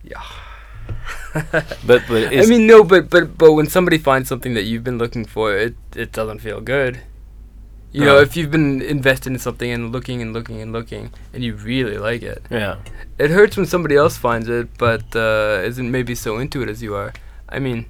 Yeah. 0.02 0.22
But, 1.34 2.02
but 2.08 2.32
I 2.32 2.46
mean, 2.46 2.66
no, 2.66 2.82
but 2.82 3.10
but 3.10 3.36
but 3.36 3.52
when 3.52 3.66
somebody 3.68 3.98
finds 3.98 4.28
something 4.28 4.54
that 4.54 4.64
you've 4.64 4.82
been 4.82 4.96
looking 4.98 5.24
for, 5.26 5.54
it 5.54 5.74
it 5.94 6.12
doesn't 6.12 6.38
feel 6.40 6.60
good. 6.60 7.00
You 7.92 8.04
know, 8.04 8.18
if 8.18 8.36
you've 8.36 8.50
been 8.50 8.82
invested 8.82 9.32
in 9.32 9.38
something 9.38 9.70
and 9.70 9.90
looking 9.92 10.20
and 10.22 10.32
looking 10.32 10.60
and 10.60 10.72
looking, 10.72 11.10
and 11.32 11.42
you 11.42 11.54
really 11.56 11.96
like 11.98 12.22
it, 12.22 12.42
yeah, 12.50 12.76
it 13.18 13.30
hurts 13.30 13.56
when 13.56 13.66
somebody 13.66 13.96
else 13.96 14.16
finds 14.16 14.48
it, 14.48 14.68
but 14.78 15.16
uh, 15.16 15.62
isn't 15.64 15.90
maybe 15.90 16.14
so 16.14 16.38
into 16.38 16.62
it 16.62 16.68
as 16.68 16.82
you 16.82 16.94
are. 16.94 17.12
I 17.48 17.58
mean, 17.58 17.86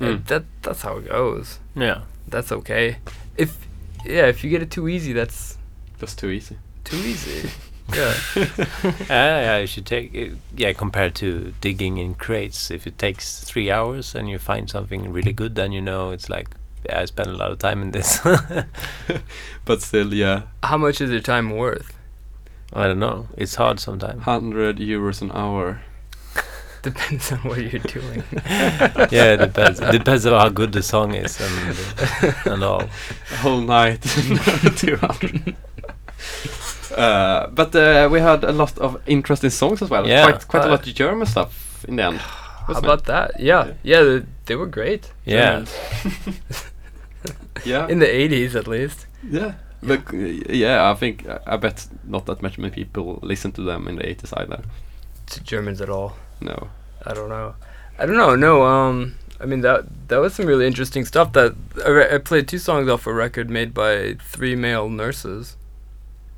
uh, 0.00 0.04
Mm. 0.04 0.26
that 0.28 0.44
that's 0.62 0.82
how 0.82 0.98
it 0.98 1.08
goes. 1.08 1.58
yeah. 1.74 2.02
That's 2.28 2.52
okay. 2.52 2.98
If 3.36 3.58
yeah, 4.04 4.26
if 4.26 4.44
you 4.44 4.50
get 4.50 4.62
it 4.62 4.70
too 4.70 4.88
easy, 4.88 5.12
that's 5.12 5.58
that's 5.98 6.14
too 6.14 6.30
easy. 6.30 6.56
too 6.84 6.96
easy. 6.96 7.50
yeah. 7.94 8.14
Yeah, 8.36 8.94
yeah, 9.08 9.58
you 9.58 9.66
should 9.66 9.84
take 9.84 10.14
it, 10.14 10.32
yeah, 10.56 10.72
compared 10.72 11.16
to 11.16 11.52
digging 11.60 11.98
in 11.98 12.14
crates. 12.14 12.70
If 12.70 12.86
it 12.86 12.98
takes 12.98 13.42
three 13.42 13.68
hours 13.70 14.14
and 14.14 14.30
you 14.30 14.38
find 14.38 14.70
something 14.70 15.12
really 15.12 15.32
good, 15.32 15.56
then 15.56 15.72
you 15.72 15.80
know 15.82 16.12
it's 16.12 16.30
like, 16.30 16.48
yeah, 16.84 17.00
I 17.00 17.04
spent 17.06 17.28
a 17.28 17.32
lot 17.32 17.50
of 17.52 17.58
time 17.58 17.82
in 17.82 17.90
this. 17.92 18.20
But 19.64 19.82
still, 19.82 20.12
yeah, 20.14 20.42
How 20.62 20.78
much 20.78 21.00
is 21.00 21.10
your 21.10 21.20
time 21.20 21.50
worth? 21.50 21.92
I 22.72 22.86
don't 22.86 22.98
know. 23.00 23.26
It's 23.36 23.56
hard 23.56 23.80
sometimes. 23.80 24.22
hundred 24.22 24.78
euros 24.78 25.22
an 25.22 25.30
hour. 25.32 25.80
Depends 26.82 27.30
on 27.32 27.38
what 27.40 27.58
you're 27.60 27.82
doing. 27.82 28.22
yeah, 29.10 29.34
it 29.34 29.36
depends. 29.38 29.80
It 29.80 29.92
depends 29.92 30.24
on 30.26 30.32
how 30.32 30.48
good 30.48 30.72
the 30.72 30.82
song 30.82 31.14
is 31.14 31.38
and 31.40 31.76
and 32.46 32.64
all. 32.64 32.82
A 33.32 33.36
whole 33.36 33.60
night, 33.60 34.00
two 34.76 34.96
hundred. 34.96 35.56
Uh, 36.96 37.46
but 37.48 37.74
uh, 37.74 38.08
we 38.10 38.18
had 38.20 38.44
a 38.44 38.52
lot 38.52 38.76
of 38.78 39.00
interesting 39.06 39.50
songs 39.50 39.82
as 39.82 39.90
well. 39.90 40.06
Yeah. 40.08 40.24
Quite, 40.24 40.48
quite 40.48 40.62
a 40.64 40.66
Uh, 40.66 40.70
lot 40.70 40.86
of 40.86 40.94
German 40.94 41.26
stuff 41.26 41.84
in 41.88 41.96
the 41.96 42.02
end. 42.04 42.20
How 42.70 42.74
wasn't 42.74 42.86
about 42.86 43.04
that? 43.04 43.40
Yeah, 43.40 43.72
yeah, 43.82 44.02
they, 44.02 44.22
they 44.46 44.56
were 44.56 44.66
great. 44.66 45.12
Yeah. 45.24 45.64
Yeah. 47.64 47.88
In 47.88 47.98
the 47.98 48.06
80s 48.06 48.54
at 48.54 48.66
least. 48.66 49.06
Yeah. 49.28 49.54
But 49.82 50.12
yeah, 50.12 50.90
I 50.90 50.94
think 50.94 51.26
I 51.46 51.56
bet 51.56 51.86
not 52.04 52.26
that 52.26 52.42
much 52.42 52.58
many 52.58 52.72
people 52.72 53.18
listen 53.22 53.52
to 53.52 53.62
them 53.62 53.88
in 53.88 53.96
the 53.96 54.02
80s 54.02 54.32
either. 54.36 54.62
To 55.26 55.42
Germans 55.42 55.80
at 55.80 55.88
all. 55.88 56.16
No. 56.40 56.68
I 57.04 57.14
don't 57.14 57.28
know. 57.28 57.54
I 57.98 58.06
don't 58.06 58.16
know. 58.16 58.34
No, 58.34 58.62
um 58.62 59.14
I 59.40 59.46
mean 59.46 59.62
that 59.62 59.84
that 60.08 60.18
was 60.18 60.34
some 60.34 60.46
really 60.46 60.66
interesting 60.66 61.04
stuff 61.04 61.32
that 61.32 61.54
I, 61.84 62.16
I 62.16 62.18
played 62.18 62.46
two 62.48 62.58
songs 62.58 62.88
off 62.88 63.06
a 63.06 63.12
record 63.12 63.48
made 63.48 63.72
by 63.72 64.14
three 64.20 64.54
male 64.54 64.88
nurses. 64.88 65.56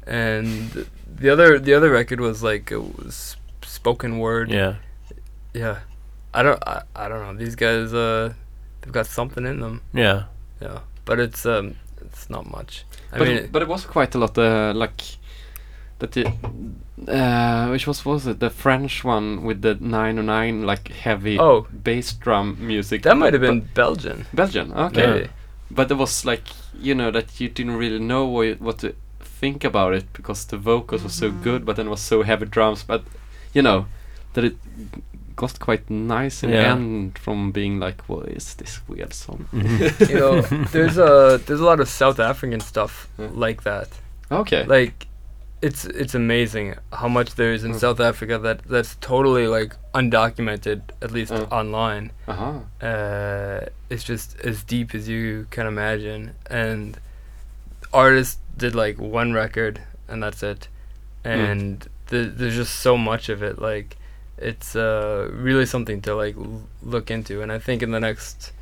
And 0.07 0.87
the 1.07 1.31
other 1.31 1.59
the 1.59 1.75
other 1.75 1.91
record 1.91 2.21
was 2.21 2.43
like 2.43 2.71
a, 2.71 2.81
was 2.81 3.37
spoken 3.63 4.19
word. 4.19 4.51
Yeah. 4.51 4.77
Yeah. 5.53 5.81
I 6.35 6.43
don't 6.43 6.63
I, 6.67 6.83
I 6.97 7.09
don't 7.09 7.21
know. 7.21 7.35
These 7.45 7.57
guys 7.57 7.93
uh 7.95 8.33
they've 8.81 8.93
got 8.93 9.07
something 9.07 9.47
in 9.47 9.61
them. 9.61 9.83
Yeah. 9.93 10.25
Yeah. 10.61 10.81
But 11.05 11.21
it's 11.21 11.45
um 11.47 11.77
it's 12.01 12.29
not 12.31 12.51
much. 12.51 12.85
I 13.13 13.19
but, 13.19 13.29
mean 13.29 13.37
it, 13.39 13.53
but 13.53 13.63
it 13.63 13.69
was 13.69 13.85
quite 13.85 14.15
a 14.15 14.19
lot 14.19 14.37
uh, 14.39 14.73
like 14.75 15.01
that 15.99 16.17
it, 16.17 16.27
uh, 17.09 17.69
which 17.69 17.87
was 17.87 18.05
was 18.05 18.27
it 18.27 18.41
the 18.41 18.51
French 18.51 19.05
one 19.05 19.45
with 19.45 19.63
the 19.63 19.75
909 19.75 20.63
like 20.67 20.89
heavy 20.89 21.39
Oh. 21.39 21.67
bass 21.83 22.13
drum 22.15 22.57
music 22.61 23.03
that 23.03 23.17
might 23.17 23.33
have 23.35 23.43
been 23.43 23.61
Belgian. 23.75 24.27
Belgian 24.35 24.73
okay 24.73 25.07
Maybe. 25.07 25.29
but 25.71 25.91
it 25.91 25.95
was 25.95 26.25
like 26.25 26.43
you 26.75 26.95
know 26.95 27.11
that 27.13 27.41
you 27.41 27.49
didn't 27.49 27.77
really 27.77 27.99
know 28.01 28.27
what, 28.27 28.61
what 28.61 28.79
to 28.79 28.95
think 29.21 29.63
about 29.65 29.95
it 29.95 30.07
because 30.13 30.45
the 30.47 30.57
vocals 30.57 31.03
were 31.05 31.09
so 31.09 31.31
good 31.31 31.65
but 31.65 31.77
then 31.77 31.87
it 31.87 31.91
was 31.91 32.01
so 32.01 32.23
heavy 32.23 32.47
drums 32.47 32.83
but 32.83 33.05
you 33.55 33.63
know 33.63 33.87
that 34.35 34.45
it 34.45 34.57
got 35.37 35.59
quite 35.61 35.89
nice 35.91 36.43
in 36.43 36.51
the 36.51 36.57
Yeah. 36.57 36.73
end 36.75 37.19
from 37.19 37.53
being 37.53 37.79
like 37.81 38.03
what 38.09 38.29
is 38.29 38.55
this 38.55 38.81
weird 38.89 39.13
song 39.15 39.47
you 39.53 40.19
know, 40.21 40.41
there's 40.73 40.99
a 40.99 41.41
there's 41.47 41.61
a 41.61 41.65
lot 41.65 41.81
of 41.81 41.89
South 41.89 42.19
African 42.21 42.61
stuff 42.61 43.09
Yeah. 43.19 43.29
like 43.35 43.63
that. 43.65 43.89
okay 44.31 44.65
Like, 44.65 45.07
it's 45.63 45.85
it's 45.85 46.15
amazing 46.15 46.75
how 46.93 47.09
much 47.09 47.35
there 47.37 47.53
is 47.53 47.63
in 47.65 47.73
Mm. 47.73 47.79
South 47.81 48.01
Africa 48.01 48.37
that 48.39 48.59
that's 48.65 48.97
totally 49.01 49.47
like 49.47 49.77
undocumented, 49.95 50.81
at 51.01 51.11
least 51.13 51.33
Uh. 51.33 51.47
online. 51.61 52.11
uh-huh 52.27 52.59
Uh, 52.91 53.61
it's 53.89 54.03
just 54.05 54.29
as 54.45 54.65
deep 54.65 54.95
as 54.95 55.09
you 55.09 55.47
can 55.51 55.67
imagine, 55.67 56.23
and 56.51 56.99
artists 57.93 58.39
did 58.57 58.75
like 58.75 58.99
one 58.99 59.33
record 59.33 59.81
and 60.09 60.23
that's 60.23 60.43
it, 60.43 60.69
and 61.25 61.87
th- 62.11 62.33
there's 62.37 62.57
just 62.57 62.75
so 62.81 62.97
much 62.97 63.29
of 63.29 63.43
it. 63.43 63.61
Like, 63.61 63.97
it's 64.43 64.75
uh, 64.77 65.29
really 65.33 65.67
something 65.67 66.01
to 66.03 66.15
like 66.15 66.37
l- 66.37 66.63
look 66.83 67.11
into, 67.11 67.43
and 67.43 67.53
I 67.53 67.59
think 67.59 67.83
in 67.83 67.91
the 67.93 68.01
next 68.01 68.53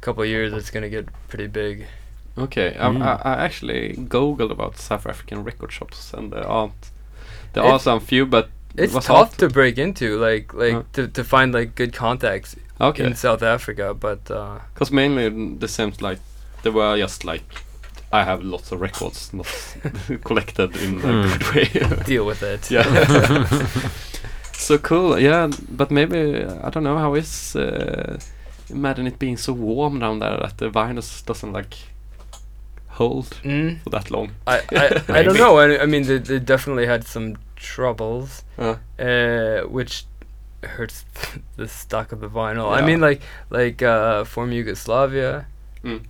couple 0.00 0.22
of 0.22 0.28
years 0.28 0.52
it's 0.52 0.70
gonna 0.70 0.88
get 0.90 1.06
pretty 1.28 1.46
big. 1.48 1.86
Okay, 2.38 2.74
Mm. 2.78 3.02
I, 3.02 3.12
I, 3.30 3.34
I 3.34 3.44
actually 3.44 3.94
googled 4.08 4.50
about 4.50 4.78
South 4.78 5.06
African 5.06 5.44
record 5.44 5.70
shops, 5.72 6.14
and 6.14 6.32
there 6.32 6.46
aren't. 6.48 6.90
There 7.52 7.64
It- 7.64 7.70
are 7.70 7.78
some 7.80 8.00
few, 8.00 8.26
but 8.26 8.48
It's 8.76 8.94
was 8.94 9.04
tough 9.04 9.16
hard 9.16 9.38
to 9.38 9.48
break 9.48 9.76
into, 9.78 10.18
like 10.18 10.54
like 10.54 10.74
Uh. 10.74 10.82
to, 10.94 11.08
to 11.08 11.22
find 11.24 11.52
like 11.54 11.74
good 11.74 11.92
contacts 11.92 12.56
Okay, 12.80 13.04
in 13.04 13.14
South 13.14 13.42
Africa, 13.42 13.92
but 13.94 14.30
uh, 14.30 14.58
because 14.74 14.90
mainly 14.94 15.30
mm, 15.30 15.60
the 15.60 15.68
seems 15.68 16.00
like 16.00 16.20
they 16.62 16.70
were 16.70 16.96
just 16.98 17.24
like 17.24 17.42
I 18.12 18.24
have 18.24 18.42
lots 18.44 18.72
of 18.72 18.80
records, 18.80 19.32
not 19.32 19.46
collected 20.24 20.76
in 20.76 21.00
a 21.00 21.02
Mm. 21.02 21.22
good 21.28 21.44
way. 21.54 22.04
deal 22.06 22.24
with 22.26 22.42
it. 22.42 22.70
yeah. 22.70 22.86
so 24.64 24.78
cool, 24.78 25.18
yeah. 25.18 25.50
But 25.70 25.90
maybe 25.90 26.44
I 26.64 26.70
don't 26.70 26.84
know 26.84 26.98
how 26.98 27.14
is. 27.14 27.56
Uh, 27.56 28.18
imagine 28.70 29.06
it 29.06 29.18
being 29.18 29.36
so 29.36 29.52
warm 29.52 29.98
down 29.98 30.18
there 30.20 30.38
that 30.38 30.58
the 30.58 30.70
vinyl 30.70 31.26
doesn't 31.26 31.52
like 31.52 31.74
hold 32.88 33.26
Mm, 33.44 33.82
for 33.82 33.90
that 33.90 34.10
long. 34.10 34.30
I, 34.46 34.60
I, 34.70 35.02
I 35.08 35.22
don't 35.26 35.36
know. 35.38 35.58
I, 35.58 35.82
I 35.82 35.86
mean, 35.86 36.02
they, 36.04 36.18
they 36.18 36.38
definitely 36.38 36.86
had 36.86 37.04
some 37.04 37.36
troubles, 37.56 38.44
Uh, 38.58 38.76
uh, 38.98 39.62
which 39.62 40.04
hurts 40.62 41.04
the 41.56 41.68
stock 41.68 42.12
of 42.12 42.20
the 42.20 42.28
vinyl. 42.28 42.70
I 42.72 42.84
mean, 42.86 43.00
like 43.00 43.20
like 43.50 43.82
uh, 43.82 44.24
Form 44.24 44.52
Yugoslavia, 44.52 45.46
Mm. 45.84 46.02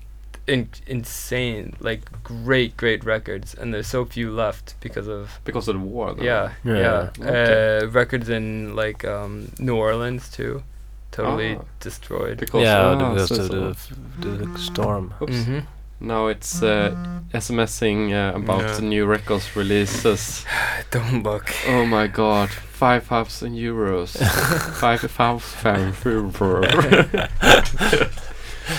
In, 0.47 0.69
insane, 0.87 1.75
like 1.81 2.01
great 2.25 2.77
great 2.77 3.05
records, 3.05 3.55
and 3.55 3.73
there's 3.73 3.87
so 3.87 4.05
few 4.05 4.31
left 4.31 4.75
because 4.81 5.09
of 5.09 5.41
because 5.45 5.69
of 5.69 5.75
the 5.77 5.81
war. 5.87 6.15
though. 6.15 6.23
yeah 6.25 6.53
Yeah. 6.65 6.79
yeah, 6.79 7.11
Okay. 7.21 7.79
Uh, 7.85 7.89
records 7.89 8.29
in 8.29 8.75
like 8.77 9.05
um, 9.05 9.49
New 9.59 9.77
Orleans 9.77 10.29
too, 10.31 10.63
totally 11.11 11.57
Ah. 11.57 11.63
destroyed. 11.81 12.39
Because 12.39 12.65
yeah, 12.65 12.87
ah, 12.87 12.95
because 13.15 13.29
so- 13.29 13.35
of 13.37 13.47
so- 13.47 13.55
the, 13.55 13.71
f- 13.71 13.93
the 14.21 14.59
storm. 14.59 15.15
Oops. 15.23 15.45
hmm 15.45 15.61
Now 16.01 16.27
it's 16.27 16.61
uh, 16.63 16.91
SMSing 17.33 18.11
uh, 18.11 18.35
about 18.37 18.63
Yeah. 18.63 18.75
the 18.77 18.83
new 18.83 19.07
records 19.07 19.55
releases. 19.57 20.45
Don't 20.91 21.23
book. 21.23 21.55
Oh 21.69 21.87
my 21.87 22.09
god, 22.09 22.49
5,000 22.51 23.55
euros. 23.55 24.19
5,000 24.81 25.95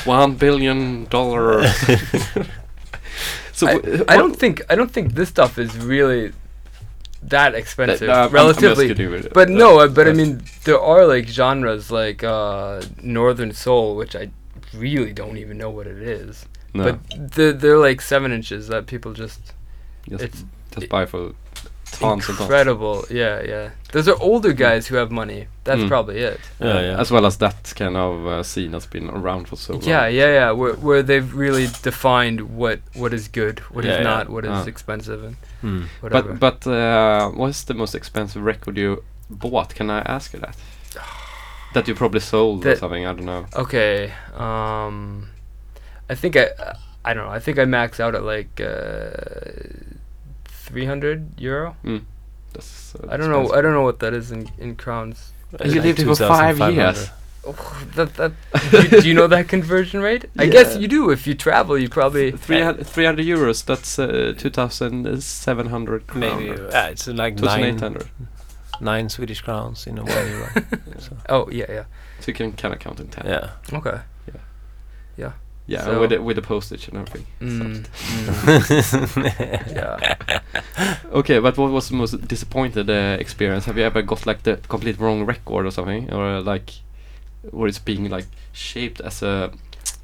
One 0.06 0.36
billion 0.36 1.06
dollars. 1.06 1.72
so 3.54 3.68
I, 3.68 3.74
w- 3.76 3.94
I 4.08 4.16
what- 4.16 4.22
don't 4.22 4.36
think 4.36 4.62
I 4.70 4.76
don't 4.76 4.92
think 4.92 5.14
this 5.14 5.30
stuff 5.30 5.58
is 5.58 5.78
really 5.78 6.32
that 7.24 7.56
expensive, 7.56 8.10
I'm- 8.10 8.28
I'm 8.28 8.34
relatively. 8.34 8.88
with 9.08 9.34
but 9.34 9.48
Uh, 9.50 9.54
no, 9.54 9.80
uh, 9.80 9.88
but 9.88 10.08
I 10.08 10.14
mean 10.14 10.42
there 10.66 10.80
are 10.80 11.06
like 11.06 11.28
genres 11.28 11.90
like 11.92 12.24
uh, 12.24 12.82
northern 13.02 13.52
soul, 13.54 13.96
which 13.96 14.16
I 14.16 14.30
really 14.74 15.14
don't 15.14 15.38
even 15.38 15.58
know 15.58 15.70
what 15.70 15.88
it 15.88 16.02
is. 16.02 16.46
no, 16.74 16.84
But 16.84 17.32
they're, 17.36 17.54
they're 17.54 17.78
like 17.78 18.02
seven 18.02 18.32
inches 18.32 18.68
that 18.68 18.88
people 18.88 19.14
just 19.14 19.54
just, 20.10 20.46
just 20.76 20.90
buy 20.90 21.06
for 21.06 21.34
tons 22.00 22.28
and 22.30 22.38
tons. 22.38 22.40
incredible. 22.42 23.06
Yeah, 23.10 23.42
yeah. 23.44 23.70
Those 23.92 24.08
are 24.08 24.18
older 24.22 24.54
guys 24.54 24.88
who 24.88 24.96
have 24.96 25.12
money. 25.12 25.48
That's 25.64 25.82
Mm. 25.82 25.88
probably 25.88 26.20
it. 26.20 26.40
Yeah, 26.60 26.80
yeah. 26.82 27.00
As 27.02 27.12
well 27.12 27.26
as 27.26 27.38
that 27.38 27.74
kind 27.76 27.96
of 27.98 28.26
uh, 28.28 28.44
scene 28.44 28.72
that's 28.72 28.86
been 28.88 29.10
around 29.10 29.48
for 29.48 29.56
so 29.56 29.74
long. 29.74 29.84
Yeah, 29.84 30.08
yeah, 30.08 30.28
yeah. 30.34 30.52
Where 30.52 30.74
where 30.74 31.04
they've 31.04 31.34
really 31.34 31.68
defined 31.84 32.42
what 32.58 32.80
what 32.96 33.14
is 33.14 33.28
good, 33.28 33.60
what 33.74 33.86
is 33.86 33.90
Yeah, 33.92 33.98
yeah. 33.98 34.04
not, 34.18 34.30
what 34.30 34.44
is 34.46 34.52
Ah. 34.52 34.66
expensive, 34.68 35.24
and 35.24 35.36
Mm. 35.64 35.88
whatever. 36.02 36.34
But 36.34 36.64
but 36.64 36.72
uh, 36.72 37.30
what's 37.40 37.64
the 37.64 37.74
most 37.74 37.96
expensive 37.96 38.42
record 38.44 38.78
you 38.78 39.04
bought? 39.30 39.76
Can 39.76 39.90
I 39.90 40.00
ask 40.06 40.34
you 40.34 40.40
that? 40.42 40.56
That 41.74 41.88
you 41.88 41.96
probably 41.96 42.20
sold 42.22 42.66
or 42.68 42.76
something? 42.76 43.04
I 43.08 43.14
don't 43.14 43.26
know. 43.26 43.46
okay, 43.56 44.12
um, 44.38 45.30
I 46.10 46.16
think 46.16 46.36
I 46.36 46.50
I 47.06 47.14
don't 47.14 47.26
know. 47.26 47.32
I 47.38 47.40
think 47.40 47.58
I 47.60 47.66
max 47.66 48.00
out 48.00 48.14
at 48.16 48.24
like 48.24 48.62
uh, 48.62 49.10
300 50.74 51.40
euro. 51.40 51.76
That's, 52.54 52.96
uh, 52.96 53.08
I 53.14 53.18
don't 53.18 53.30
know. 53.30 53.52
I 53.54 53.62
don't 53.62 53.74
know 53.74 53.84
what 53.84 54.00
that 54.00 54.14
is 54.14 54.32
in 54.32 54.50
in 54.58 54.76
crowns. 54.76 55.32
You 55.64 55.82
lived 55.82 56.00
here 56.00 56.16
for 56.16 56.28
five 56.28 56.58
years. 56.60 57.10
Oh, 57.46 57.54
that 57.96 58.14
that. 58.16 58.32
do, 58.72 59.02
do 59.02 59.08
you 59.08 59.14
know 59.14 59.28
that 59.28 59.48
conversion 59.50 60.02
rate? 60.02 60.26
I 60.38 60.48
guess 60.48 60.78
you 60.78 60.88
do. 60.88 61.12
If 61.12 61.28
you 61.28 61.36
travel, 61.36 61.78
you 61.78 61.90
probably. 61.90 62.32
300, 62.32 62.88
300 62.88 63.26
euros, 63.26 63.66
that's 63.66 64.00
uh, 64.00 64.34
2,700 64.38 66.08
crowns. 66.08 66.20
Maybe 66.20 66.46
yeah, 66.72 66.88
it's 66.88 67.08
like 67.08 67.36
nine, 67.36 67.78
2,800. 67.78 68.08
nine 68.82 69.10
Swedish 69.10 69.42
crowns 69.42 69.86
in 69.88 69.98
a 69.98 70.04
one 70.04 70.30
euro. 70.32 70.48
so, 71.00 71.18
Oh 71.30 71.50
yeah, 71.52 71.66
yeah. 71.70 71.86
So 72.20 72.28
you 72.32 72.34
can 72.34 72.54
kind 72.54 72.74
of 72.74 72.80
count 72.80 73.00
in 73.00 73.08
10. 73.08 73.26
yeah. 73.26 73.50
Okay. 73.74 74.00
Yeah, 75.68 75.84
So- 75.86 76.00
with, 76.02 76.10
the, 76.10 76.22
with 76.22 76.36
the 76.36 76.42
postage 76.42 76.90
and 76.90 76.98
everything. 76.98 77.26
Mm, 77.42 77.86
mm, 77.86 79.76
yeah. 79.76 80.40
Okay, 81.12 81.40
but 81.40 81.58
what 81.58 81.72
was 81.72 81.90
the 81.90 81.96
most 81.96 82.28
disappointed 82.28 82.90
uh, 82.90 83.18
experience? 83.20 83.66
Have 83.66 83.78
you 83.78 83.84
ever 83.84 84.02
got 84.02 84.26
like 84.26 84.44
the 84.44 84.58
complete 84.68 85.00
wrong 85.00 85.26
record 85.26 85.66
or 85.66 85.72
something? 85.72 86.12
Or 86.12 86.26
uh, 86.38 86.42
like, 86.42 86.72
where 87.52 87.68
it's 87.68 87.80
being 87.80 88.10
like 88.10 88.26
shaped 88.52 89.00
as 89.02 89.22
a. 89.24 89.52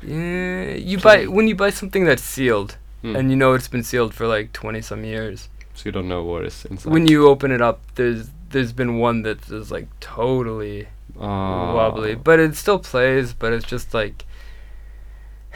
Yeah, 0.02 0.76
you 0.76 0.98
buy 0.98 1.26
when 1.28 1.48
you 1.50 1.56
buy 1.56 1.72
something 1.72 2.06
that's 2.06 2.24
sealed 2.24 2.78
Hmm, 3.02 3.16
and 3.16 3.30
you 3.32 3.36
know 3.38 3.54
it's 3.54 3.68
been 3.70 3.84
sealed 3.84 4.14
for 4.14 4.28
like 4.28 4.52
20 4.54 4.82
some 4.82 5.04
years. 5.06 5.48
so 5.74 5.84
you 5.86 5.92
don't 5.92 6.08
know 6.08 6.24
what 6.24 6.46
is 6.46 6.66
inside. 6.66 6.92
When 6.94 7.08
you 7.08 7.28
open 7.28 7.52
it 7.52 7.62
up, 7.62 7.80
there's 7.96 8.30
there's 8.52 8.72
been 8.74 8.98
one 8.98 9.24
that 9.24 9.50
is 9.52 9.72
like 9.72 9.88
totally 10.00 10.88
Ah, 11.20 11.74
wobbly, 11.76 12.16
but 12.16 12.40
it 12.40 12.56
still 12.56 12.80
plays, 12.80 13.34
but 13.34 13.52
it's 13.52 13.66
just 13.66 13.94
like 13.94 14.26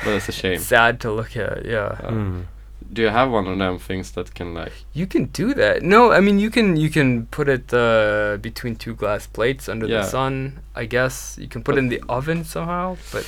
But 0.04 0.14
it's 0.16 0.30
a 0.30 0.32
shame. 0.42 0.60
sad 0.60 1.00
to 1.02 1.12
look 1.12 1.36
at. 1.38 1.66
Yeah. 1.66 1.98
Uh, 2.04 2.12
Mm. 2.12 2.46
Do 2.94 3.02
you 3.02 3.10
have 3.10 3.32
one 3.32 3.48
of 3.48 3.58
them 3.58 3.80
things 3.80 4.12
that 4.12 4.36
can 4.36 4.54
like? 4.54 4.74
You 4.94 5.08
can 5.08 5.26
do 5.34 5.54
that. 5.56 5.82
No, 5.82 6.12
I 6.12 6.20
mean 6.20 6.38
you 6.40 6.52
can 6.52 6.76
you 6.76 6.90
can 6.90 7.26
put 7.28 7.48
it 7.48 7.74
uh, 7.74 8.38
between 8.42 8.76
two 8.76 8.94
glass 8.94 9.26
plates 9.28 9.68
under 9.70 9.88
Yeah. 9.88 10.02
the 10.02 10.08
sun. 10.10 10.60
I 10.76 10.86
guess 10.86 11.38
you 11.42 11.48
can 11.48 11.64
put 11.64 11.76
it 11.76 11.80
in 11.80 11.90
the 11.90 12.02
oven 12.08 12.44
somehow, 12.44 12.98
but 13.12 13.26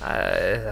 I, 0.00 0.12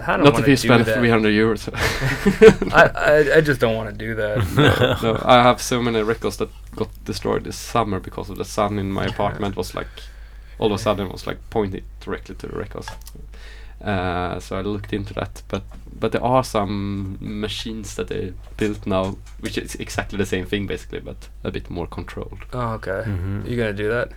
I 0.07 0.15
don't 0.15 0.23
Not 0.23 0.33
want 0.33 0.39
if 0.39 0.45
to 0.45 0.51
you 0.51 0.55
do 0.55 0.67
spend 0.67 0.85
that. 0.85 0.95
300 0.97 1.33
euros. 1.33 1.69
I, 2.73 2.83
I 2.95 3.37
I 3.37 3.41
just 3.41 3.59
don't 3.59 3.75
want 3.75 3.89
to 3.89 4.05
do 4.05 4.15
that. 4.15 4.37
no, 5.03 5.11
no, 5.13 5.19
I 5.25 5.41
have 5.43 5.61
so 5.61 5.81
many 5.81 6.01
records 6.03 6.37
that 6.37 6.49
got 6.75 6.89
destroyed 7.05 7.43
this 7.43 7.57
summer 7.57 7.99
because 7.99 8.29
of 8.31 8.37
the 8.37 8.45
sun 8.45 8.79
in 8.79 8.91
my 8.91 9.05
apartment 9.07 9.55
was 9.57 9.75
like 9.75 9.87
all 10.59 10.67
of 10.67 10.73
a 10.73 10.77
sudden 10.77 11.09
was 11.09 11.27
like 11.27 11.39
pointing 11.49 11.83
directly 11.99 12.35
to 12.35 12.47
the 12.47 12.57
records. 12.57 12.87
Uh, 13.81 14.39
so 14.39 14.57
I 14.57 14.61
looked 14.61 14.93
into 14.93 15.13
that, 15.13 15.43
but 15.47 15.63
but 15.99 16.11
there 16.11 16.23
are 16.23 16.43
some 16.43 17.17
machines 17.19 17.95
that 17.95 18.07
they 18.07 18.33
built 18.57 18.85
now, 18.87 19.17
which 19.39 19.57
is 19.57 19.75
exactly 19.75 20.17
the 20.17 20.25
same 20.25 20.45
thing 20.45 20.67
basically, 20.67 20.99
but 20.99 21.29
a 21.43 21.51
bit 21.51 21.69
more 21.69 21.87
controlled. 21.87 22.39
Oh, 22.53 22.73
okay. 22.73 23.03
Mhm. 23.05 23.47
You 23.49 23.55
gonna 23.57 23.73
do 23.73 23.89
that? 23.89 24.09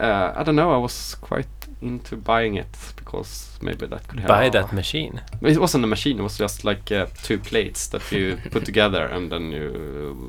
Uh, 0.00 0.32
I 0.36 0.42
don't 0.42 0.56
know. 0.56 0.72
I 0.74 0.78
was 0.78 1.14
quite 1.20 1.46
into 1.80 2.16
buying 2.16 2.54
it 2.56 2.76
because 2.96 3.58
maybe 3.60 3.86
that 3.86 4.08
could 4.08 4.20
help. 4.20 4.28
Buy 4.28 4.48
that 4.50 4.72
machine. 4.72 5.20
It 5.42 5.58
wasn't 5.58 5.84
a 5.84 5.86
machine. 5.86 6.18
It 6.18 6.22
was 6.22 6.38
just 6.38 6.64
like 6.64 6.90
uh, 6.90 7.06
two 7.22 7.38
plates 7.38 7.86
that 7.88 8.10
you 8.10 8.38
put 8.50 8.64
together, 8.64 9.06
and 9.06 9.30
then 9.30 9.52
you, 9.52 9.66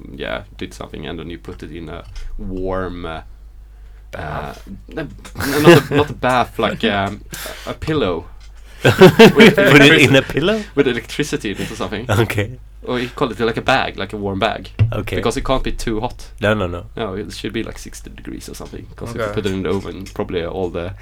uh, 0.08 0.16
yeah, 0.18 0.44
did 0.58 0.74
something, 0.74 1.08
and 1.08 1.18
then 1.18 1.30
you 1.30 1.40
put 1.40 1.64
it 1.64 1.72
in 1.72 1.90
a 1.90 2.04
warm. 2.38 3.06
Uh, 3.06 3.22
uh, 4.16 4.54
n- 4.98 5.10
n- 5.38 5.64
not, 5.64 5.92
a, 5.92 5.96
not 5.96 6.10
a 6.10 6.14
bath, 6.14 6.60
like 6.60 6.84
um, 6.86 7.22
a, 7.66 7.72
a 7.72 7.74
pillow 9.56 9.72
Put 9.72 9.82
it 9.82 10.02
in 10.10 10.16
a 10.16 10.22
pillow? 10.22 10.62
with 10.76 10.88
electricity 10.88 11.52
in 11.52 11.62
it 11.62 11.72
or 11.72 11.76
something. 11.76 12.06
Okay. 12.10 12.60
Or 12.84 13.00
you 13.00 13.10
call 13.10 13.32
it 13.32 13.40
like 13.40 13.58
a 13.58 13.62
bag, 13.64 13.98
like 13.98 14.14
a 14.14 14.18
warm 14.18 14.38
bag, 14.40 14.70
Okay. 14.94 15.16
because 15.16 15.38
it 15.38 15.44
can't 15.46 15.64
be 15.64 15.72
too 15.72 16.00
hot. 16.02 16.32
no, 16.40 16.54
no, 16.54 16.68
no. 16.68 16.86
No, 16.96 17.16
it 17.16 17.32
should 17.34 17.52
be 17.54 17.64
like 17.64 17.80
60 17.80 18.12
degrees 18.12 18.48
or 18.48 18.54
something. 18.54 18.86
Because 18.90 19.10
if 19.16 19.18
you 19.22 19.28
put 19.34 19.46
it 19.46 19.52
in 19.54 19.64
the 19.64 19.70
oven, 19.70 20.06
probably 20.14 20.46
all 20.46 20.70
the 20.70 20.94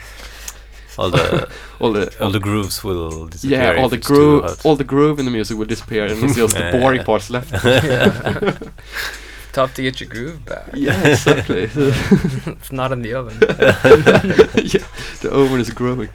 All 0.97 1.10
the 1.11 1.49
all 1.81 1.91
the 1.91 2.05
all 2.22 2.30
the 2.31 2.39
grooves 2.39 2.84
will 2.84 3.27
disappear. 3.27 3.73
yeah, 3.73 3.81
all 3.81 3.89
the 3.89 3.97
groove, 3.97 4.61
all 4.65 4.76
the 4.77 4.84
groove 4.85 5.18
in 5.19 5.26
the 5.26 5.31
music 5.31 5.57
will 5.57 5.65
disappear, 5.68 6.05
and 6.05 6.23
it's 6.23 6.35
just 6.35 6.55
the 6.55 6.69
boring 6.72 7.03
parts 7.10 7.30
left. 7.31 7.51
Tough 9.53 9.73
to 9.75 9.81
get 9.84 10.01
your 10.01 10.09
groove 10.09 10.43
back. 10.45 10.65
Yeah, 10.73 11.07
exactly. 11.07 11.69
it's 11.75 12.71
not 12.71 12.91
in 12.91 13.01
the 13.03 13.13
oven. 13.13 13.38
yeah, 14.65 14.84
the 15.21 15.30
oven 15.31 15.59
is 15.61 15.69
growing. 15.69 16.09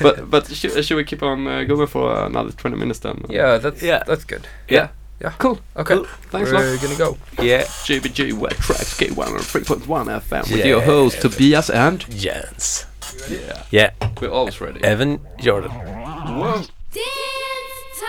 But 0.00 0.30
but 0.30 0.46
should, 0.46 0.84
should 0.84 0.96
we 0.96 1.04
keep 1.04 1.22
on 1.22 1.46
uh, 1.46 1.64
going 1.64 1.88
for 1.88 2.26
another 2.26 2.52
twenty 2.52 2.76
minutes 2.76 3.00
then? 3.00 3.24
yeah, 3.28 3.58
that's 3.58 3.82
Yeah. 3.82 4.02
that's 4.06 4.24
good. 4.24 4.46
Yeah. 4.68 4.88
Yeah. 5.20 5.32
Cool. 5.38 5.58
Okay. 5.76 5.94
Cool. 5.94 6.04
Thanks 6.30 6.50
a 6.50 6.54
We're 6.54 6.72
lot. 6.72 6.82
gonna 6.82 6.96
go. 6.96 7.16
Yeah. 7.42 7.62
Gbg 7.86 8.32
Wax 8.34 8.56
Trax 8.66 8.96
K103.1 8.98 9.86
FM 10.20 10.42
with 10.50 10.58
Yeah. 10.58 10.66
your 10.66 10.82
host 10.82 11.20
Tobias 11.22 11.70
and 11.70 12.00
Jens. 12.10 12.86
yeah, 13.28 13.62
Yeah. 13.70 13.90
we're 14.20 14.30
always 14.30 14.60
ready. 14.60 14.82
Evan 14.84 15.20
Jordan. 15.40 15.70
Whoa. 15.70 16.62
Dance 16.92 18.02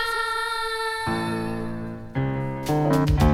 time. 3.06 3.25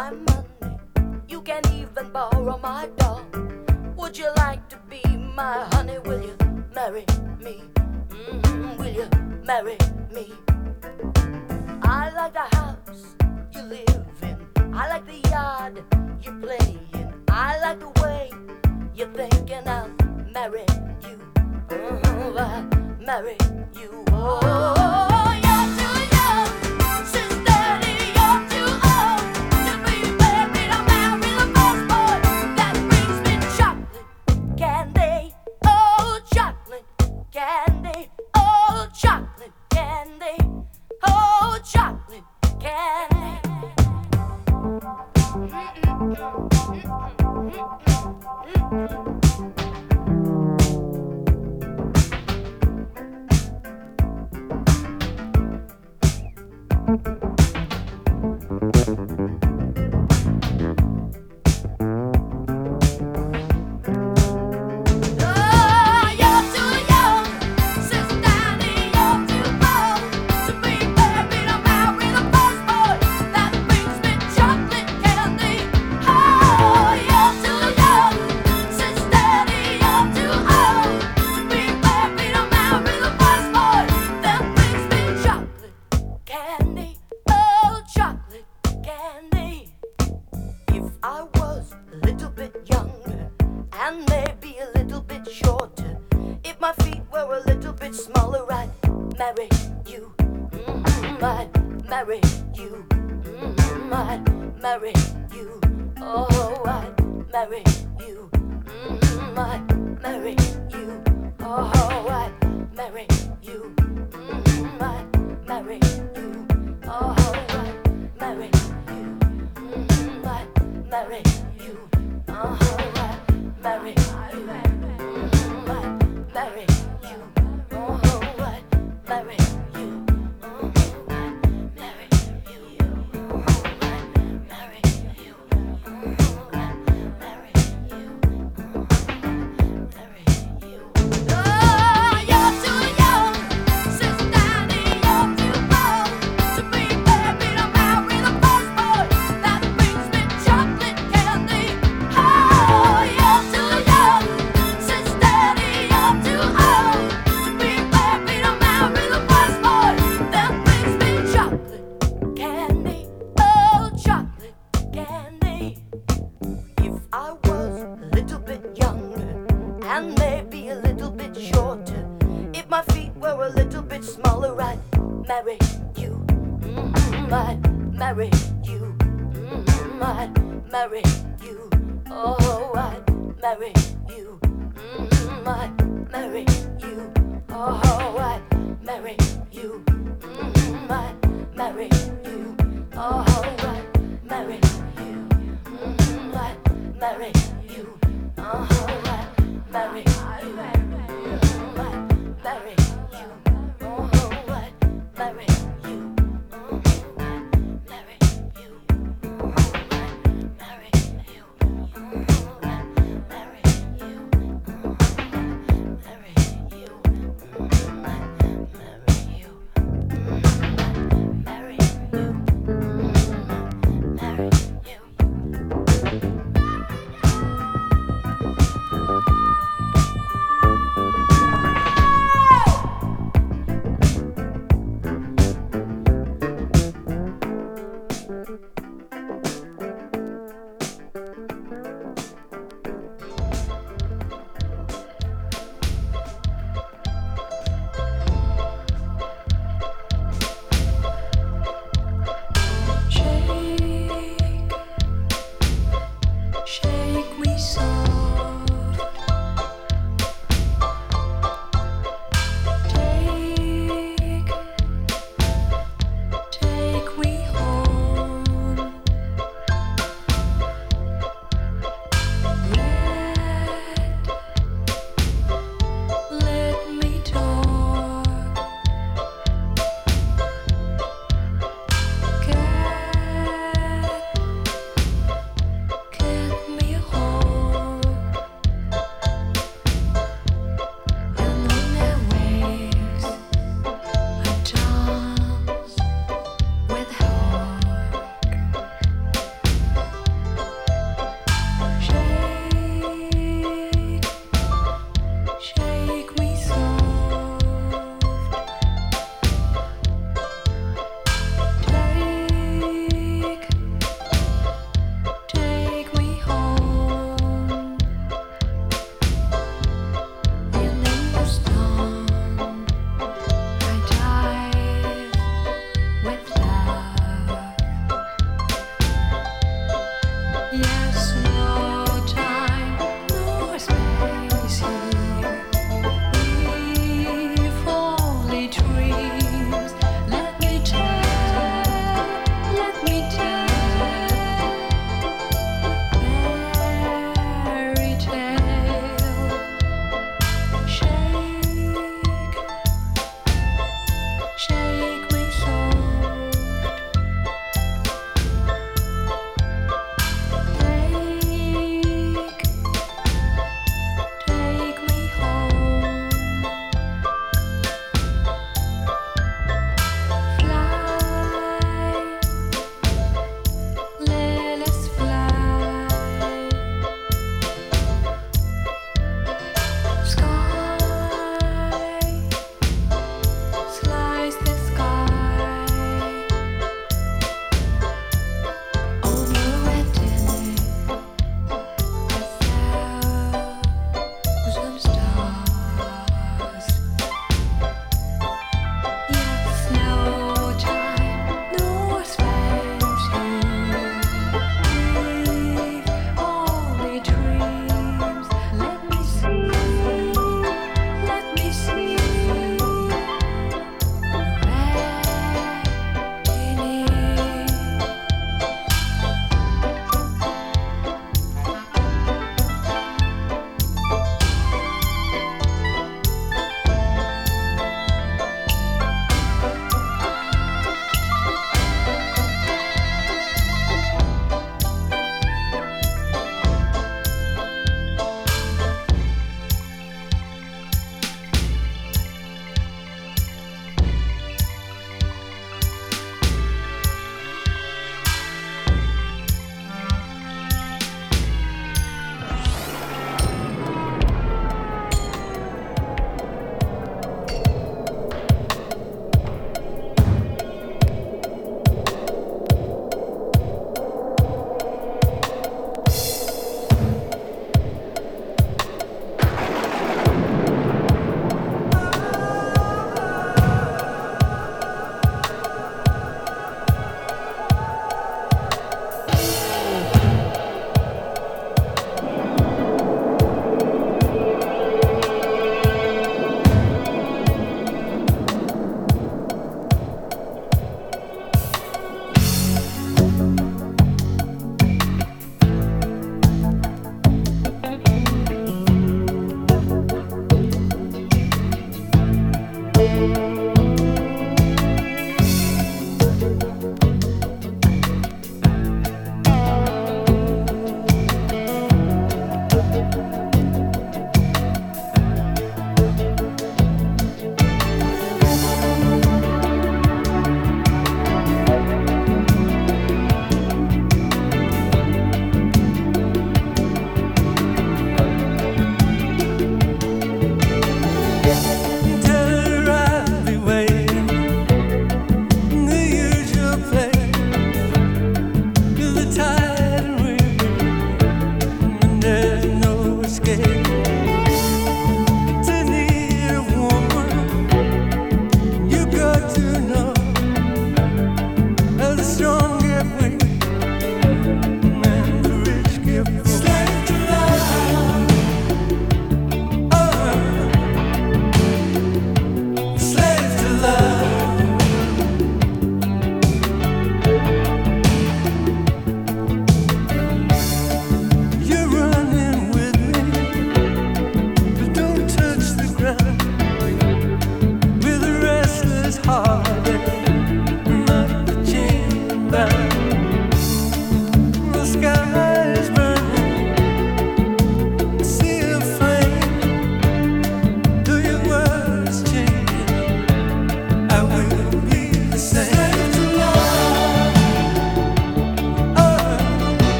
my 0.00 0.10
money. 0.12 0.78
You 1.28 1.42
can 1.42 1.62
even 1.74 2.10
borrow 2.10 2.56
my 2.58 2.88
doll. 2.96 3.22
Would 3.96 4.16
you 4.16 4.30
like 4.36 4.66
to 4.70 4.78
be 4.88 5.02
my 5.40 5.68
honey? 5.72 5.98
Will 5.98 6.22
you 6.22 6.36
marry 6.74 7.04
me? 7.44 7.54
Mm-hmm. 8.08 8.78
Will 8.78 8.94
you 9.00 9.08
marry 9.44 9.76
me? 10.14 10.26
I 11.82 12.10
like 12.18 12.32
the 12.32 12.46
house 12.56 13.04
you 13.54 13.62
live 13.74 14.06
in. 14.22 14.38
I 14.72 14.88
like 14.92 15.04
the 15.04 15.20
yard 15.28 15.84
you 16.24 16.32
play 16.44 16.78
in. 16.94 17.12
I 17.28 17.60
like 17.60 17.80
the 17.80 17.92
way 18.02 18.30
you're 18.94 19.12
thinking. 19.20 19.68
I'll 19.68 19.90
marry 20.32 20.64
you. 21.06 21.16
Mm-hmm. 21.68 22.38
I 22.38 23.04
marry 23.04 23.36
you. 23.78 24.04
Oh. 24.12 25.09